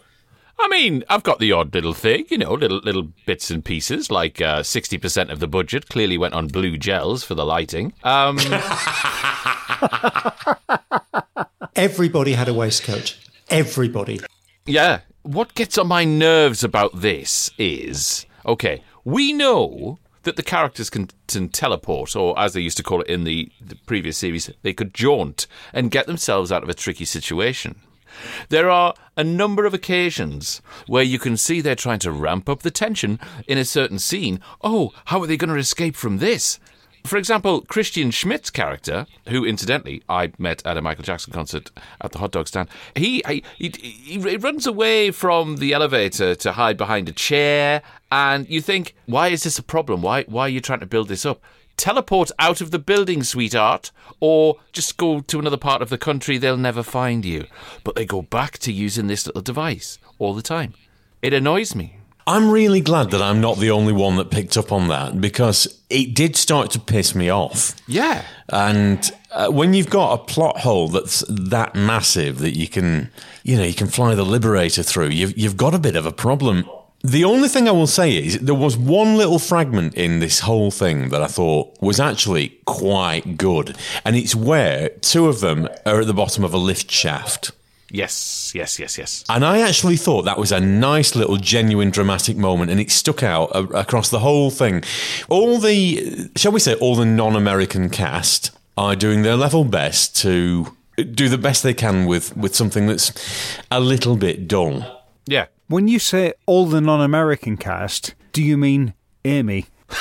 I 0.59 0.67
mean, 0.67 1.03
I've 1.09 1.23
got 1.23 1.39
the 1.39 1.51
odd 1.51 1.73
little 1.73 1.93
thing, 1.93 2.25
you 2.29 2.37
know, 2.37 2.53
little 2.53 2.79
little 2.79 3.09
bits 3.25 3.49
and 3.49 3.63
pieces. 3.65 4.11
Like 4.11 4.41
uh, 4.41 4.63
sixty 4.63 4.97
percent 4.97 5.31
of 5.31 5.39
the 5.39 5.47
budget 5.47 5.89
clearly 5.89 6.17
went 6.17 6.33
on 6.33 6.47
blue 6.47 6.77
gels 6.77 7.23
for 7.23 7.35
the 7.35 7.45
lighting. 7.45 7.93
Um, 8.03 8.37
Everybody 11.75 12.33
had 12.33 12.47
a 12.47 12.53
waistcoat. 12.53 13.17
Everybody. 13.49 14.19
yeah. 14.65 15.01
What 15.23 15.53
gets 15.53 15.77
on 15.77 15.87
my 15.87 16.03
nerves 16.03 16.63
about 16.63 17.01
this 17.01 17.51
is 17.57 18.25
okay. 18.45 18.83
We 19.03 19.33
know 19.33 19.99
that 20.23 20.35
the 20.35 20.43
characters 20.43 20.89
can, 20.89 21.09
can 21.27 21.49
teleport, 21.49 22.15
or 22.15 22.37
as 22.39 22.53
they 22.53 22.61
used 22.61 22.77
to 22.77 22.83
call 22.83 23.01
it 23.01 23.07
in 23.07 23.23
the, 23.23 23.51
the 23.59 23.75
previous 23.85 24.17
series, 24.17 24.49
they 24.63 24.73
could 24.73 24.93
jaunt 24.93 25.47
and 25.73 25.91
get 25.91 26.07
themselves 26.07 26.51
out 26.51 26.63
of 26.63 26.69
a 26.69 26.73
tricky 26.73 27.05
situation. 27.05 27.81
There 28.49 28.69
are 28.69 28.93
a 29.17 29.23
number 29.23 29.65
of 29.65 29.73
occasions 29.73 30.61
where 30.87 31.03
you 31.03 31.19
can 31.19 31.37
see 31.37 31.61
they're 31.61 31.75
trying 31.75 31.99
to 31.99 32.11
ramp 32.11 32.49
up 32.49 32.61
the 32.61 32.71
tension 32.71 33.19
in 33.47 33.57
a 33.57 33.65
certain 33.65 33.99
scene. 33.99 34.39
Oh, 34.61 34.91
how 35.05 35.21
are 35.21 35.27
they 35.27 35.37
going 35.37 35.53
to 35.53 35.59
escape 35.59 35.95
from 35.95 36.17
this? 36.17 36.59
For 37.03 37.17
example, 37.17 37.61
Christian 37.61 38.11
Schmidt's 38.11 38.51
character, 38.51 39.07
who 39.27 39.43
incidentally 39.43 40.03
I 40.07 40.31
met 40.37 40.65
at 40.65 40.77
a 40.77 40.81
Michael 40.81 41.03
Jackson 41.03 41.33
concert 41.33 41.71
at 41.99 42.11
the 42.11 42.19
hot 42.19 42.31
dog 42.31 42.47
stand, 42.47 42.69
he 42.95 43.23
he, 43.27 43.43
he, 43.57 44.19
he 44.19 44.37
runs 44.37 44.67
away 44.67 45.09
from 45.11 45.57
the 45.57 45.73
elevator 45.73 46.35
to 46.35 46.51
hide 46.51 46.77
behind 46.77 47.09
a 47.09 47.11
chair, 47.11 47.81
and 48.11 48.47
you 48.49 48.61
think, 48.61 48.95
why 49.07 49.29
is 49.29 49.43
this 49.43 49.57
a 49.57 49.63
problem? 49.63 50.01
Why 50.01 50.23
why 50.23 50.43
are 50.43 50.49
you 50.49 50.61
trying 50.61 50.81
to 50.81 50.85
build 50.85 51.07
this 51.07 51.25
up? 51.25 51.41
Teleport 51.77 52.31
out 52.37 52.61
of 52.61 52.71
the 52.71 52.79
building, 52.79 53.23
sweetheart, 53.23 53.91
or 54.19 54.57
just 54.71 54.97
go 54.97 55.21
to 55.21 55.39
another 55.39 55.57
part 55.57 55.81
of 55.81 55.89
the 55.89 55.97
country, 55.97 56.37
they'll 56.37 56.57
never 56.57 56.83
find 56.83 57.25
you. 57.25 57.47
But 57.83 57.95
they 57.95 58.05
go 58.05 58.21
back 58.21 58.57
to 58.59 58.71
using 58.71 59.07
this 59.07 59.25
little 59.25 59.41
device 59.41 59.97
all 60.19 60.33
the 60.33 60.41
time. 60.41 60.73
It 61.21 61.33
annoys 61.33 61.75
me. 61.75 61.97
I'm 62.27 62.51
really 62.51 62.81
glad 62.81 63.11
that 63.11 63.21
I'm 63.21 63.41
not 63.41 63.57
the 63.57 63.71
only 63.71 63.93
one 63.93 64.15
that 64.17 64.29
picked 64.29 64.55
up 64.55 64.71
on 64.71 64.89
that 64.89 65.19
because 65.19 65.81
it 65.89 66.13
did 66.13 66.35
start 66.35 66.71
to 66.71 66.79
piss 66.79 67.15
me 67.15 67.29
off. 67.29 67.75
Yeah. 67.87 68.23
And 68.49 69.11
uh, 69.31 69.49
when 69.49 69.73
you've 69.73 69.89
got 69.89 70.13
a 70.13 70.23
plot 70.23 70.59
hole 70.59 70.87
that's 70.87 71.23
that 71.27 71.73
massive 71.73 72.39
that 72.39 72.55
you 72.55 72.67
can, 72.67 73.09
you 73.43 73.57
know, 73.57 73.63
you 73.63 73.73
can 73.73 73.87
fly 73.87 74.13
the 74.13 74.23
Liberator 74.23 74.83
through, 74.83 75.09
you've, 75.09 75.37
you've 75.37 75.57
got 75.57 75.73
a 75.73 75.79
bit 75.79 75.95
of 75.95 76.05
a 76.05 76.11
problem. 76.11 76.69
The 77.03 77.23
only 77.23 77.49
thing 77.49 77.67
I 77.67 77.71
will 77.71 77.87
say 77.87 78.15
is 78.15 78.39
there 78.39 78.53
was 78.53 78.77
one 78.77 79.17
little 79.17 79.39
fragment 79.39 79.95
in 79.95 80.19
this 80.19 80.41
whole 80.41 80.69
thing 80.69 81.09
that 81.09 81.21
I 81.21 81.27
thought 81.27 81.75
was 81.81 81.99
actually 81.99 82.59
quite 82.65 83.37
good. 83.37 83.75
And 84.05 84.15
it's 84.15 84.35
where 84.35 84.89
two 84.89 85.27
of 85.27 85.39
them 85.39 85.67
are 85.85 86.01
at 86.01 86.07
the 86.07 86.13
bottom 86.13 86.43
of 86.43 86.53
a 86.53 86.57
lift 86.57 86.91
shaft. 86.91 87.51
Yes, 87.89 88.53
yes, 88.55 88.79
yes, 88.79 88.97
yes. 88.97 89.25
And 89.27 89.43
I 89.43 89.59
actually 89.59 89.97
thought 89.97 90.23
that 90.23 90.37
was 90.37 90.51
a 90.51 90.59
nice 90.61 91.15
little 91.15 91.37
genuine 91.37 91.89
dramatic 91.89 92.37
moment 92.37 92.71
and 92.71 92.79
it 92.79 92.89
stuck 92.89 93.21
out 93.21 93.49
a- 93.53 93.79
across 93.79 94.09
the 94.09 94.19
whole 94.19 94.49
thing. 94.49 94.83
All 95.27 95.57
the, 95.57 96.29
shall 96.37 96.53
we 96.53 96.59
say, 96.61 96.75
all 96.75 96.95
the 96.95 97.05
non 97.05 97.35
American 97.35 97.89
cast 97.89 98.51
are 98.77 98.95
doing 98.95 99.23
their 99.23 99.35
level 99.35 99.65
best 99.65 100.15
to 100.17 100.77
do 101.13 101.27
the 101.27 101.37
best 101.37 101.63
they 101.63 101.73
can 101.73 102.05
with, 102.05 102.35
with 102.37 102.55
something 102.55 102.87
that's 102.87 103.11
a 103.71 103.79
little 103.79 104.15
bit 104.15 104.47
dull. 104.47 105.03
Yeah. 105.25 105.47
When 105.71 105.87
you 105.87 105.99
say 105.99 106.33
all 106.47 106.65
the 106.65 106.81
non-American 106.81 107.55
cast, 107.55 108.13
do 108.33 108.43
you 108.43 108.57
mean 108.57 108.93
Amy? 109.23 109.67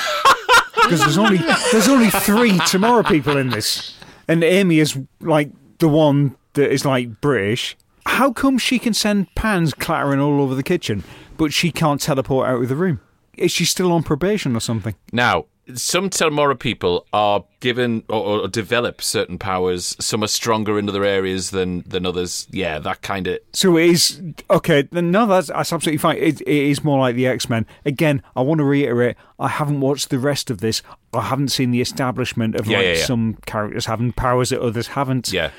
Because 0.74 1.00
there's 1.00 1.18
only 1.18 1.38
there's 1.70 1.86
only 1.88 2.10
three 2.10 2.58
Tomorrow 2.66 3.04
people 3.04 3.36
in 3.36 3.50
this, 3.50 3.96
and 4.26 4.42
Amy 4.42 4.80
is 4.80 4.98
like 5.20 5.52
the 5.78 5.86
one 5.86 6.34
that 6.54 6.72
is 6.72 6.84
like 6.84 7.20
British. 7.20 7.76
How 8.06 8.32
come 8.32 8.58
she 8.58 8.80
can 8.80 8.92
send 8.92 9.32
pans 9.36 9.72
clattering 9.72 10.18
all 10.18 10.40
over 10.40 10.56
the 10.56 10.64
kitchen, 10.64 11.04
but 11.36 11.52
she 11.52 11.70
can't 11.70 12.00
teleport 12.00 12.48
out 12.48 12.62
of 12.62 12.68
the 12.68 12.74
room? 12.74 12.98
Is 13.36 13.52
she 13.52 13.64
still 13.64 13.92
on 13.92 14.02
probation 14.02 14.56
or 14.56 14.60
something? 14.60 14.96
Now, 15.12 15.44
some 15.76 16.10
Tomorrow 16.10 16.54
people 16.54 17.06
are 17.12 17.44
given 17.60 18.04
or, 18.08 18.42
or 18.42 18.48
develop 18.48 19.02
certain 19.02 19.38
powers. 19.38 19.96
Some 20.00 20.22
are 20.22 20.28
stronger 20.28 20.78
in 20.78 20.88
other 20.88 21.04
areas 21.04 21.50
than, 21.50 21.82
than 21.86 22.06
others. 22.06 22.46
Yeah, 22.50 22.78
that 22.78 23.02
kind 23.02 23.26
of. 23.26 23.38
So 23.52 23.76
it 23.76 23.90
is 23.90 24.22
okay. 24.50 24.88
No, 24.92 25.26
that's 25.26 25.48
that's 25.48 25.72
absolutely 25.72 25.98
fine. 25.98 26.16
It, 26.16 26.40
it 26.42 26.48
is 26.48 26.84
more 26.84 26.98
like 26.98 27.16
the 27.16 27.26
X 27.26 27.48
Men. 27.48 27.66
Again, 27.84 28.22
I 28.36 28.42
want 28.42 28.58
to 28.58 28.64
reiterate: 28.64 29.16
I 29.38 29.48
haven't 29.48 29.80
watched 29.80 30.10
the 30.10 30.18
rest 30.18 30.50
of 30.50 30.58
this. 30.58 30.82
I 31.12 31.22
haven't 31.22 31.48
seen 31.48 31.70
the 31.70 31.80
establishment 31.80 32.54
of 32.54 32.66
Yeah, 32.66 32.78
like 32.78 32.86
yeah, 32.86 32.92
yeah. 32.94 33.04
some 33.04 33.38
characters 33.46 33.86
having 33.86 34.12
powers 34.12 34.50
that 34.50 34.60
others 34.60 34.88
haven't. 34.88 35.32
Yeah. 35.32 35.50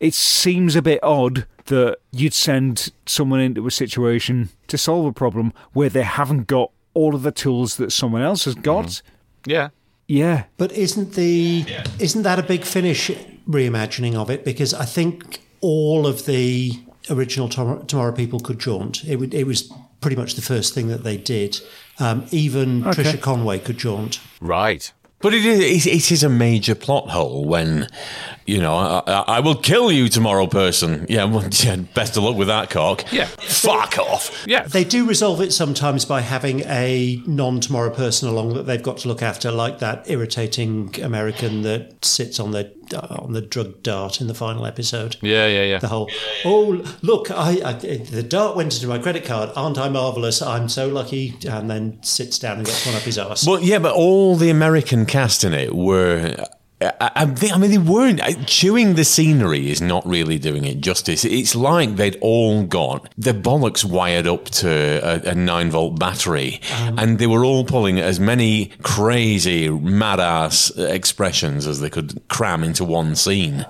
It 0.00 0.14
seems 0.14 0.76
a 0.76 0.82
bit 0.82 1.00
odd 1.02 1.46
that 1.66 1.98
you'd 2.12 2.34
send 2.34 2.92
someone 3.04 3.40
into 3.40 3.66
a 3.66 3.70
situation 3.70 4.50
to 4.68 4.78
solve 4.78 5.06
a 5.06 5.12
problem 5.12 5.52
where 5.72 5.88
they 5.88 6.02
haven't 6.02 6.46
got 6.46 6.70
all 6.94 7.14
of 7.14 7.22
the 7.22 7.32
tools 7.32 7.76
that 7.76 7.92
someone 7.92 8.22
else 8.22 8.44
has 8.44 8.54
got. 8.54 8.86
Mm-hmm. 8.86 9.14
Yeah. 9.48 9.68
Yeah. 10.06 10.44
But 10.56 10.72
isn't 10.72 11.14
the 11.14 11.64
isn't 11.98 12.22
that 12.22 12.38
a 12.38 12.42
big 12.42 12.64
finish 12.64 13.10
reimagining 13.48 14.14
of 14.14 14.30
it? 14.30 14.44
Because 14.44 14.72
I 14.74 14.84
think 14.84 15.40
all 15.60 16.06
of 16.06 16.24
the 16.26 16.72
original 17.10 17.48
Tom- 17.48 17.86
Tomorrow 17.86 18.12
People 18.12 18.40
could 18.40 18.58
jaunt. 18.58 19.04
It, 19.04 19.16
would, 19.16 19.34
it 19.34 19.46
was 19.46 19.72
pretty 20.00 20.16
much 20.16 20.34
the 20.34 20.42
first 20.42 20.74
thing 20.74 20.88
that 20.88 21.02
they 21.04 21.16
did. 21.16 21.60
Um, 21.98 22.26
even 22.30 22.86
Okay. 22.86 23.02
Tricia 23.02 23.20
Conway 23.20 23.58
could 23.58 23.78
jaunt. 23.78 24.20
Right. 24.40 24.92
But 25.20 25.34
it 25.34 25.44
is, 25.44 25.86
it 25.86 26.12
is 26.12 26.22
a 26.22 26.28
major 26.28 26.76
plot 26.76 27.08
hole 27.08 27.44
when, 27.44 27.88
you 28.46 28.58
know, 28.60 28.76
I, 28.76 29.02
I, 29.04 29.24
I 29.26 29.40
will 29.40 29.56
kill 29.56 29.90
you 29.90 30.08
tomorrow, 30.08 30.46
person. 30.46 31.06
Yeah, 31.08 31.24
well, 31.24 31.48
yeah, 31.50 31.76
best 31.76 32.16
of 32.16 32.22
luck 32.22 32.36
with 32.36 32.46
that 32.46 32.70
cock. 32.70 33.04
Yeah. 33.12 33.26
Fuck 33.26 33.98
off. 33.98 34.44
Yeah. 34.46 34.62
They 34.62 34.84
do 34.84 35.08
resolve 35.08 35.40
it 35.40 35.52
sometimes 35.52 36.04
by 36.04 36.20
having 36.20 36.60
a 36.60 37.20
non 37.26 37.58
tomorrow 37.58 37.90
person 37.90 38.28
along 38.28 38.54
that 38.54 38.66
they've 38.66 38.82
got 38.82 38.98
to 38.98 39.08
look 39.08 39.22
after, 39.22 39.50
like 39.50 39.80
that 39.80 40.08
irritating 40.08 40.94
American 41.02 41.62
that 41.62 42.04
sits 42.04 42.38
on 42.38 42.52
the 42.52 42.72
Uh, 42.92 43.06
on 43.10 43.32
the 43.32 43.40
drug 43.40 43.82
dart 43.82 44.20
in 44.20 44.26
the 44.26 44.34
final 44.34 44.64
episode. 44.66 45.16
Yeah, 45.20 45.46
yeah, 45.46 45.64
yeah. 45.64 45.78
The 45.78 45.88
whole 45.88 46.10
oh 46.44 46.84
look, 47.02 47.30
I, 47.30 47.60
I 47.64 47.72
the 47.74 48.22
dart 48.22 48.56
went 48.56 48.74
into 48.74 48.86
my 48.86 48.98
credit 48.98 49.24
card. 49.24 49.50
Aren't 49.56 49.78
I 49.78 49.88
marvelous? 49.88 50.40
I'm 50.42 50.68
so 50.68 50.88
lucky. 50.88 51.36
And 51.48 51.70
then 51.70 52.02
sits 52.02 52.38
down 52.38 52.58
and 52.58 52.66
gets 52.66 52.86
one 52.86 52.94
up 52.94 53.02
his 53.02 53.18
ass. 53.18 53.46
Well, 53.46 53.60
yeah, 53.60 53.78
but 53.78 53.94
all 53.94 54.36
the 54.36 54.50
American 54.50 55.06
cast 55.06 55.44
in 55.44 55.52
it 55.52 55.74
were. 55.74 56.46
I, 56.80 57.10
I, 57.16 57.26
think- 57.26 57.52
I 57.54 57.58
mean, 57.58 57.70
they 57.72 57.78
weren't. 57.78 58.20
uh, 58.20 58.32
Chewing 58.46 58.94
the 58.94 59.04
scenery 59.04 59.70
is 59.70 59.80
not 59.80 60.06
really 60.06 60.38
doing 60.38 60.64
it 60.64 60.80
justice. 60.80 61.24
It's 61.24 61.54
like 61.56 61.96
they'd 61.96 62.16
all 62.20 62.62
got 62.62 63.12
their 63.18 63.34
bollocks 63.34 63.84
wired 63.84 64.26
up 64.28 64.44
to 64.46 65.00
a, 65.02 65.30
a 65.30 65.34
nine 65.34 65.70
volt 65.70 65.98
battery, 65.98 66.60
and 66.70 67.18
they 67.18 67.26
were 67.26 67.44
all 67.44 67.64
pulling 67.64 67.98
as 67.98 68.20
many 68.20 68.70
crazy, 68.82 69.68
mad 69.68 70.20
ass 70.20 70.70
expressions 70.76 71.66
as 71.66 71.80
they 71.80 71.90
could 71.90 72.22
cram 72.28 72.62
into 72.62 72.84
one 72.84 73.16
scene. 73.16 73.66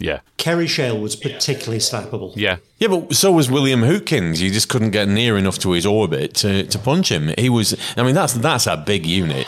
Yeah. 0.00 0.20
Kerry 0.38 0.66
Shale 0.66 1.00
was 1.00 1.14
particularly 1.14 1.78
slappable. 1.78 2.32
Yeah. 2.34 2.56
Yeah, 2.78 2.88
but 2.88 3.14
so 3.14 3.30
was 3.32 3.48
William 3.50 3.82
Hootkins. 3.82 4.40
You 4.40 4.50
just 4.50 4.68
couldn't 4.68 4.90
get 4.90 5.08
near 5.08 5.38
enough 5.38 5.58
to 5.60 5.70
his 5.70 5.86
orbit 5.86 6.34
to, 6.34 6.64
to 6.64 6.78
punch 6.80 7.10
him. 7.12 7.32
He 7.38 7.48
was. 7.48 7.76
I 7.96 8.02
mean, 8.02 8.14
that's 8.16 8.32
that's 8.34 8.66
a 8.66 8.76
big 8.76 9.06
unit. 9.06 9.46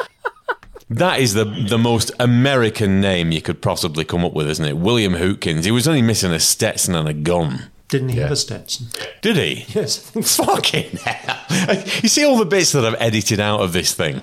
That 0.89 1.19
is 1.19 1.35
the 1.35 1.45
the 1.45 1.79
most 1.79 2.13
American 2.21 3.01
name 3.01 3.33
you 3.33 3.43
could 3.43 3.61
possibly 3.61 4.05
come 4.05 4.25
up 4.25 4.35
with, 4.35 4.49
isn't 4.49 4.65
it? 4.65 4.77
William 4.77 5.15
Hootkins. 5.15 5.65
He 5.65 5.73
was 5.73 5.89
only 5.89 6.03
missing 6.03 6.33
a 6.33 6.39
Stetson 6.39 6.95
and 6.95 7.09
a 7.09 7.13
gun. 7.13 7.71
Didn't 7.89 8.09
he 8.09 8.19
have 8.19 8.33
a 8.33 8.37
Stetson? 8.37 8.89
Did 9.23 9.37
he? 9.37 9.65
Yes. 9.77 9.99
Fucking 10.11 10.97
hell. 10.97 11.85
You 12.03 12.09
see 12.09 12.25
all 12.25 12.37
the 12.37 12.45
bits 12.45 12.73
that 12.73 12.85
I've 12.85 13.01
edited 13.01 13.39
out 13.39 13.61
of 13.61 13.73
this 13.73 13.95
thing? 13.95 14.23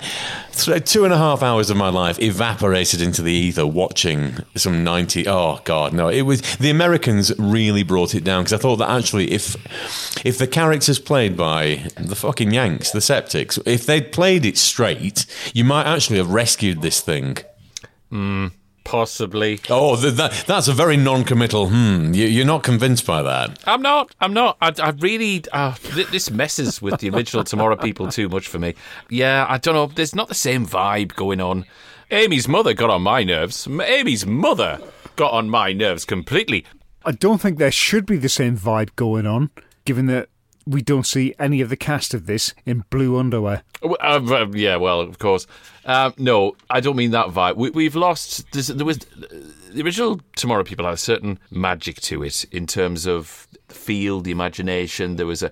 Th- 0.51 0.83
Two 0.83 1.05
and 1.05 1.13
a 1.13 1.17
half 1.17 1.41
hours 1.41 1.69
of 1.69 1.77
my 1.77 1.87
life 1.89 2.19
evaporated 2.19 3.01
into 3.01 3.21
the 3.21 3.31
ether 3.31 3.65
watching 3.65 4.35
some 4.55 4.83
90. 4.83 5.27
Oh, 5.29 5.59
God, 5.63 5.93
no. 5.93 6.09
It 6.09 6.23
was. 6.23 6.41
The 6.57 6.69
Americans 6.71 7.31
really 7.39 7.83
brought 7.83 8.13
it 8.15 8.23
down 8.25 8.43
because 8.43 8.53
I 8.53 8.57
thought 8.61 8.77
that 8.77 8.89
actually, 8.89 9.31
if 9.31 9.55
if 10.25 10.37
the 10.37 10.47
characters 10.47 10.99
played 10.99 11.37
by 11.37 11.87
the 11.97 12.15
fucking 12.15 12.51
Yanks, 12.51 12.91
the 12.91 12.99
Septics, 12.99 13.59
if 13.65 13.85
they'd 13.85 14.11
played 14.11 14.45
it 14.45 14.57
straight, 14.57 15.25
you 15.53 15.63
might 15.63 15.85
actually 15.85 16.17
have 16.17 16.31
rescued 16.31 16.81
this 16.81 16.99
thing. 16.99 17.37
Mm, 18.11 18.51
possibly. 18.83 19.59
Oh, 19.69 19.95
th- 19.99 20.13
that, 20.15 20.43
that's 20.47 20.67
a 20.67 20.73
very 20.73 20.97
non 20.97 21.23
committal. 21.23 21.69
Hmm. 21.69 22.13
You, 22.13 22.25
you're 22.25 22.45
not 22.45 22.63
convinced 22.63 23.05
by 23.05 23.21
that. 23.21 23.59
I'm 23.65 23.81
not. 23.81 24.13
I'm 24.19 24.33
not. 24.33 24.57
I, 24.61 24.73
I 24.81 24.89
really. 24.91 25.43
Uh, 25.51 25.73
th- 25.73 26.07
this 26.07 26.31
messes 26.31 26.81
with 26.81 26.99
the 26.99 27.09
original 27.09 27.43
Tomorrow 27.43 27.77
People 27.77 28.07
too 28.07 28.29
much 28.29 28.47
for 28.47 28.59
me. 28.59 28.75
Yeah, 29.09 29.45
I 29.49 29.57
don't 29.57 29.73
know. 29.73 29.87
There's 29.87 30.15
not 30.15 30.27
the 30.27 30.35
same 30.35 30.65
vibe 30.65 31.15
going 31.15 31.41
on. 31.41 31.65
Amy's 32.11 32.47
mother 32.47 32.73
got 32.73 32.89
on 32.89 33.01
my 33.01 33.23
nerves. 33.23 33.67
Amy's 33.67 34.25
mother 34.25 34.79
got 35.15 35.31
on 35.33 35.49
my 35.49 35.73
nerves 35.73 36.05
completely. 36.05 36.65
I 37.05 37.11
don't 37.11 37.41
think 37.41 37.57
there 37.57 37.71
should 37.71 38.05
be 38.05 38.17
the 38.17 38.29
same 38.29 38.57
vibe 38.57 38.95
going 38.95 39.25
on, 39.25 39.49
given 39.85 40.05
that 40.07 40.29
we 40.65 40.81
don't 40.81 41.05
see 41.05 41.33
any 41.39 41.59
of 41.61 41.69
the 41.69 41.75
cast 41.75 42.13
of 42.13 42.25
this 42.25 42.53
in 42.65 42.85
blue 42.89 43.17
underwear. 43.17 43.63
Uh, 43.81 44.47
yeah, 44.53 44.77
well, 44.77 45.01
of 45.01 45.19
course. 45.19 45.45
Um, 45.85 46.13
no, 46.17 46.55
I 46.69 46.79
don't 46.79 46.95
mean 46.95 47.11
that 47.11 47.27
vibe. 47.27 47.55
We, 47.57 47.69
we've 47.71 47.95
lost. 47.95 48.49
There 48.51 48.85
was 48.85 48.99
the 48.99 49.81
original 49.83 50.21
Tomorrow 50.35 50.63
People 50.63 50.85
had 50.85 50.93
a 50.93 50.97
certain 50.97 51.39
magic 51.51 51.99
to 52.01 52.23
it 52.23 52.45
in 52.51 52.67
terms 52.67 53.05
of 53.05 53.47
the 53.67 53.73
feel, 53.73 54.21
the 54.21 54.31
imagination. 54.31 55.17
There 55.17 55.25
was 55.25 55.43
a. 55.43 55.51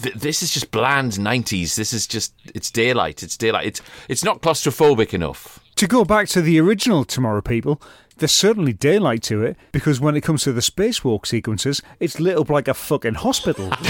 Th- 0.00 0.14
this 0.14 0.42
is 0.42 0.52
just 0.52 0.70
bland 0.70 1.12
'90s. 1.12 1.74
This 1.74 1.92
is 1.92 2.06
just. 2.06 2.32
It's 2.54 2.70
daylight. 2.70 3.22
It's 3.22 3.36
daylight. 3.36 3.66
It's 3.66 3.82
it's 4.08 4.24
not 4.24 4.40
claustrophobic 4.40 5.12
enough. 5.12 5.58
To 5.76 5.86
go 5.86 6.04
back 6.04 6.28
to 6.28 6.40
the 6.42 6.60
original 6.60 7.04
Tomorrow 7.04 7.40
People, 7.40 7.80
there's 8.18 8.30
certainly 8.32 8.72
daylight 8.72 9.22
to 9.24 9.42
it 9.42 9.56
because 9.72 10.00
when 10.00 10.14
it 10.14 10.20
comes 10.20 10.42
to 10.44 10.52
the 10.52 10.60
spacewalk 10.60 11.26
sequences, 11.26 11.82
it's 11.98 12.20
lit 12.20 12.38
up 12.38 12.50
like 12.50 12.68
a 12.68 12.74
fucking 12.74 13.14
hospital. 13.14 13.72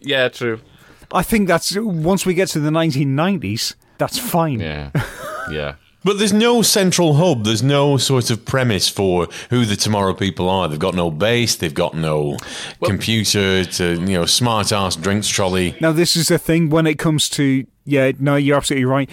Yeah, 0.00 0.28
true. 0.28 0.60
I 1.12 1.22
think 1.22 1.48
that's 1.48 1.76
once 1.76 2.26
we 2.26 2.34
get 2.34 2.48
to 2.48 2.60
the 2.60 2.70
1990s, 2.70 3.74
that's 3.98 4.18
fine. 4.18 4.60
Yeah, 4.60 4.90
yeah. 5.50 5.74
But 6.04 6.18
there's 6.18 6.32
no 6.32 6.62
central 6.62 7.14
hub. 7.14 7.44
There's 7.44 7.62
no 7.62 7.96
sort 7.96 8.30
of 8.30 8.44
premise 8.44 8.88
for 8.88 9.26
who 9.50 9.64
the 9.64 9.74
tomorrow 9.74 10.14
people 10.14 10.48
are. 10.48 10.68
They've 10.68 10.78
got 10.78 10.94
no 10.94 11.10
base. 11.10 11.56
They've 11.56 11.74
got 11.74 11.94
no 11.94 12.36
computer 12.84 13.64
to 13.64 13.94
you 13.94 14.18
know 14.18 14.24
smart 14.24 14.70
ass 14.72 14.96
drinks 14.96 15.28
trolley. 15.28 15.76
Now, 15.80 15.92
this 15.92 16.14
is 16.14 16.28
the 16.28 16.38
thing 16.38 16.70
when 16.70 16.86
it 16.86 16.98
comes 16.98 17.28
to, 17.30 17.66
yeah, 17.84 18.12
no, 18.18 18.36
you're 18.36 18.56
absolutely 18.56 18.84
right. 18.84 19.10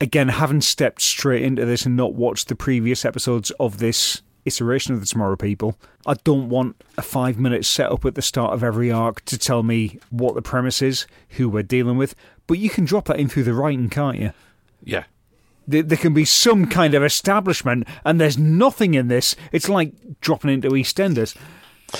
again, 0.00 0.28
having 0.28 0.60
stepped 0.60 1.02
straight 1.02 1.42
into 1.42 1.66
this 1.66 1.84
and 1.84 1.96
not 1.96 2.14
watched 2.14 2.48
the 2.48 2.54
previous 2.54 3.04
episodes 3.04 3.50
of 3.60 3.78
this 3.78 4.22
iteration 4.44 4.94
of 4.94 5.00
the 5.00 5.06
Tomorrow 5.06 5.36
People, 5.36 5.78
I 6.06 6.14
don't 6.24 6.48
want 6.48 6.82
a 6.96 7.02
five 7.02 7.38
minute 7.38 7.64
setup 7.64 8.04
at 8.04 8.14
the 8.14 8.22
start 8.22 8.52
of 8.52 8.62
every 8.62 8.90
arc 8.90 9.24
to 9.26 9.38
tell 9.38 9.62
me 9.62 9.98
what 10.10 10.34
the 10.34 10.42
premise 10.42 10.82
is, 10.82 11.06
who 11.30 11.48
we're 11.48 11.62
dealing 11.62 11.96
with. 11.96 12.14
But 12.46 12.58
you 12.58 12.70
can 12.70 12.84
drop 12.84 13.06
that 13.06 13.20
in 13.20 13.28
through 13.28 13.44
the 13.44 13.54
writing, 13.54 13.88
can't 13.88 14.18
you? 14.18 14.32
Yeah. 14.82 15.04
There, 15.68 15.82
there 15.82 15.98
can 15.98 16.14
be 16.14 16.24
some 16.24 16.66
kind 16.66 16.94
of 16.94 17.04
establishment, 17.04 17.86
and 18.04 18.20
there's 18.20 18.38
nothing 18.38 18.94
in 18.94 19.08
this. 19.08 19.36
It's 19.52 19.68
like 19.68 19.92
dropping 20.20 20.50
into 20.50 20.70
EastEnders. 20.70 21.36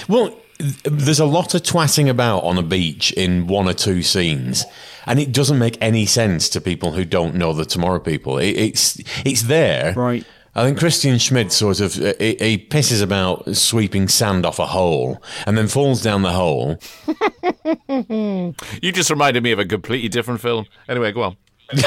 Well, 0.09 0.37
there's 0.85 1.21
a 1.21 1.27
lot 1.27 1.55
of 1.55 1.63
twatting 1.63 2.09
about 2.09 2.45
on 2.45 2.59
a 2.59 2.63
beach 2.63 3.13
in 3.13 3.47
one 3.47 3.69
or 3.69 3.73
two 3.73 4.03
scenes, 4.03 4.65
and 5.07 5.19
it 5.19 5.33
doesn't 5.33 5.59
make 5.59 5.79
any 5.81 6.07
sense 6.07 6.49
to 6.51 6.61
people 6.61 6.93
who 6.93 7.05
don't 7.05 7.35
know 7.35 7.53
the 7.53 7.65
Tomorrow 7.65 8.01
People. 8.01 8.39
It, 8.39 8.57
it's 8.57 9.01
it's 9.25 9.43
there, 9.43 9.95
right? 9.95 10.25
I 10.55 10.65
think 10.65 10.79
Kristian 10.79 11.21
Schmid 11.21 11.53
sort 11.53 11.81
of 11.81 11.97
uh, 12.01 12.15
he, 12.19 12.37
he 12.41 12.59
pisses 12.59 13.03
about 13.03 13.55
sweeping 13.57 14.09
sand 14.09 14.45
off 14.45 14.59
a 14.59 14.67
hole 14.67 15.23
and 15.47 15.57
then 15.57 15.69
falls 15.69 16.03
down 16.03 16.23
the 16.23 16.33
hole. 16.33 16.79
You 18.83 18.93
just 18.93 19.11
reminded 19.11 19.43
me 19.43 19.53
of 19.53 19.59
a 19.59 19.65
completely 19.65 20.09
different 20.09 20.41
film. 20.41 20.67
Anyway, 20.89 21.13
go 21.13 21.23
on. 21.23 21.37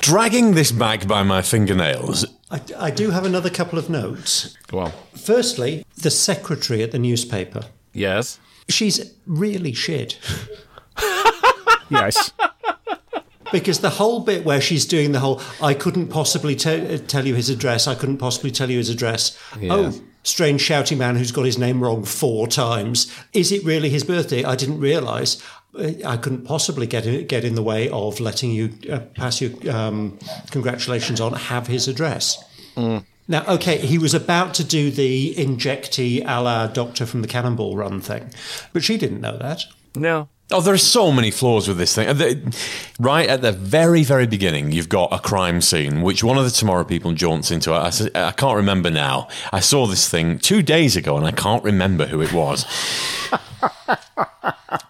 Dragging 0.00 0.54
this 0.54 0.72
back 0.72 1.06
by 1.06 1.22
my 1.22 1.40
fingernails. 1.40 2.26
I, 2.50 2.60
I 2.78 2.90
do 2.90 3.10
have 3.10 3.24
another 3.24 3.48
couple 3.48 3.78
of 3.78 3.88
notes. 3.88 4.56
Go 4.66 4.80
on. 4.80 4.92
Firstly, 5.16 5.86
the 5.96 6.10
secretary 6.10 6.82
at 6.82 6.92
the 6.92 6.98
newspaper. 6.98 7.62
Yes. 7.92 8.38
She's 8.68 9.14
really 9.26 9.72
shit. 9.72 10.18
yes. 11.88 12.32
Because 13.54 13.78
the 13.78 13.90
whole 13.90 14.18
bit 14.18 14.44
where 14.44 14.60
she's 14.60 14.84
doing 14.84 15.12
the 15.12 15.20
whole, 15.20 15.40
I 15.62 15.74
couldn't 15.74 16.08
possibly 16.08 16.56
te- 16.56 16.98
tell 16.98 17.24
you 17.24 17.36
his 17.36 17.48
address, 17.48 17.86
I 17.86 17.94
couldn't 17.94 18.18
possibly 18.18 18.50
tell 18.50 18.68
you 18.68 18.78
his 18.78 18.90
address. 18.90 19.38
Yeah. 19.60 19.72
Oh, 19.72 20.00
strange 20.24 20.60
shouty 20.60 20.96
man 20.96 21.14
who's 21.14 21.30
got 21.30 21.44
his 21.44 21.56
name 21.56 21.80
wrong 21.80 22.02
four 22.02 22.48
times. 22.48 23.14
Is 23.32 23.52
it 23.52 23.64
really 23.64 23.90
his 23.90 24.02
birthday? 24.02 24.42
I 24.42 24.56
didn't 24.56 24.80
realise. 24.80 25.40
Uh, 25.78 25.92
I 26.04 26.16
couldn't 26.16 26.44
possibly 26.44 26.88
get 26.88 27.06
in, 27.06 27.28
get 27.28 27.44
in 27.44 27.54
the 27.54 27.62
way 27.62 27.88
of 27.90 28.18
letting 28.18 28.50
you 28.50 28.72
uh, 28.90 28.98
pass 29.14 29.40
your 29.40 29.52
um, 29.72 30.18
congratulations 30.50 31.20
on, 31.20 31.32
have 31.34 31.68
his 31.68 31.86
address. 31.86 32.42
Now, 32.76 33.44
okay, 33.46 33.78
he 33.78 33.98
was 33.98 34.14
about 34.14 34.52
to 34.54 34.64
do 34.64 34.90
the 34.90 35.32
injectee 35.36 36.24
a 36.26 36.42
la 36.42 36.66
Doctor 36.66 37.06
from 37.06 37.22
the 37.22 37.28
Cannonball 37.28 37.76
Run 37.76 38.00
thing, 38.00 38.30
but 38.72 38.82
she 38.82 38.98
didn't 38.98 39.20
know 39.20 39.38
that. 39.38 39.62
No. 39.94 40.28
Oh, 40.54 40.60
there 40.60 40.72
are 40.72 40.78
so 40.78 41.10
many 41.10 41.32
flaws 41.32 41.66
with 41.66 41.78
this 41.78 41.96
thing. 41.96 42.06
Right 43.00 43.28
at 43.28 43.42
the 43.42 43.50
very, 43.50 44.04
very 44.04 44.28
beginning, 44.28 44.70
you've 44.70 44.88
got 44.88 45.12
a 45.12 45.18
crime 45.18 45.60
scene, 45.60 46.00
which 46.00 46.22
one 46.22 46.38
of 46.38 46.44
the 46.44 46.50
Tomorrow 46.52 46.84
people 46.84 47.12
jaunts 47.12 47.50
into. 47.50 47.72
I 47.72 47.90
can't 48.30 48.56
remember 48.56 48.88
now. 48.88 49.26
I 49.52 49.58
saw 49.58 49.88
this 49.88 50.08
thing 50.08 50.38
two 50.38 50.62
days 50.62 50.94
ago, 50.94 51.16
and 51.16 51.26
I 51.26 51.32
can't 51.32 51.64
remember 51.64 52.06
who 52.06 52.22
it 52.22 52.32
was. 52.32 52.66
but 53.86 53.98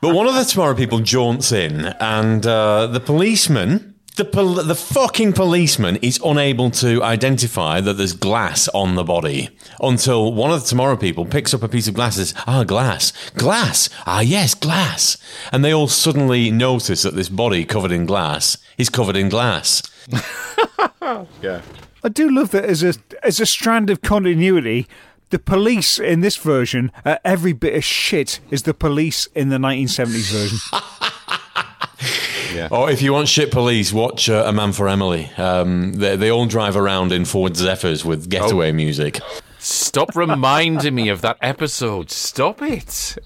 one 0.02 0.26
of 0.26 0.34
the 0.34 0.44
Tomorrow 0.44 0.74
people 0.74 0.98
jaunts 0.98 1.50
in, 1.50 1.86
and 1.98 2.46
uh, 2.46 2.86
the 2.86 3.00
policeman. 3.00 3.93
The, 4.16 4.24
pol- 4.24 4.54
the 4.62 4.76
fucking 4.76 5.32
policeman 5.32 5.96
is 5.96 6.20
unable 6.24 6.70
to 6.72 7.02
identify 7.02 7.80
that 7.80 7.94
there's 7.94 8.12
glass 8.12 8.68
on 8.68 8.94
the 8.94 9.02
body 9.02 9.50
until 9.80 10.32
one 10.32 10.52
of 10.52 10.62
the 10.62 10.68
Tomorrow 10.68 10.96
people 10.96 11.26
picks 11.26 11.52
up 11.52 11.64
a 11.64 11.68
piece 11.68 11.88
of 11.88 11.94
glass 11.94 12.16
and 12.16 12.28
says, 12.28 12.44
Ah, 12.46 12.62
glass, 12.62 13.12
glass, 13.32 13.88
ah, 14.06 14.20
yes, 14.20 14.54
glass. 14.54 15.16
And 15.50 15.64
they 15.64 15.74
all 15.74 15.88
suddenly 15.88 16.52
notice 16.52 17.02
that 17.02 17.16
this 17.16 17.28
body 17.28 17.64
covered 17.64 17.90
in 17.90 18.06
glass 18.06 18.56
is 18.78 18.88
covered 18.88 19.16
in 19.16 19.28
glass. 19.28 19.82
Yeah. 21.42 21.60
I 22.02 22.08
do 22.08 22.30
love 22.30 22.50
that 22.52 22.64
as 22.64 22.82
a 22.82 22.94
as 23.22 23.38
a 23.38 23.44
strand 23.44 23.90
of 23.90 24.00
continuity. 24.00 24.86
The 25.28 25.38
police 25.38 25.98
in 25.98 26.20
this 26.20 26.36
version 26.38 26.90
are 27.04 27.20
every 27.24 27.52
bit 27.52 27.74
as 27.74 27.84
shit 27.84 28.40
as 28.50 28.62
the 28.62 28.72
police 28.72 29.26
in 29.34 29.50
the 29.50 29.58
1970s 29.58 30.32
version. 30.32 30.58
Or 32.70 32.90
if 32.90 33.02
you 33.02 33.12
want 33.12 33.28
shit 33.28 33.50
police, 33.50 33.92
watch 33.92 34.28
uh, 34.28 34.44
A 34.46 34.52
Man 34.52 34.72
for 34.72 34.88
Emily. 34.88 35.30
Um, 35.36 35.94
they, 35.94 36.16
they 36.16 36.30
all 36.30 36.46
drive 36.46 36.76
around 36.76 37.12
in 37.12 37.24
Ford 37.24 37.56
Zephyrs 37.56 38.04
with 38.04 38.30
getaway 38.30 38.72
music. 38.72 39.20
Stop 39.58 40.10
reminding 40.16 40.94
me 40.94 41.08
of 41.08 41.20
that 41.22 41.38
episode. 41.40 42.10
Stop 42.10 42.62
it. 42.62 43.16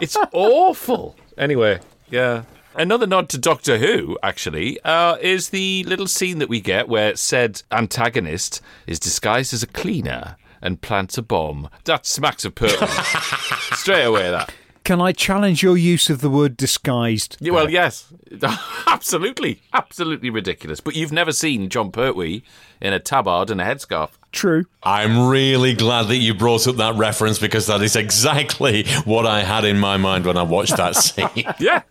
It's 0.00 0.16
awful. 0.32 1.16
Anyway, 1.36 1.80
yeah. 2.10 2.44
Another 2.74 3.06
nod 3.06 3.28
to 3.30 3.38
Doctor 3.38 3.76
Who, 3.78 4.18
actually, 4.22 4.80
uh, 4.80 5.16
is 5.20 5.50
the 5.50 5.84
little 5.84 6.06
scene 6.06 6.38
that 6.38 6.48
we 6.48 6.60
get 6.60 6.88
where 6.88 7.14
said 7.16 7.62
antagonist 7.70 8.62
is 8.86 8.98
disguised 8.98 9.52
as 9.52 9.62
a 9.62 9.66
cleaner 9.66 10.36
and 10.62 10.80
plants 10.80 11.18
a 11.18 11.22
bomb. 11.22 11.68
That 11.84 12.06
smacks 12.06 12.44
of 12.46 12.54
Pertwee. 12.54 12.86
Straight 13.76 14.04
away, 14.04 14.30
that. 14.30 14.54
Can 14.84 15.00
I 15.00 15.12
challenge 15.12 15.62
your 15.62 15.76
use 15.76 16.10
of 16.10 16.20
the 16.20 16.30
word 16.30 16.56
disguised? 16.56 17.36
Yeah, 17.40 17.52
well, 17.52 17.70
yes. 17.70 18.12
absolutely. 18.86 19.62
Absolutely 19.72 20.28
ridiculous. 20.28 20.80
But 20.80 20.96
you've 20.96 21.12
never 21.12 21.32
seen 21.32 21.68
Jon 21.68 21.92
Pertwee 21.92 22.42
in 22.80 22.92
a 22.92 22.98
tabard 22.98 23.50
and 23.50 23.60
a 23.60 23.64
headscarf. 23.64 24.10
True. 24.32 24.64
I'm 24.82 25.28
really 25.28 25.74
glad 25.74 26.08
that 26.08 26.16
you 26.16 26.34
brought 26.34 26.66
up 26.66 26.76
that 26.76 26.96
reference 26.96 27.38
because 27.38 27.66
that 27.66 27.80
is 27.82 27.94
exactly 27.94 28.84
what 29.04 29.24
I 29.26 29.40
had 29.40 29.64
in 29.64 29.78
my 29.78 29.96
mind 29.98 30.26
when 30.26 30.36
I 30.36 30.42
watched 30.42 30.76
that 30.78 30.96
scene. 30.96 31.44
Yeah. 31.60 31.82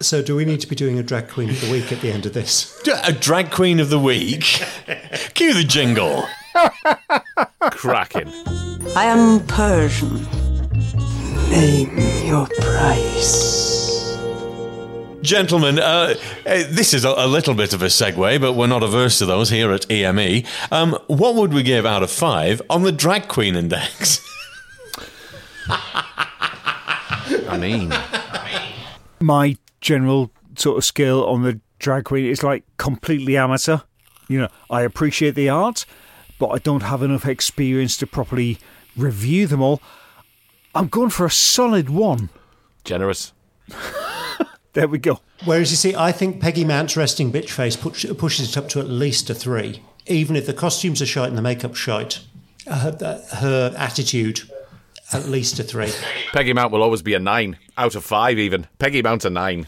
So, 0.00 0.22
do 0.22 0.36
we 0.36 0.44
need 0.44 0.60
to 0.60 0.66
be 0.68 0.76
doing 0.76 0.98
a 0.98 1.02
drag 1.02 1.28
queen 1.28 1.50
of 1.50 1.60
the 1.60 1.70
week 1.70 1.90
at 1.92 2.00
the 2.00 2.12
end 2.12 2.26
of 2.26 2.32
this? 2.32 2.80
A 3.04 3.12
drag 3.12 3.50
queen 3.50 3.80
of 3.80 3.90
the 3.90 3.98
week. 3.98 4.42
Cue 5.34 5.52
the 5.52 5.64
jingle. 5.64 6.26
Cracking. 7.72 8.28
I 8.96 9.04
am 9.04 9.44
Persian. 9.46 10.47
Name 11.50 11.96
your 12.26 12.46
price. 12.60 14.16
Gentlemen, 15.22 15.78
uh, 15.78 16.14
uh, 16.46 16.62
this 16.68 16.92
is 16.94 17.04
a, 17.04 17.10
a 17.10 17.26
little 17.26 17.54
bit 17.54 17.72
of 17.72 17.82
a 17.82 17.86
segue, 17.86 18.40
but 18.40 18.52
we're 18.52 18.66
not 18.66 18.82
averse 18.82 19.18
to 19.18 19.26
those 19.26 19.50
here 19.50 19.72
at 19.72 19.90
EME. 19.90 20.44
Um, 20.70 20.98
what 21.06 21.34
would 21.34 21.52
we 21.52 21.62
give 21.62 21.84
out 21.86 22.02
of 22.02 22.10
five 22.10 22.60
on 22.70 22.82
the 22.82 22.92
drag 22.92 23.28
queen 23.28 23.56
index? 23.56 24.24
I 25.68 27.56
mean, 27.58 27.92
My 29.20 29.56
general 29.80 30.30
sort 30.56 30.78
of 30.78 30.84
skill 30.84 31.26
on 31.26 31.42
the 31.42 31.60
drag 31.78 32.04
queen 32.04 32.26
is 32.26 32.42
like 32.42 32.64
completely 32.76 33.36
amateur. 33.36 33.78
You 34.28 34.40
know, 34.40 34.48
I 34.70 34.82
appreciate 34.82 35.34
the 35.34 35.48
art, 35.48 35.86
but 36.38 36.48
I 36.48 36.58
don't 36.58 36.82
have 36.82 37.02
enough 37.02 37.26
experience 37.26 37.96
to 37.98 38.06
properly 38.06 38.58
review 38.96 39.46
them 39.46 39.62
all. 39.62 39.80
I'm 40.78 40.86
going 40.86 41.10
for 41.10 41.26
a 41.26 41.30
solid 41.30 41.90
one. 41.90 42.30
generous. 42.84 43.32
There 44.74 44.86
we 44.86 44.98
go. 44.98 45.18
Whereas 45.44 45.72
you 45.72 45.76
see, 45.76 45.96
I 45.96 46.12
think 46.12 46.40
Peggy 46.40 46.64
Mount's 46.64 46.96
resting 46.96 47.32
bitch 47.32 47.50
face 47.50 47.74
push, 47.74 48.06
pushes 48.16 48.50
it 48.50 48.56
up 48.56 48.68
to 48.68 48.78
at 48.78 48.88
least 48.88 49.28
a 49.28 49.34
three. 49.34 49.82
Even 50.06 50.36
if 50.36 50.46
the 50.46 50.52
costumes 50.52 51.02
are 51.02 51.06
shite 51.06 51.30
and 51.30 51.36
the 51.36 51.42
makeup's 51.42 51.78
shite, 51.78 52.20
uh, 52.68 52.78
her, 52.78 52.98
uh, 53.00 53.36
her 53.36 53.74
attitude, 53.76 54.42
at 55.12 55.24
least 55.24 55.58
a 55.58 55.64
three. 55.64 55.90
Peggy 56.32 56.52
Mount 56.52 56.70
will 56.70 56.82
always 56.84 57.02
be 57.02 57.14
a 57.14 57.18
nine 57.18 57.58
out 57.76 57.96
of 57.96 58.04
five, 58.04 58.38
even. 58.38 58.68
Peggy 58.78 59.02
Mount's 59.02 59.24
a 59.24 59.30
nine. 59.30 59.66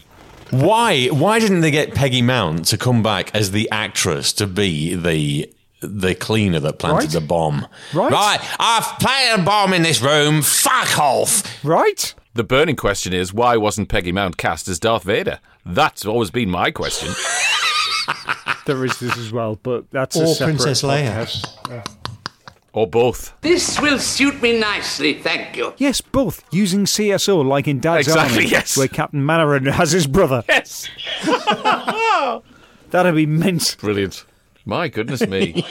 Why? 0.51 1.07
Why 1.07 1.39
didn't 1.39 1.59
they 1.59 1.71
get 1.71 1.93
Peggy 1.93 2.21
Mount 2.21 2.65
to 2.67 2.77
come 2.77 3.03
back 3.03 3.35
as 3.35 3.51
the 3.51 3.69
actress 3.69 4.31
to 4.33 4.47
be 4.47 4.95
the 4.95 5.51
the 5.81 6.15
cleaner 6.15 6.59
that 6.59 6.79
planted 6.79 6.97
Right. 7.05 7.09
the 7.11 7.21
bomb? 7.21 7.67
Right. 7.93 8.11
Right. 8.11 8.39
I've 8.59 8.99
planted 8.99 9.41
a 9.41 9.45
bomb 9.45 9.73
in 9.73 9.81
this 9.83 10.01
room. 10.01 10.41
Fuck 10.41 10.97
off. 10.99 11.63
Right? 11.65 12.13
The 12.33 12.43
burning 12.43 12.75
question 12.77 13.11
is 13.13 13.33
why 13.33 13.57
wasn't 13.57 13.89
Peggy 13.89 14.11
Mount 14.11 14.37
cast 14.37 14.67
as 14.67 14.79
Darth 14.79 15.03
Vader? 15.03 15.39
That's 15.65 16.05
always 16.05 16.31
been 16.31 16.49
my 16.49 16.71
question. 16.71 17.13
There 18.67 18.85
is 18.85 18.99
this 18.99 19.17
as 19.17 19.31
well, 19.31 19.59
but 19.63 19.89
that's 19.89 20.15
a 20.15 20.21
Or 20.23 20.27
separate 20.35 20.57
Princess 20.59 20.83
Leia. 20.83 21.25
podcast. 21.25 21.87
or 22.73 22.85
both. 22.87 23.33
This 23.41 23.79
will 23.81 23.97
suit 23.97 24.39
me 24.39 24.59
nicely, 24.59 25.15
thank 25.15 25.57
you. 25.57 25.73
Yes, 25.77 25.99
both 25.99 26.43
using 26.51 26.85
CSO 26.85 27.43
like 27.43 27.67
in 27.67 27.79
Dad's 27.79 28.07
Exactly, 28.07 28.37
Army, 28.43 28.49
yes. 28.51 28.77
where 28.77 28.87
Captain 28.87 29.25
Mainwaring 29.25 29.65
has 29.73 29.91
his 29.91 30.05
brother. 30.05 30.43
Yes. 30.47 30.87
That'd 32.91 33.15
be 33.15 33.25
mint. 33.25 33.77
Brilliant. 33.79 34.25
My 34.65 34.89
goodness 34.89 35.25
me. 35.27 35.65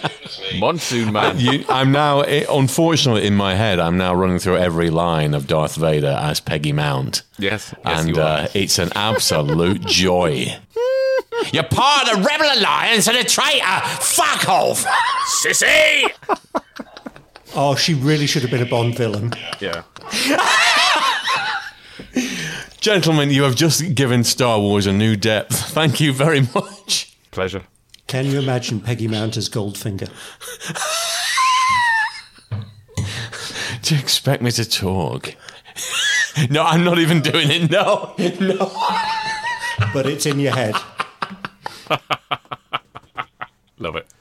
Monsoon 0.58 1.12
Man. 1.12 1.38
You, 1.38 1.64
I'm 1.68 1.92
now, 1.92 2.22
i 2.22 2.44
unfortunately, 2.50 3.24
in 3.26 3.36
my 3.36 3.54
head, 3.54 3.78
I'm 3.78 3.96
now 3.96 4.14
running 4.14 4.40
through 4.40 4.56
every 4.56 4.90
line 4.90 5.32
of 5.32 5.46
Darth 5.46 5.76
Vader 5.76 6.18
as 6.20 6.40
Peggy 6.40 6.72
Mount. 6.72 7.22
Yes, 7.38 7.72
yes, 7.84 8.00
and 8.00 8.08
you 8.08 8.20
are. 8.20 8.40
uh, 8.40 8.48
it's 8.52 8.78
an 8.78 8.90
absolute 8.96 9.80
joy. 9.86 10.56
You're 11.52 11.62
part 11.62 12.10
of 12.10 12.16
the 12.16 12.22
Rebel 12.28 12.46
Alliance 12.58 13.06
and 13.06 13.16
a 13.16 13.24
traitor. 13.24 13.80
Fuck 14.00 14.48
off, 14.48 14.84
Sissy! 15.42 16.10
Oh, 17.52 17.74
she 17.74 17.94
really 17.94 18.28
should 18.28 18.42
have 18.42 18.50
been 18.52 18.62
a 18.62 18.64
Bond 18.70 18.96
villain. 18.96 19.32
Yeah. 19.58 19.82
Gentlemen, 22.80 23.30
you 23.30 23.42
have 23.42 23.56
just 23.56 23.94
given 23.96 24.22
Star 24.22 24.60
Wars 24.60 24.86
a 24.86 24.92
new 24.92 25.16
depth. 25.16 25.56
Thank 25.72 26.00
you 26.00 26.12
very 26.12 26.42
much. 26.54 27.16
Pleasure. 27.32 27.64
Can 28.10 28.26
you 28.26 28.40
imagine 28.40 28.80
Peggy 28.80 29.06
Mount 29.06 29.36
as 29.36 29.48
Goldfinger? 29.48 30.10
Do 33.82 33.94
you 33.94 34.00
expect 34.00 34.42
me 34.42 34.50
to 34.50 34.68
talk? 34.68 35.36
no, 36.50 36.64
I'm 36.64 36.82
not 36.82 36.98
even 36.98 37.20
doing 37.20 37.48
it. 37.52 37.70
No, 37.70 38.12
no. 38.18 38.72
But 39.94 40.06
it's 40.06 40.26
in 40.26 40.40
your 40.40 40.52
head. 40.52 40.74
Love 43.78 43.94
it. 43.94 44.12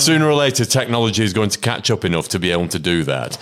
Sooner 0.00 0.26
or 0.26 0.34
later, 0.34 0.64
technology 0.64 1.22
is 1.22 1.32
going 1.32 1.50
to 1.50 1.58
catch 1.60 1.92
up 1.92 2.04
enough 2.04 2.28
to 2.30 2.40
be 2.40 2.50
able 2.50 2.66
to 2.66 2.80
do 2.80 3.04
that. 3.04 3.36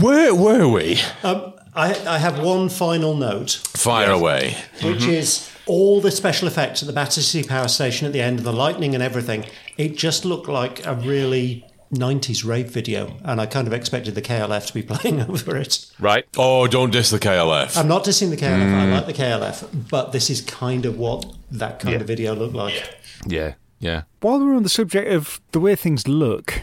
Where 0.00 0.34
were 0.34 0.66
we? 0.66 0.98
Um, 1.22 1.52
I, 1.72 1.94
I 2.04 2.18
have 2.18 2.40
one 2.40 2.68
final 2.68 3.14
note, 3.14 3.60
Fire 3.74 4.10
away. 4.10 4.56
which 4.82 5.04
is 5.04 5.51
all 5.66 6.00
the 6.00 6.10
special 6.10 6.48
effects 6.48 6.82
at 6.82 6.86
the 6.86 6.92
Battersea 6.92 7.42
Power 7.44 7.68
Station 7.68 8.06
at 8.06 8.12
the 8.12 8.20
end 8.20 8.38
of 8.38 8.44
the 8.44 8.52
lightning 8.52 8.94
and 8.94 9.02
everything. 9.02 9.44
It 9.76 9.96
just 9.96 10.24
looked 10.24 10.48
like 10.48 10.84
a 10.86 10.94
really 10.94 11.64
90s 11.94 12.44
rave 12.44 12.68
video, 12.70 13.16
and 13.24 13.40
I 13.40 13.46
kind 13.46 13.66
of 13.66 13.72
expected 13.72 14.14
the 14.14 14.22
KLF 14.22 14.66
to 14.68 14.74
be 14.74 14.82
playing 14.94 15.20
over 15.20 15.56
it. 15.56 15.86
Right. 16.00 16.24
Oh, 16.36 16.66
don't 16.66 16.90
diss 16.90 17.10
the 17.10 17.18
KLF. 17.18 17.76
I'm 17.76 17.88
not 17.88 18.04
dissing 18.04 18.30
the 18.30 18.36
KLF, 18.36 18.62
Mm. 18.62 18.74
I 18.74 18.92
like 18.92 19.06
the 19.06 19.12
KLF, 19.12 19.88
but 19.90 20.12
this 20.12 20.30
is 20.30 20.40
kind 20.40 20.86
of 20.86 20.98
what 20.98 21.26
that 21.50 21.80
kind 21.80 21.94
Yeah. 21.94 22.00
of 22.00 22.06
video 22.06 22.34
looked 22.34 22.54
like. 22.54 22.82
Yeah. 23.26 23.54
Yeah. 23.78 24.02
While 24.20 24.38
we're 24.40 24.54
on 24.54 24.62
the 24.62 24.68
subject 24.68 25.10
of 25.12 25.40
the 25.52 25.60
way 25.60 25.74
things 25.74 26.06
look, 26.08 26.62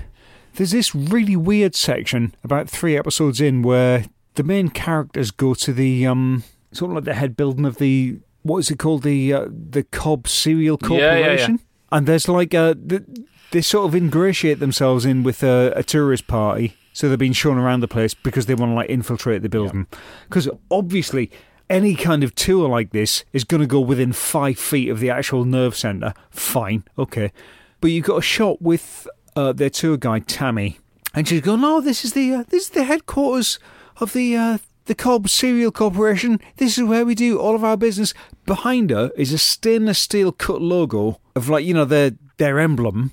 there's 0.55 0.71
this 0.71 0.95
really 0.95 1.35
weird 1.35 1.75
section 1.75 2.33
about 2.43 2.69
three 2.69 2.97
episodes 2.97 3.39
in 3.39 3.61
where 3.61 4.05
the 4.35 4.43
main 4.43 4.69
characters 4.69 5.29
go 5.31 5.53
to 5.53 5.73
the 5.73 6.07
um 6.07 6.43
sort 6.71 6.91
of 6.91 6.95
like 6.95 7.03
the 7.03 7.13
head 7.13 7.35
building 7.37 7.65
of 7.65 7.75
the 7.77 8.19
what 8.43 8.59
is 8.59 8.71
it 8.71 8.79
called 8.79 9.03
the 9.03 9.33
uh, 9.33 9.47
the 9.49 9.83
Cobb 9.83 10.27
Cereal 10.27 10.77
Yeah, 10.81 10.89
yeah, 10.89 10.97
yeah. 10.97 11.17
Corporation, 11.17 11.59
and 11.91 12.07
there's 12.07 12.27
like 12.27 12.53
a 12.53 12.75
the, 12.79 13.05
they 13.51 13.61
sort 13.61 13.87
of 13.87 13.95
ingratiate 13.95 14.59
themselves 14.59 15.05
in 15.05 15.23
with 15.23 15.43
a, 15.43 15.73
a 15.75 15.83
tourist 15.83 16.27
party, 16.27 16.75
so 16.93 17.07
they're 17.07 17.17
being 17.17 17.33
shown 17.33 17.57
around 17.57 17.79
the 17.79 17.87
place 17.87 18.13
because 18.13 18.45
they 18.45 18.55
want 18.55 18.71
to 18.71 18.75
like 18.75 18.89
infiltrate 18.89 19.41
the 19.41 19.49
building, 19.49 19.87
because 20.27 20.49
obviously. 20.71 21.31
Any 21.71 21.93
kind 21.93 22.23
of 22.23 22.33
tour 22.33 22.67
like 22.67 22.93
this 22.93 23.25
is 23.31 23.43
going 23.43 23.61
to 23.61 23.67
go 23.67 23.79
within 23.79 24.11
five 24.11 24.57
feet 24.57 24.89
of 24.89 24.99
the 24.99 25.11
actual 25.11 25.45
nerve 25.45 25.77
centre. 25.77 26.15
Fine, 26.31 26.83
okay. 26.97 27.31
But 27.79 27.91
you've 27.91 28.07
got 28.07 28.17
a 28.17 28.21
shot 28.23 28.59
with 28.59 29.07
uh, 29.35 29.53
their 29.53 29.69
tour 29.69 29.95
guide 29.95 30.27
Tammy, 30.27 30.79
and 31.13 31.27
she's 31.27 31.41
going, 31.41 31.63
"Oh, 31.63 31.79
this 31.79 32.03
is 32.03 32.13
the 32.13 32.33
uh, 32.33 32.43
this 32.49 32.63
is 32.63 32.69
the 32.71 32.85
headquarters 32.85 33.59
of 33.97 34.13
the 34.13 34.35
uh, 34.35 34.57
the 34.89 34.95
Cobb 34.95 35.29
Cereal 35.29 35.71
Corporation. 35.71 36.41
This 36.57 36.77
is 36.77 36.83
where 36.83 37.05
we 37.05 37.13
do 37.15 37.37
all 37.39 37.55
of 37.55 37.63
our 37.63 37.77
business." 37.77 38.13
Behind 38.45 38.89
her 38.89 39.11
is 39.15 39.31
a 39.31 39.37
stainless 39.37 39.99
steel 39.99 40.31
cut 40.31 40.61
logo 40.61 41.19
of 41.35 41.47
like 41.47 41.63
you 41.63 41.73
know 41.73 41.85
their 41.85 42.11
their 42.37 42.59
emblem. 42.59 43.11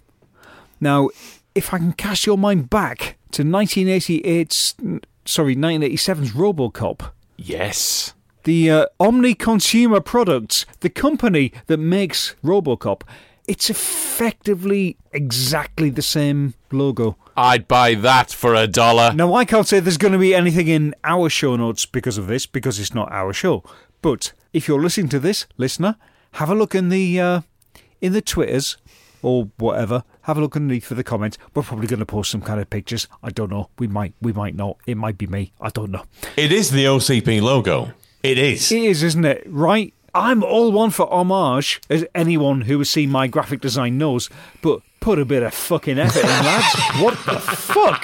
Now, 0.81 1.11
if 1.55 1.73
I 1.75 1.79
can 1.79 1.93
cast 1.93 2.27
your 2.27 2.39
mind 2.39 2.69
back 2.71 3.17
to 3.33 3.43
1988's, 3.45 4.75
sorry, 5.25 5.55
1987's 5.57 6.33
RoboCop, 6.33 7.11
Yes. 7.37 8.15
the 8.45 8.71
uh, 8.71 8.87
Omni 9.01 9.35
Consumer 9.35 10.01
Products, 10.01 10.67
the 10.81 10.91
company 10.91 11.53
that 11.67 11.79
makes 11.79 12.35
RoboCop, 12.45 13.03
it's 13.49 13.69
effectively 13.71 14.97
exactly 15.13 15.91
the 15.91 16.03
same 16.03 16.55
logo. 16.73 17.17
I'd 17.37 17.69
buy 17.69 17.95
that 17.95 18.31
for 18.31 18.55
a 18.55 18.67
dollar. 18.67 19.13
Now, 19.13 19.35
I 19.35 19.45
can't 19.45 19.67
say 19.67 19.79
there's 19.81 19.99
going 19.99 20.13
to 20.13 20.19
be 20.19 20.35
anything 20.35 20.69
in 20.69 20.95
our 21.05 21.29
show 21.29 21.57
notes 21.57 21.85
because 21.85 22.17
of 22.17 22.27
this, 22.27 22.47
because 22.47 22.81
it's 22.81 22.95
not 22.95 23.13
our 23.13 23.33
show. 23.33 23.63
But 24.01 24.33
if 24.53 24.69
you're 24.69 24.81
listening 24.81 25.09
to 25.11 25.19
this, 25.19 25.47
listener, 25.57 25.97
have 26.33 26.49
a 26.51 26.55
look 26.55 26.75
in 26.75 26.89
the 26.89 27.21
uh, 27.21 27.41
in 28.01 28.13
the 28.13 28.23
Twitters 28.23 28.77
or 29.23 29.51
whatever. 29.59 30.05
Have 30.23 30.39
a 30.39 30.41
look 30.41 30.57
underneath 30.57 30.87
for 30.87 30.95
the 30.95 31.05
comments. 31.05 31.37
We're 31.55 31.63
probably 31.63 31.87
going 31.87 32.01
to 32.01 32.07
post 32.07 32.31
some 32.31 32.43
kind 32.43 32.61
of 32.61 32.71
pictures. 32.71 33.07
I 33.23 33.31
don't 33.31 33.51
know. 33.51 33.71
We 33.79 33.87
might. 33.87 34.15
We 34.21 34.33
might 34.33 34.55
not. 34.55 34.79
It 34.87 34.97
might 34.97 35.19
be 35.19 35.27
me. 35.27 35.53
I 35.61 35.69
don't 35.71 35.91
know. 35.91 36.05
It 36.37 36.53
is 36.53 36.71
the 36.71 36.85
OCP 36.85 37.43
logo. 37.43 37.93
It 38.23 38.39
is. 38.39 38.73
It 38.73 38.83
is, 38.83 39.03
isn't 39.03 39.25
it? 39.25 39.45
Right? 39.47 39.93
I'm 40.17 40.43
all 40.43 40.73
one 40.73 40.91
for 40.91 41.07
homage, 41.13 41.81
as 41.91 42.05
anyone 42.15 42.63
who 42.63 42.79
has 42.79 42.89
seen 42.89 43.11
my 43.11 43.27
graphic 43.27 43.61
design 43.61 43.99
knows, 43.99 44.31
but 44.63 44.81
put 45.01 45.19
a 45.19 45.25
bit 45.27 45.43
of 45.43 45.53
fucking 45.53 45.99
effort 45.99 46.21
in, 46.25 46.27
lads. 46.27 46.75
What 47.03 47.15
the 47.27 47.39
fuck? 47.39 48.03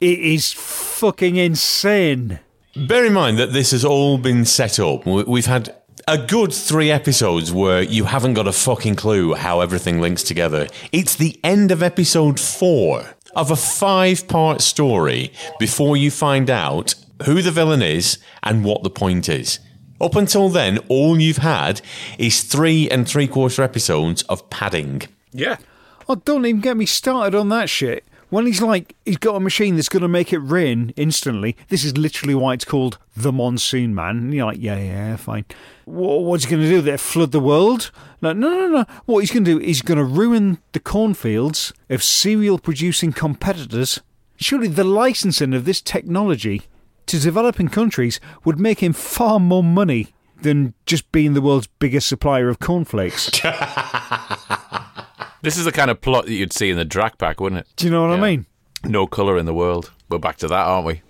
It 0.00 0.18
is 0.18 0.52
fucking 0.52 1.36
insane. 1.36 2.40
Bear 2.74 3.04
in 3.06 3.12
mind 3.12 3.38
that 3.38 3.52
this 3.52 3.70
has 3.72 3.84
all 3.84 4.18
been 4.18 4.44
set 4.44 4.78
up. 4.80 5.06
We- 5.06 5.24
We've 5.24 5.46
had 5.46 5.74
a 6.08 6.18
good 6.18 6.52
three 6.52 6.90
episodes 6.90 7.52
where 7.52 7.82
you 7.82 8.04
haven't 8.04 8.34
got 8.34 8.46
a 8.48 8.52
fucking 8.52 8.96
clue 8.96 9.34
how 9.34 9.60
everything 9.60 10.00
links 10.00 10.22
together. 10.22 10.66
It's 10.92 11.14
the 11.14 11.38
end 11.44 11.70
of 11.70 11.82
episode 11.82 12.40
four 12.40 13.14
of 13.36 13.50
a 13.50 13.56
five 13.56 14.28
part 14.28 14.60
story 14.60 15.32
before 15.58 15.96
you 15.96 16.10
find 16.10 16.48
out 16.50 16.94
who 17.24 17.40
the 17.42 17.50
villain 17.50 17.82
is 17.82 18.18
and 18.42 18.64
what 18.64 18.82
the 18.82 18.90
point 18.90 19.28
is. 19.28 19.60
Up 20.04 20.16
until 20.16 20.50
then, 20.50 20.76
all 20.88 21.18
you've 21.18 21.38
had 21.38 21.80
is 22.18 22.42
three 22.42 22.90
and 22.90 23.08
three 23.08 23.26
quarter 23.26 23.62
episodes 23.62 24.20
of 24.24 24.50
padding. 24.50 25.00
Yeah. 25.32 25.56
Oh, 26.06 26.16
don't 26.16 26.44
even 26.44 26.60
get 26.60 26.76
me 26.76 26.84
started 26.84 27.34
on 27.34 27.48
that 27.48 27.70
shit. 27.70 28.04
When 28.28 28.44
he's 28.44 28.60
like, 28.60 28.94
he's 29.06 29.16
got 29.16 29.36
a 29.36 29.40
machine 29.40 29.76
that's 29.76 29.88
going 29.88 30.02
to 30.02 30.08
make 30.08 30.30
it 30.30 30.40
rain 30.40 30.92
instantly. 30.96 31.56
This 31.68 31.84
is 31.84 31.96
literally 31.96 32.34
why 32.34 32.52
it's 32.52 32.66
called 32.66 32.98
the 33.16 33.32
Monsoon 33.32 33.94
Man. 33.94 34.18
And 34.18 34.34
you're 34.34 34.44
like, 34.44 34.60
yeah, 34.60 34.76
yeah, 34.76 35.16
fine. 35.16 35.46
Wha 35.86 36.18
what's 36.18 36.44
he 36.44 36.50
going 36.50 36.62
to 36.64 36.68
do 36.68 36.82
there? 36.82 36.98
Flood 36.98 37.32
the 37.32 37.40
world? 37.40 37.90
No, 38.20 38.34
no, 38.34 38.50
no, 38.50 38.68
no. 38.68 38.84
What 39.06 39.20
he's 39.20 39.30
going 39.30 39.46
to 39.46 39.58
do 39.58 39.64
is 39.64 39.80
going 39.80 39.96
to 39.96 40.04
ruin 40.04 40.58
the 40.72 40.80
cornfields 40.80 41.72
of 41.88 42.02
cereal 42.02 42.58
producing 42.58 43.14
competitors. 43.14 44.02
Surely 44.36 44.68
the 44.68 44.84
licensing 44.84 45.54
of 45.54 45.64
this 45.64 45.80
technology 45.80 46.64
to 47.14 47.20
developing 47.20 47.68
countries 47.68 48.18
would 48.44 48.58
make 48.58 48.82
him 48.82 48.92
far 48.92 49.38
more 49.38 49.62
money 49.62 50.08
than 50.42 50.74
just 50.84 51.10
being 51.12 51.34
the 51.34 51.40
world's 51.40 51.68
biggest 51.78 52.08
supplier 52.08 52.48
of 52.48 52.58
cornflakes. 52.58 53.30
This 55.42 55.58
is 55.58 55.66
the 55.66 55.72
kind 55.72 55.90
of 55.90 56.00
plot 56.00 56.24
that 56.24 56.32
you'd 56.32 56.54
see 56.54 56.70
in 56.70 56.78
the 56.78 56.86
drag 56.86 57.18
pack, 57.18 57.38
wouldn't 57.38 57.60
it? 57.60 57.66
Do 57.76 57.84
you 57.84 57.92
know 57.92 58.08
what 58.08 58.18
I 58.18 58.18
mean? 58.18 58.46
No 58.82 59.06
colour 59.06 59.36
in 59.36 59.44
the 59.44 59.52
world. 59.52 59.92
We're 60.08 60.16
back 60.16 60.38
to 60.38 60.48
that, 60.48 60.54
aren't 60.54 60.86
we? 60.86 61.02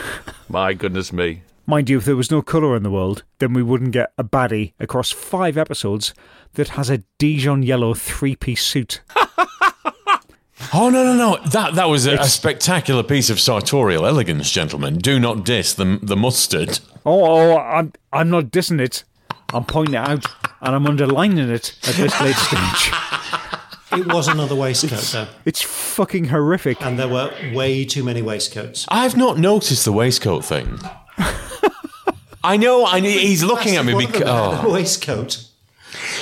My 0.48 0.72
goodness 0.72 1.12
me. 1.12 1.42
Mind 1.66 1.90
you, 1.90 1.98
if 1.98 2.06
there 2.06 2.16
was 2.16 2.30
no 2.30 2.40
colour 2.40 2.74
in 2.74 2.84
the 2.84 2.90
world, 2.90 3.22
then 3.38 3.52
we 3.52 3.62
wouldn't 3.62 3.90
get 3.90 4.14
a 4.16 4.24
baddie 4.24 4.72
across 4.80 5.10
five 5.10 5.58
episodes 5.58 6.14
that 6.54 6.68
has 6.68 6.88
a 6.88 7.02
Dijon 7.18 7.62
yellow 7.62 7.92
three 7.92 8.34
piece 8.34 8.64
suit. 8.64 9.02
Oh 10.72 10.90
no 10.90 11.04
no 11.04 11.14
no! 11.14 11.38
That 11.48 11.74
that 11.74 11.86
was 11.86 12.06
a, 12.06 12.14
a 12.14 12.24
spectacular 12.24 13.02
piece 13.02 13.30
of 13.30 13.40
sartorial 13.40 14.06
elegance, 14.06 14.50
gentlemen. 14.50 14.98
Do 14.98 15.18
not 15.18 15.44
diss 15.44 15.74
the 15.74 15.98
the 16.02 16.16
mustard. 16.16 16.80
Oh, 17.04 17.24
oh, 17.24 17.58
I'm, 17.58 17.92
I'm 18.12 18.30
not 18.30 18.44
dissing 18.44 18.80
it. 18.80 19.04
I'm 19.52 19.64
pointing 19.64 19.94
it 19.94 19.98
out 19.98 20.24
and 20.60 20.74
I'm 20.74 20.86
underlining 20.86 21.50
it 21.50 21.76
at 21.88 21.94
this 21.94 22.20
late 22.20 22.36
stage. 22.36 22.92
It 23.94 24.06
was 24.10 24.26
another 24.26 24.54
waistcoat, 24.54 25.02
though. 25.12 25.26
It's 25.44 25.60
fucking 25.60 26.28
horrific. 26.28 26.80
And 26.80 26.98
there 26.98 27.08
were 27.08 27.30
way 27.52 27.84
too 27.84 28.02
many 28.02 28.22
waistcoats. 28.22 28.86
I've 28.88 29.18
not 29.18 29.36
noticed 29.36 29.84
the 29.84 29.92
waistcoat 29.92 30.46
thing. 30.46 30.78
I 32.42 32.56
know. 32.56 32.86
I 32.86 33.00
he's 33.00 33.44
looking 33.44 33.76
at 33.76 33.84
me 33.84 33.92
One 33.92 34.06
of 34.06 34.12
them 34.12 34.20
because 34.22 34.54
had 34.54 34.64
a 34.64 34.66
oh. 34.66 34.72
waistcoat. 34.72 35.46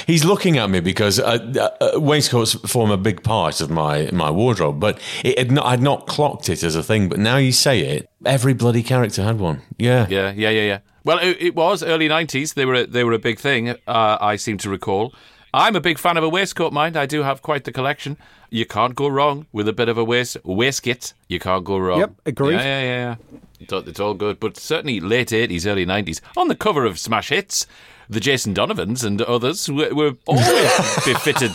He's 0.07 0.25
looking 0.25 0.59
at 0.59 0.71
me 0.71 0.81
because 0.81 1.19
uh, 1.19 1.71
uh, 1.81 2.01
waistcoats 2.01 2.55
form 2.71 2.91
a 2.91 2.97
big 2.97 3.23
part 3.23 3.61
of 3.61 3.71
my 3.71 4.11
my 4.13 4.31
wardrobe. 4.31 4.81
But 4.81 5.01
it 5.25 5.39
had 5.39 5.51
not, 5.51 5.67
I'd 5.67 5.83
not 5.83 6.07
clocked 6.07 6.49
it 6.49 6.63
as 6.63 6.75
a 6.77 6.83
thing. 6.83 7.09
But 7.09 7.19
now 7.19 7.37
you 7.37 7.53
say 7.53 7.81
it, 7.81 8.11
every 8.25 8.55
bloody 8.55 8.83
character 8.83 9.23
had 9.23 9.39
one. 9.39 9.63
Yeah. 9.79 10.07
Yeah, 10.09 10.33
yeah, 10.33 10.51
yeah, 10.51 10.63
yeah. 10.63 10.79
Well, 11.05 11.19
it, 11.19 11.37
it 11.41 11.55
was 11.55 11.83
early 11.83 12.09
'90s. 12.09 12.55
They 12.55 12.67
were 12.67 12.75
a, 12.75 12.87
they 12.87 13.05
were 13.05 13.13
a 13.13 13.19
big 13.19 13.39
thing. 13.39 13.71
Uh, 13.71 14.19
I 14.21 14.37
seem 14.37 14.59
to 14.59 14.71
recall. 14.71 15.15
I'm 15.53 15.75
a 15.75 15.81
big 15.81 15.99
fan 15.99 16.17
of 16.17 16.23
a 16.23 16.29
waistcoat, 16.29 16.73
mind. 16.73 16.97
I 16.97 17.07
do 17.07 17.23
have 17.23 17.43
quite 17.43 17.65
the 17.65 17.73
collection. 17.73 18.17
You 18.51 18.67
can't 18.67 18.95
go 18.95 19.09
wrong 19.09 19.47
with 19.53 19.67
a 19.67 19.73
bit 19.73 19.89
of 19.89 19.99
a 19.99 20.05
waist 20.05 20.37
waistcoat. 20.45 21.13
You 21.29 21.41
can't 21.41 21.65
go 21.65 21.79
wrong. 21.79 22.01
Yep, 22.01 22.13
agreed. 22.27 22.55
Yeah, 22.55 22.83
yeah, 22.83 23.17
yeah. 23.33 23.41
Yeah. 23.61 23.65
It's 23.65 23.73
all- 23.73 23.89
It's 23.89 24.01
all 24.01 24.15
good, 24.15 24.41
but 24.41 24.57
certainly 24.57 25.01
late 25.01 25.29
'80s, 25.29 25.67
early 25.67 25.87
'90s. 25.87 26.21
On 26.37 26.49
the 26.49 26.57
cover 26.57 26.85
of 26.85 26.99
Smash 26.99 27.29
Hits, 27.29 27.67
the 28.09 28.21
Jason 28.21 28.55
Donovans 28.55 29.05
and 29.05 29.23
others 29.23 29.69
were, 29.71 29.95
were 29.95 30.15
always 30.27 30.45
befitted 31.07 31.53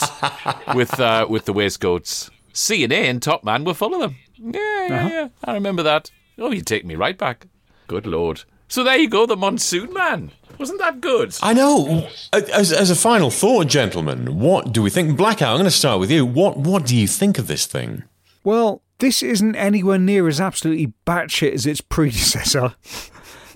with 0.75 0.99
uh, 0.99 1.25
with 1.29 1.45
the 1.45 1.53
waistcoats. 1.53 2.29
C&A 2.53 2.87
and 3.09 3.21
Top 3.21 3.43
Man 3.43 3.65
were 3.65 3.73
full 3.73 3.93
of 3.93 3.99
them. 3.99 4.15
Yeah, 4.37 4.87
yeah, 4.87 5.09
yeah. 5.09 5.27
I 5.43 5.53
remember 5.55 5.83
that. 5.83 6.09
Oh, 6.37 6.51
you 6.51 6.61
take 6.61 6.85
me 6.85 6.95
right 6.95 7.17
back. 7.17 7.47
Good 7.87 8.05
lord. 8.07 8.43
So 8.69 8.83
there 8.83 8.97
you 8.97 9.09
go, 9.09 9.25
the 9.25 9.35
Monsoon 9.35 9.93
Man. 9.93 10.31
Wasn't 10.57 10.79
that 10.79 11.01
good? 11.01 11.35
I 11.43 11.53
know. 11.53 12.07
As, 12.31 12.71
as 12.71 12.89
a 12.89 12.95
final 12.95 13.29
thought, 13.29 13.67
gentlemen, 13.67 14.39
what 14.39 14.71
do 14.71 14.81
we 14.81 14.89
think? 14.89 15.17
Blackout. 15.17 15.49
I'm 15.49 15.57
going 15.57 15.65
to 15.65 15.71
start 15.71 15.99
with 15.99 16.09
you. 16.09 16.25
What 16.25 16.57
What 16.57 16.85
do 16.85 16.95
you 16.95 17.07
think 17.07 17.37
of 17.37 17.47
this 17.47 17.65
thing? 17.65 18.03
Well, 18.45 18.81
this 18.99 19.21
isn't 19.21 19.55
anywhere 19.55 19.97
near 19.99 20.27
as 20.27 20.39
absolutely 20.39 20.93
batshit 21.05 21.53
as 21.53 21.65
its 21.65 21.81
predecessor. 21.95 22.75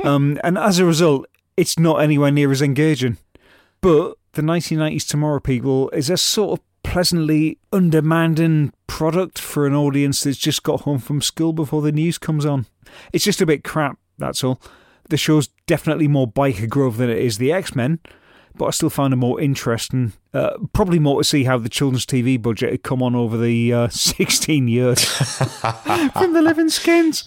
um, 0.04 0.40
and 0.44 0.58
as 0.58 0.80
a 0.80 0.86
result, 0.86 1.26
it's 1.58 1.78
not 1.80 2.02
anywhere 2.02 2.32
near 2.32 2.52
as 2.52 2.62
engaging. 2.62 3.18
But 3.82 4.16
the 4.34 4.42
1990s 4.42 5.08
Tomorrow 5.08 5.40
People 5.40 5.90
is 5.92 6.10
a 6.10 6.18
sort 6.18 6.60
of 6.60 6.66
pleasantly 6.84 7.58
undemanding 7.72 8.74
product 8.88 9.40
for 9.40 9.68
an 9.68 9.76
audience 9.76 10.24
that's 10.24 10.38
just 10.38 10.64
got 10.64 10.82
home 10.82 11.00
from 11.00 11.22
school 11.22 11.54
before 11.54 11.82
the 11.82 11.92
news 11.92 12.18
comes 12.18 12.46
on. 12.46 12.66
It's 13.14 13.26
just 13.26 13.42
a 13.42 13.46
bit 13.46 13.64
crap, 13.64 13.98
that's 14.18 14.44
all. 14.44 14.62
The 15.10 15.18
show's 15.18 15.50
definitely 15.68 16.08
more 16.08 16.28
Byker 16.28 16.70
Grove 16.70 16.98
than 16.98 17.10
it 17.10 17.18
is 17.18 17.38
the 17.38 17.52
X 17.52 17.76
Men, 17.76 18.00
but 18.60 18.66
I 18.66 18.72
still 18.72 18.89
find 18.89 19.14
it 19.14 19.16
more 19.16 19.39
interesting. 19.39 20.12
Uh, 20.34 20.57
probably 20.74 20.99
more 20.99 21.22
to 21.22 21.24
see 21.24 21.45
how 21.45 21.57
the 21.57 21.70
children's 21.70 22.05
TV 22.05 22.39
budget 22.39 22.72
had 22.72 22.84
come 22.84 23.01
on 23.01 23.16
over 23.16 23.38
the 23.38 23.74
uh, 23.74 23.88
16 23.89 24.68
years 24.68 25.03
from 25.05 26.34
the 26.34 26.41
living 26.43 26.70
skins. 26.70 27.24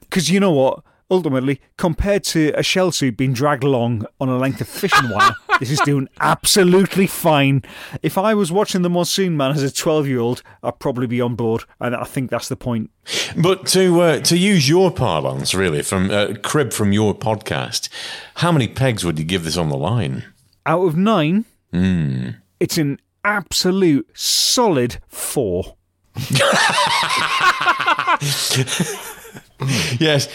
Because 0.00 0.28
you 0.28 0.40
know 0.40 0.52
what? 0.52 0.82
Ultimately, 1.08 1.60
compared 1.76 2.24
to 2.24 2.50
a 2.56 2.64
shell 2.64 2.90
suit 2.90 3.16
being 3.16 3.32
dragged 3.32 3.62
along 3.62 4.06
on 4.20 4.28
a 4.28 4.36
length 4.36 4.60
of 4.60 4.66
fishing 4.68 5.08
wire, 5.08 5.30
this 5.60 5.70
is 5.70 5.78
doing 5.80 6.08
absolutely 6.20 7.06
fine. 7.06 7.62
If 8.02 8.18
I 8.18 8.34
was 8.34 8.50
watching 8.50 8.82
The 8.82 8.90
Monsoon 8.90 9.36
Man 9.36 9.52
as 9.52 9.62
a 9.62 9.72
12 9.72 10.08
year 10.08 10.18
old, 10.18 10.42
I'd 10.64 10.80
probably 10.80 11.06
be 11.06 11.20
on 11.20 11.36
board, 11.36 11.62
and 11.80 11.94
I 11.94 12.02
think 12.02 12.30
that's 12.30 12.48
the 12.48 12.56
point. 12.56 12.90
But 13.36 13.66
to 13.68 14.00
uh, 14.00 14.20
to 14.22 14.36
use 14.36 14.68
your 14.68 14.90
parlance, 14.90 15.54
really, 15.54 15.82
from 15.82 16.10
uh, 16.10 16.34
crib 16.42 16.72
from 16.72 16.92
your 16.92 17.14
podcast, 17.14 17.88
how 18.36 18.50
many 18.50 18.66
pegs 18.66 19.04
would 19.04 19.16
you 19.18 19.24
give 19.24 19.44
this 19.44 19.56
on 19.56 19.68
the 19.68 19.76
line? 19.76 20.24
Out 20.66 20.84
of 20.86 20.96
nine, 20.96 21.44
Hmm. 21.72 22.30
it's 22.58 22.78
an 22.78 22.98
absolute 23.24 24.08
solid 24.12 24.98
four. 25.08 25.76
yes, 29.98 30.28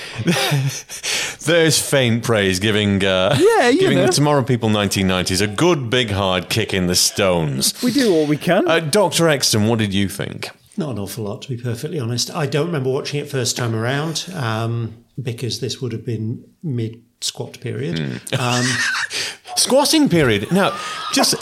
there's 1.46 1.80
faint 1.80 2.24
praise 2.24 2.60
giving 2.60 3.04
uh, 3.06 3.36
Yeah, 3.40 3.70
you 3.70 3.80
giving 3.80 3.98
know. 3.98 4.08
the 4.08 4.12
Tomorrow 4.12 4.44
People 4.44 4.70
1990s 4.70 5.42
a 5.42 5.48
good 5.48 5.90
big 5.90 6.10
hard 6.12 6.50
kick 6.50 6.74
in 6.74 6.88
the 6.88 6.96
stones. 6.96 7.82
We 7.84 7.92
do 7.92 8.14
all 8.14 8.26
we 8.26 8.38
can. 8.38 8.68
Uh, 8.68 8.80
Doctor 8.80 9.30
Exton, 9.30 9.68
what 9.68 9.80
did 9.80 9.94
you 9.94 10.10
think? 10.10 10.50
Not 10.78 10.92
an 10.92 11.00
awful 11.00 11.26
lot, 11.26 11.42
to 11.44 11.50
be 11.50 11.62
perfectly 11.62 12.00
honest. 12.00 12.32
I 12.34 12.46
don't 12.48 12.66
remember 12.66 12.90
watching 12.90 13.20
it 13.20 13.30
first 13.30 13.56
time 13.58 13.76
around 13.76 14.26
um, 14.34 15.04
because 15.22 15.60
this 15.60 15.82
would 15.82 15.92
have 15.92 16.06
been 16.06 16.44
mid 16.64 17.04
squat 17.22 17.60
period. 17.60 18.22
Um, 18.38 18.66
Squatting 19.56 20.10
period. 20.10 20.52
Now, 20.52 20.78
just 21.14 21.36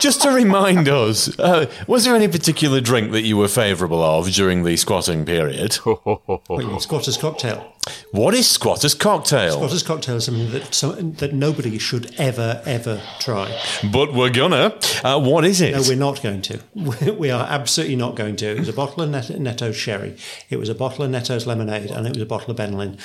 just 0.00 0.22
to 0.22 0.30
remind 0.30 0.88
us, 0.88 1.38
uh, 1.38 1.70
was 1.86 2.04
there 2.04 2.14
any 2.14 2.28
particular 2.28 2.80
drink 2.80 3.12
that 3.12 3.22
you 3.22 3.36
were 3.36 3.48
favourable 3.48 4.02
of 4.02 4.30
during 4.30 4.62
the 4.62 4.76
squatting 4.76 5.24
period? 5.24 5.78
well, 5.84 6.80
squatter's 6.80 7.16
cocktail. 7.16 7.72
What 8.12 8.34
is 8.34 8.48
squatter's 8.48 8.94
cocktail? 8.94 9.54
Squatter's 9.54 9.82
cocktail 9.82 10.16
is 10.16 10.26
something 10.26 10.52
that 10.52 10.72
so, 10.72 10.92
that 10.92 11.32
nobody 11.32 11.78
should 11.78 12.14
ever 12.18 12.62
ever 12.64 13.02
try. 13.18 13.58
But 13.92 14.14
we're 14.14 14.30
gonna. 14.30 14.78
Uh, 15.02 15.20
what 15.20 15.44
is 15.44 15.60
it? 15.60 15.72
No, 15.72 15.82
we're 15.82 15.96
not 15.96 16.22
going 16.22 16.42
to. 16.42 16.60
We 17.22 17.30
are 17.30 17.46
absolutely 17.48 17.96
not 17.96 18.14
going 18.16 18.36
to. 18.36 18.46
It 18.46 18.58
was 18.60 18.68
a 18.68 18.72
bottle 18.72 19.02
of 19.02 19.10
Net- 19.10 19.38
Netto's 19.40 19.76
sherry. 19.76 20.16
It 20.50 20.58
was 20.58 20.68
a 20.68 20.74
bottle 20.74 21.04
of 21.04 21.10
Netto's 21.10 21.46
lemonade, 21.46 21.90
and 21.90 22.06
it 22.06 22.14
was 22.14 22.22
a 22.22 22.26
bottle 22.26 22.50
of 22.50 22.56
Benylin. 22.56 22.98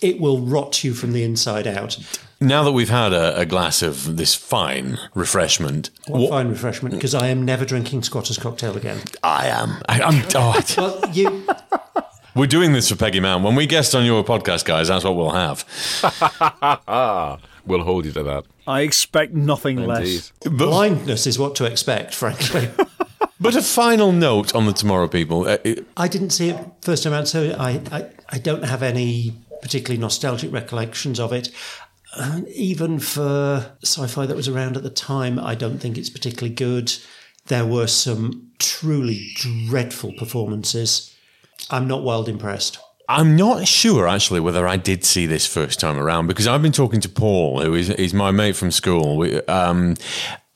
It 0.00 0.20
will 0.20 0.38
rot 0.40 0.84
you 0.84 0.94
from 0.94 1.12
the 1.12 1.22
inside 1.24 1.66
out. 1.66 1.98
Now 2.40 2.62
that 2.62 2.72
we've 2.72 2.88
had 2.90 3.12
a, 3.12 3.36
a 3.40 3.44
glass 3.46 3.82
of 3.82 4.16
this 4.16 4.34
fine 4.34 4.96
refreshment, 5.14 5.90
What 6.06 6.30
fine 6.30 6.48
refreshment, 6.48 6.94
because 6.94 7.14
I 7.14 7.28
am 7.28 7.44
never 7.44 7.64
drinking 7.64 8.02
Squatter's 8.04 8.38
cocktail 8.38 8.76
again. 8.76 9.00
I 9.24 9.48
am. 9.48 9.82
I, 9.88 10.00
I'm. 10.02 10.24
Oh, 10.36 10.60
Well, 10.76 11.10
you. 11.12 11.46
we're 12.36 12.46
doing 12.46 12.72
this 12.72 12.88
for 12.90 12.96
Peggy 12.96 13.18
Mount. 13.18 13.42
When 13.42 13.56
we 13.56 13.66
guest 13.66 13.94
on 13.96 14.04
your 14.04 14.22
podcast, 14.22 14.64
guys, 14.64 14.86
that's 14.86 15.04
what 15.04 15.16
we'll 15.16 15.30
have. 15.30 15.64
we'll 17.66 17.82
hold 17.82 18.04
you 18.06 18.12
to 18.12 18.22
that. 18.22 18.44
I 18.68 18.82
expect 18.82 19.32
nothing 19.34 19.84
less. 19.84 20.32
Blindness 20.44 21.26
is 21.26 21.38
what 21.38 21.54
to 21.56 21.64
expect, 21.64 22.14
frankly. 22.14 22.70
But 23.40 23.54
a 23.54 23.62
final 23.62 24.10
note 24.10 24.52
on 24.52 24.66
the 24.66 24.72
Tomorrow 24.72 25.06
People. 25.06 25.46
Uh, 25.46 25.58
it- 25.62 25.86
I 25.96 26.08
didn't 26.08 26.30
see 26.30 26.50
it 26.50 26.58
first 26.82 27.04
time 27.04 27.12
around, 27.12 27.26
so 27.26 27.54
I, 27.56 27.80
I, 27.92 28.06
I 28.30 28.38
don't 28.38 28.64
have 28.64 28.82
any 28.82 29.34
particularly 29.62 30.00
nostalgic 30.00 30.52
recollections 30.52 31.18
of 31.20 31.32
it. 31.32 31.50
Even 32.54 32.98
for 32.98 33.76
sci-fi 33.82 34.26
that 34.26 34.36
was 34.36 34.48
around 34.48 34.76
at 34.76 34.82
the 34.82 34.90
time, 34.90 35.38
I 35.38 35.54
don't 35.54 35.78
think 35.78 35.98
it's 35.98 36.10
particularly 36.10 36.54
good. 36.54 36.92
There 37.46 37.66
were 37.66 37.86
some 37.86 38.50
truly 38.58 39.30
dreadful 39.34 40.12
performances. 40.18 41.14
I'm 41.70 41.86
not 41.86 42.02
wild 42.02 42.28
impressed. 42.28 42.78
I'm 43.10 43.36
not 43.36 43.66
sure 43.66 44.06
actually 44.06 44.40
whether 44.40 44.68
I 44.68 44.76
did 44.76 45.02
see 45.02 45.24
this 45.24 45.46
first 45.46 45.80
time 45.80 45.98
around 45.98 46.26
because 46.26 46.46
I've 46.46 46.60
been 46.60 46.72
talking 46.72 47.00
to 47.00 47.08
Paul, 47.08 47.62
who 47.62 47.74
is, 47.74 47.88
is 47.88 48.12
my 48.12 48.30
mate 48.30 48.54
from 48.54 48.70
school, 48.70 49.16
we, 49.16 49.40
um, 49.42 49.96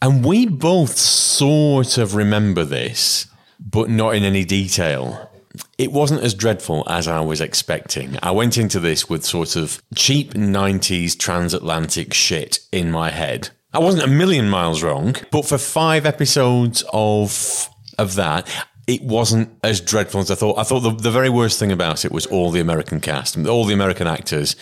and 0.02 0.24
we 0.24 0.46
both 0.46 0.98
sort 0.98 1.96
of 1.96 2.14
remember 2.14 2.64
this, 2.64 3.26
but 3.58 3.88
not 3.88 4.14
in 4.14 4.22
any 4.22 4.44
detail. 4.44 5.30
It 5.78 5.92
wasn't 5.92 6.22
as 6.22 6.34
dreadful 6.34 6.84
as 6.88 7.08
I 7.08 7.20
was 7.20 7.40
expecting. 7.40 8.18
I 8.22 8.30
went 8.30 8.56
into 8.56 8.80
this 8.80 9.08
with 9.08 9.24
sort 9.24 9.56
of 9.56 9.82
cheap 9.94 10.34
90s 10.34 11.18
transatlantic 11.18 12.14
shit 12.14 12.60
in 12.70 12.90
my 12.90 13.10
head. 13.10 13.50
I 13.74 13.78
wasn't 13.78 14.04
a 14.04 14.08
million 14.08 14.50
miles 14.50 14.82
wrong, 14.82 15.16
but 15.30 15.46
for 15.46 15.58
five 15.58 16.04
episodes 16.04 16.84
of 16.92 17.68
of 17.98 18.14
that, 18.14 18.48
it 18.86 19.02
wasn't 19.02 19.48
as 19.62 19.80
dreadful 19.80 20.20
as 20.20 20.30
I 20.30 20.34
thought. 20.34 20.58
I 20.58 20.64
thought 20.64 20.80
the, 20.80 20.90
the 20.90 21.10
very 21.10 21.30
worst 21.30 21.58
thing 21.58 21.70
about 21.72 22.04
it 22.04 22.12
was 22.12 22.26
all 22.26 22.50
the 22.50 22.60
American 22.60 23.00
cast, 23.00 23.38
all 23.46 23.64
the 23.64 23.74
American 23.74 24.06
actors 24.06 24.56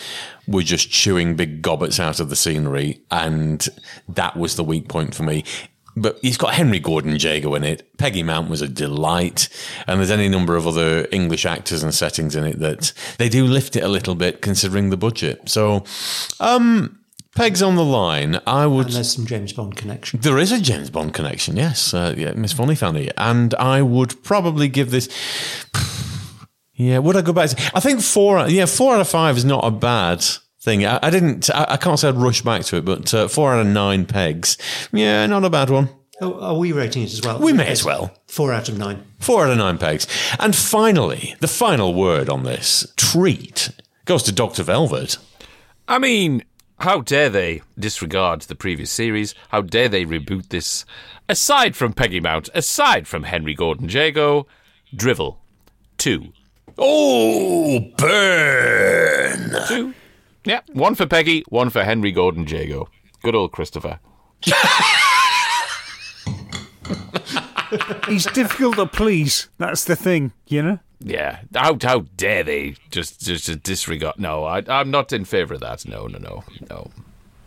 were 0.47 0.63
just 0.63 0.91
chewing 0.91 1.37
big 1.37 1.63
gobbets 1.63 1.99
out 1.99 2.21
of 2.21 2.29
the 2.29 2.37
scenery, 2.37 3.01
and 3.11 3.67
that 4.09 4.37
was 4.37 4.57
the 4.57 4.65
weak 4.65 4.89
point 4.89 5.15
for 5.15 5.23
me. 5.23 5.45
But 5.97 6.19
he's 6.23 6.37
got 6.37 6.55
Henry 6.55 6.79
Gordon 6.79 7.17
Jago 7.17 7.55
in 7.55 7.65
it. 7.65 7.97
Peggy 7.99 8.23
Mount 8.23 8.49
was 8.49 8.63
a 8.63 8.69
delight, 8.69 9.49
and 9.87 9.99
there's 9.99 10.11
any 10.11 10.29
number 10.29 10.57
of 10.57 10.67
other 10.67 11.07
English 11.11 11.45
actors 11.45 11.83
and 11.83 11.95
settings 11.95 12.37
in 12.37 12.45
it 12.45 12.59
that 12.61 12.93
they 13.19 13.29
do 13.29 13.45
lift 13.45 13.77
it 13.77 13.83
a 13.83 13.89
little 13.89 14.15
bit 14.15 14.41
considering 14.41 14.91
the 14.91 14.97
budget. 14.97 15.49
So, 15.49 15.85
um, 16.39 17.01
Pegs 17.35 17.63
on 17.63 17.77
the 17.77 17.85
line. 17.85 18.41
I 18.47 18.67
would. 18.67 18.87
And 18.87 18.97
there's 18.97 19.15
some 19.15 19.25
James 19.27 19.53
Bond 19.53 19.77
connection. 19.77 20.21
There 20.21 20.39
is 20.39 20.51
a 20.51 20.61
James 20.61 20.91
Bond 20.91 21.15
connection, 21.15 21.57
yes. 21.57 21.95
Uh, 21.95 22.15
yeah, 22.17 22.33
Miss 22.33 22.53
Funny 22.53 22.75
Fanny. 22.75 23.09
And 23.17 23.55
I 23.55 23.83
would 23.83 24.23
probably 24.25 24.69
give 24.69 24.91
this. 24.91 25.09
Yeah, 26.73 26.97
would 26.97 27.15
I 27.15 27.21
go 27.21 27.35
back? 27.35 27.51
To, 27.51 27.71
I 27.75 27.81
think 27.81 28.01
four. 28.01 28.49
Yeah, 28.49 28.65
four 28.65 28.95
out 28.95 29.03
of 29.03 29.09
five 29.09 29.37
is 29.37 29.45
not 29.45 29.63
a 29.67 29.71
bad 29.71 30.25
thing. 30.61 30.85
I, 30.85 30.99
I 31.03 31.11
didn't. 31.11 31.51
I, 31.51 31.67
I 31.71 31.77
can't 31.77 31.99
say 31.99 32.09
I'd 32.09 32.17
rush 32.17 32.43
back 32.43 32.63
to 32.65 32.77
it, 32.77 32.85
but 32.85 33.13
uh, 33.13 33.29
four 33.29 33.55
out 33.55 33.61
of 33.61 33.67
nine 33.67 34.07
pegs. 34.07 34.57
Yeah, 34.93 35.27
not 35.27 35.45
a 35.45 35.51
bad 35.51 35.71
one. 35.71 35.89
Oh, 36.23 36.39
are 36.41 36.59
we 36.59 36.73
rating 36.73 37.03
it 37.05 37.13
as 37.13 37.23
well? 37.23 37.39
We 37.39 37.55
may 37.55 37.69
as 37.69 37.83
well. 37.83 38.15
Four 38.27 38.53
out 38.53 38.69
of 38.69 38.77
nine. 38.77 39.05
Four 39.21 39.47
out 39.47 39.53
of 39.53 39.59
nine 39.59 39.79
pegs. 39.79 40.07
And 40.39 40.55
finally, 40.55 41.35
the 41.41 41.49
final 41.49 41.95
word 41.95 42.29
on 42.29 42.43
this 42.43 42.87
treat 42.97 43.71
goes 44.05 44.23
to 44.25 44.33
Doctor 44.33 44.63
Velvet. 44.63 45.17
I 45.89 45.99
mean, 45.99 46.45
how 46.81 47.01
dare 47.01 47.31
they 47.31 47.63
disregard 47.79 48.43
the 48.43 48.55
previous 48.55 48.91
series? 48.91 49.35
How 49.49 49.63
dare 49.63 49.89
they 49.89 50.05
reboot 50.05 50.51
this? 50.51 50.85
Aside 51.27 51.75
from 51.75 51.95
Peggy 51.95 52.21
Mount, 52.21 52.51
aside 52.55 53.09
from 53.09 53.23
Henry 53.23 53.55
Gordon 53.55 53.89
Jago, 53.89 54.47
Drivel. 54.95 55.39
Two. 55.97 56.33
Oh, 56.77 57.81
burn! 57.97 59.57
Two. 59.69 59.95
Yeah, 60.45 60.61
one 60.73 60.95
for 60.95 61.07
Peggy, 61.07 61.45
one 61.49 61.71
for 61.71 61.85
Henry 61.85 62.13
Gordon 62.13 62.47
Jago. 62.47 62.89
Good 63.23 63.35
old 63.35 63.53
Christopher. 63.53 64.01
He's 68.09 68.27
difficult 68.27 68.77
to 68.77 68.87
please. 68.87 69.49
That's 69.59 69.85
the 69.85 69.95
thing, 69.97 70.33
you 70.49 70.63
know? 70.63 70.79
Yeah, 71.01 71.41
how 71.55 71.79
how 71.83 72.01
dare 72.17 72.43
they 72.43 72.75
just 72.91 73.21
just, 73.21 73.47
just 73.47 73.63
disregard? 73.63 74.19
No, 74.19 74.45
I, 74.45 74.63
I'm 74.69 74.91
not 74.91 75.13
in 75.13 75.25
favour 75.25 75.55
of 75.55 75.61
that. 75.61 75.87
No, 75.87 76.07
no, 76.07 76.19
no, 76.19 76.45
no. 76.69 76.91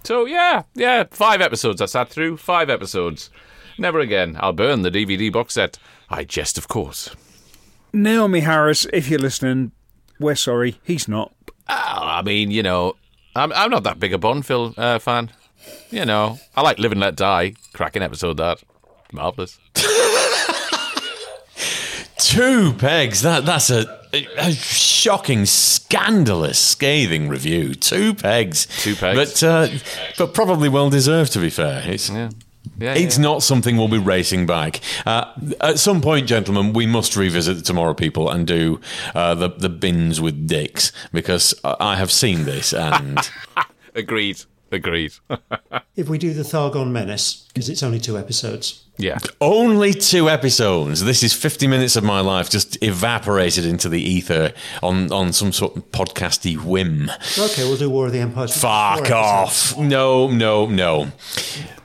So 0.03 0.25
yeah, 0.25 0.63
yeah, 0.73 1.03
five 1.11 1.39
episodes 1.41 1.81
I 1.81 1.85
sat 1.85 2.09
through. 2.09 2.37
Five 2.37 2.69
episodes. 2.69 3.29
Never 3.77 3.99
again. 3.99 4.37
I'll 4.39 4.53
burn 4.53 4.81
the 4.81 4.91
DVD 4.91 5.31
box 5.31 5.53
set. 5.55 5.77
I 6.09 6.23
jest, 6.23 6.57
of 6.57 6.67
course. 6.67 7.15
Naomie 7.93 8.41
Harris, 8.41 8.87
if 8.91 9.07
you're 9.09 9.19
listening, 9.19 9.71
we're 10.19 10.35
sorry. 10.35 10.79
He's 10.83 11.07
not. 11.07 11.33
Ah, 11.67 12.19
I 12.19 12.21
mean, 12.21 12.51
you 12.51 12.63
know, 12.63 12.95
I'm 13.35 13.51
I'm 13.53 13.69
not 13.71 13.83
that 13.83 13.99
big 13.99 14.13
a 14.13 14.17
Bond 14.17 14.45
film 14.45 14.73
uh, 14.77 14.99
fan. 14.99 15.31
You 15.91 16.05
know, 16.05 16.39
I 16.55 16.61
like 16.61 16.77
Live 16.79 16.91
and 16.91 17.01
Let 17.01 17.15
Die. 17.15 17.53
Cracking 17.73 18.01
episode 18.01 18.37
that. 18.37 18.61
Marvelous. 19.11 19.59
Two 22.17 22.73
pegs. 22.73 23.21
That 23.21 23.45
that's 23.45 23.69
a, 23.69 23.85
a 24.37 24.51
shocking, 24.53 25.45
scandalous, 25.45 26.57
scathing 26.59 27.27
review. 27.29 27.75
Two 27.75 28.13
pegs. 28.13 28.65
Two 28.81 28.95
pegs. 28.95 29.41
But 29.41 29.43
uh, 29.43 29.67
but 30.17 30.33
probably 30.33 30.69
well 30.69 30.89
deserved. 30.89 31.33
To 31.33 31.39
be 31.39 31.49
fair, 31.49 31.83
it's 31.85 32.09
Yeah. 32.09 32.29
Yeah, 32.77 32.93
it's 32.93 33.17
yeah. 33.17 33.23
not 33.23 33.43
something 33.43 33.77
we'll 33.77 33.87
be 33.87 33.97
racing 33.97 34.45
back. 34.45 34.79
Uh, 35.05 35.25
at 35.61 35.79
some 35.79 36.01
point, 36.01 36.27
gentlemen, 36.27 36.73
we 36.73 36.85
must 36.85 37.15
revisit 37.15 37.57
the 37.57 37.63
Tomorrow 37.63 37.93
People 37.93 38.29
and 38.29 38.47
do 38.47 38.79
uh, 39.13 39.35
the 39.35 39.49
the 39.49 39.69
bins 39.69 40.21
with 40.21 40.47
dicks 40.47 40.91
because 41.11 41.53
I 41.63 41.75
I 41.79 41.95
have 41.95 42.11
seen 42.11 42.45
this 42.45 42.73
and 42.73 43.19
Agreed. 43.95 44.41
Agreed. 44.71 45.13
If 45.95 46.09
we 46.09 46.17
do 46.17 46.33
the 46.33 46.41
Thargon 46.41 46.89
Menace, 46.89 47.42
because 47.53 47.69
it's 47.69 47.83
only 47.83 47.99
two 47.99 48.17
episodes. 48.17 48.83
yeah. 48.97 49.17
only 49.39 49.93
two 49.93 50.29
episodes. 50.29 51.03
This 51.03 51.21
is 51.23 51.33
fifty 51.33 51.67
minutes 51.67 51.95
of 51.95 52.03
my 52.03 52.19
life 52.19 52.49
just 52.49 52.81
evaporated 52.83 53.65
into 53.65 53.89
the 53.89 54.01
ether 54.01 54.53
on 54.81 55.11
on 55.11 55.33
some 55.33 55.51
sort 55.51 55.75
of 55.77 55.91
podcasty 55.91 56.55
whim. 56.63 57.11
Okay, 57.37 57.63
we'll 57.63 57.77
do 57.77 57.89
War 57.89 58.07
of 58.07 58.11
the 58.11 58.19
Empires. 58.19 58.55
Fuck 58.59 59.11
off. 59.11 59.77
No, 59.77 60.27
no, 60.27 60.65
no. 60.67 61.11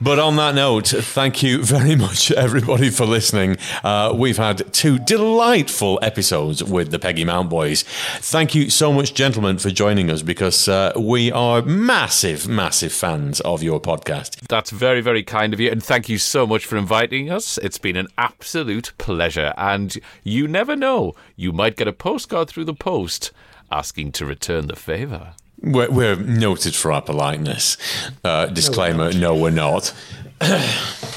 But 0.01 0.17
on 0.17 0.37
that 0.37 0.55
note, 0.55 0.87
thank 0.87 1.43
you 1.43 1.61
very 1.61 1.93
much, 1.95 2.31
everybody, 2.31 2.89
for 2.89 3.05
listening. 3.05 3.57
Uh, 3.83 4.13
we've 4.15 4.37
had 4.37 4.71
two 4.73 4.97
delightful 4.99 5.99
episodes 6.01 6.63
with 6.63 6.91
the 6.91 6.99
Peggy 6.99 7.25
Mount 7.25 7.49
Boys. 7.49 7.83
Thank 8.19 8.55
you 8.55 8.69
so 8.69 8.93
much, 8.93 9.13
gentlemen, 9.13 9.57
for 9.57 9.71
joining 9.71 10.09
us 10.09 10.21
because 10.21 10.69
uh, 10.69 10.93
we 10.97 11.33
are 11.33 11.61
massive, 11.63 12.47
massive 12.47 12.93
fans 12.93 13.41
of 13.41 13.61
your 13.61 13.81
podcast. 13.81 14.39
That's 14.47 14.69
very, 14.71 15.01
very 15.01 15.21
kind 15.21 15.53
of 15.53 15.58
you. 15.59 15.71
And 15.71 15.83
thank 15.83 16.09
you 16.09 16.17
so 16.17 16.45
much 16.47 16.65
for 16.65 16.77
inviting 16.77 17.29
us. 17.29 17.57
It's 17.59 17.77
been 17.77 17.95
an 17.95 18.07
absolute 18.17 18.93
pleasure. 18.97 19.53
And 19.57 19.97
you 20.23 20.47
never 20.47 20.75
know, 20.75 21.15
you 21.35 21.51
might 21.51 21.75
get 21.77 21.87
a 21.87 21.93
postcard 21.93 22.49
through 22.49 22.65
the 22.65 22.73
post 22.73 23.31
asking 23.71 24.11
to 24.13 24.25
return 24.25 24.67
the 24.67 24.75
favour. 24.75 25.33
We're, 25.61 25.91
we're 25.91 26.15
noted 26.15 26.73
for 26.75 26.91
our 26.91 27.01
politeness. 27.01 27.77
Uh, 28.23 28.45
disclaimer 28.47 29.11
no, 29.13 29.35
we're 29.35 29.49
not. 29.51 29.93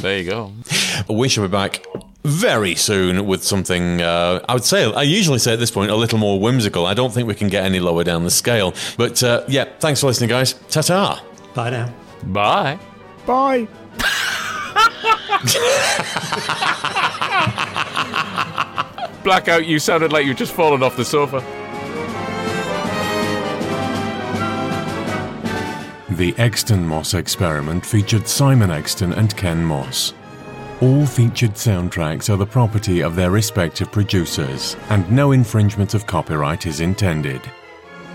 There 0.01 0.19
you 0.19 0.25
go. 0.25 0.53
We 1.09 1.29
shall 1.29 1.45
be 1.45 1.49
back 1.53 1.87
very 2.25 2.75
soon 2.75 3.27
with 3.27 3.45
something, 3.45 4.03
uh, 4.03 4.45
I 4.49 4.55
would 4.55 4.65
say, 4.65 4.93
I 4.93 5.03
usually 5.03 5.39
say 5.39 5.53
at 5.53 5.61
this 5.61 5.71
point, 5.71 5.93
a 5.93 5.97
little 5.97 6.19
more 6.19 6.41
whimsical. 6.41 6.87
I 6.87 6.95
don't 6.95 7.13
think 7.13 7.29
we 7.29 7.35
can 7.35 7.49
get 7.49 7.65
any 7.65 7.79
lower 7.79 8.03
down 8.03 8.25
the 8.25 8.31
scale. 8.31 8.75
But 8.97 9.23
uh, 9.23 9.45
yeah, 9.47 9.67
thanks 9.79 10.01
for 10.01 10.09
listening, 10.09 10.31
guys. 10.31 10.55
Ta 10.71 10.83
ta. 10.83 11.25
Bye 11.55 11.71
now. 11.71 11.95
Bye. 12.25 12.79
Bye. 13.27 13.69
Blackout, 19.25 19.67
you 19.67 19.81
sounded 19.81 20.13
like 20.13 20.25
you'd 20.25 20.37
just 20.37 20.53
fallen 20.53 20.83
off 20.83 20.97
the 20.97 21.05
sofa. 21.05 21.41
The 26.11 26.35
Exton 26.39 26.87
Moss 26.87 27.15
experiment 27.15 27.85
featured 27.85 28.29
Simon 28.29 28.71
Exton 28.71 29.13
and 29.15 29.37
Ken 29.37 29.65
Moss. 29.65 30.13
All 30.81 31.07
featured 31.07 31.55
soundtracks 31.55 32.33
are 32.33 32.37
the 32.37 32.47
property 32.47 33.03
of 33.03 33.17
their 33.17 33.33
respective 33.33 33.91
producers, 33.91 34.77
and 34.91 35.11
no 35.11 35.33
infringement 35.33 35.95
of 35.95 36.07
copyright 36.07 36.67
is 36.67 36.81
intended. 36.81 37.41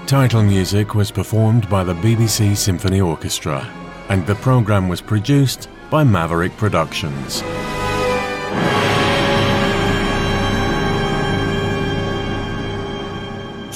Title 0.06 0.44
music 0.44 0.96
was 0.96 1.12
performed 1.12 1.70
by 1.70 1.84
the 1.84 1.96
BBC 1.96 2.56
Symphony 2.56 3.02
Orchestra, 3.02 3.70
and 4.08 4.26
the 4.26 4.36
program 4.36 4.88
was 4.88 5.02
produced 5.02 5.68
by 5.90 6.04
Maverick 6.04 6.56
Productions. 6.58 7.42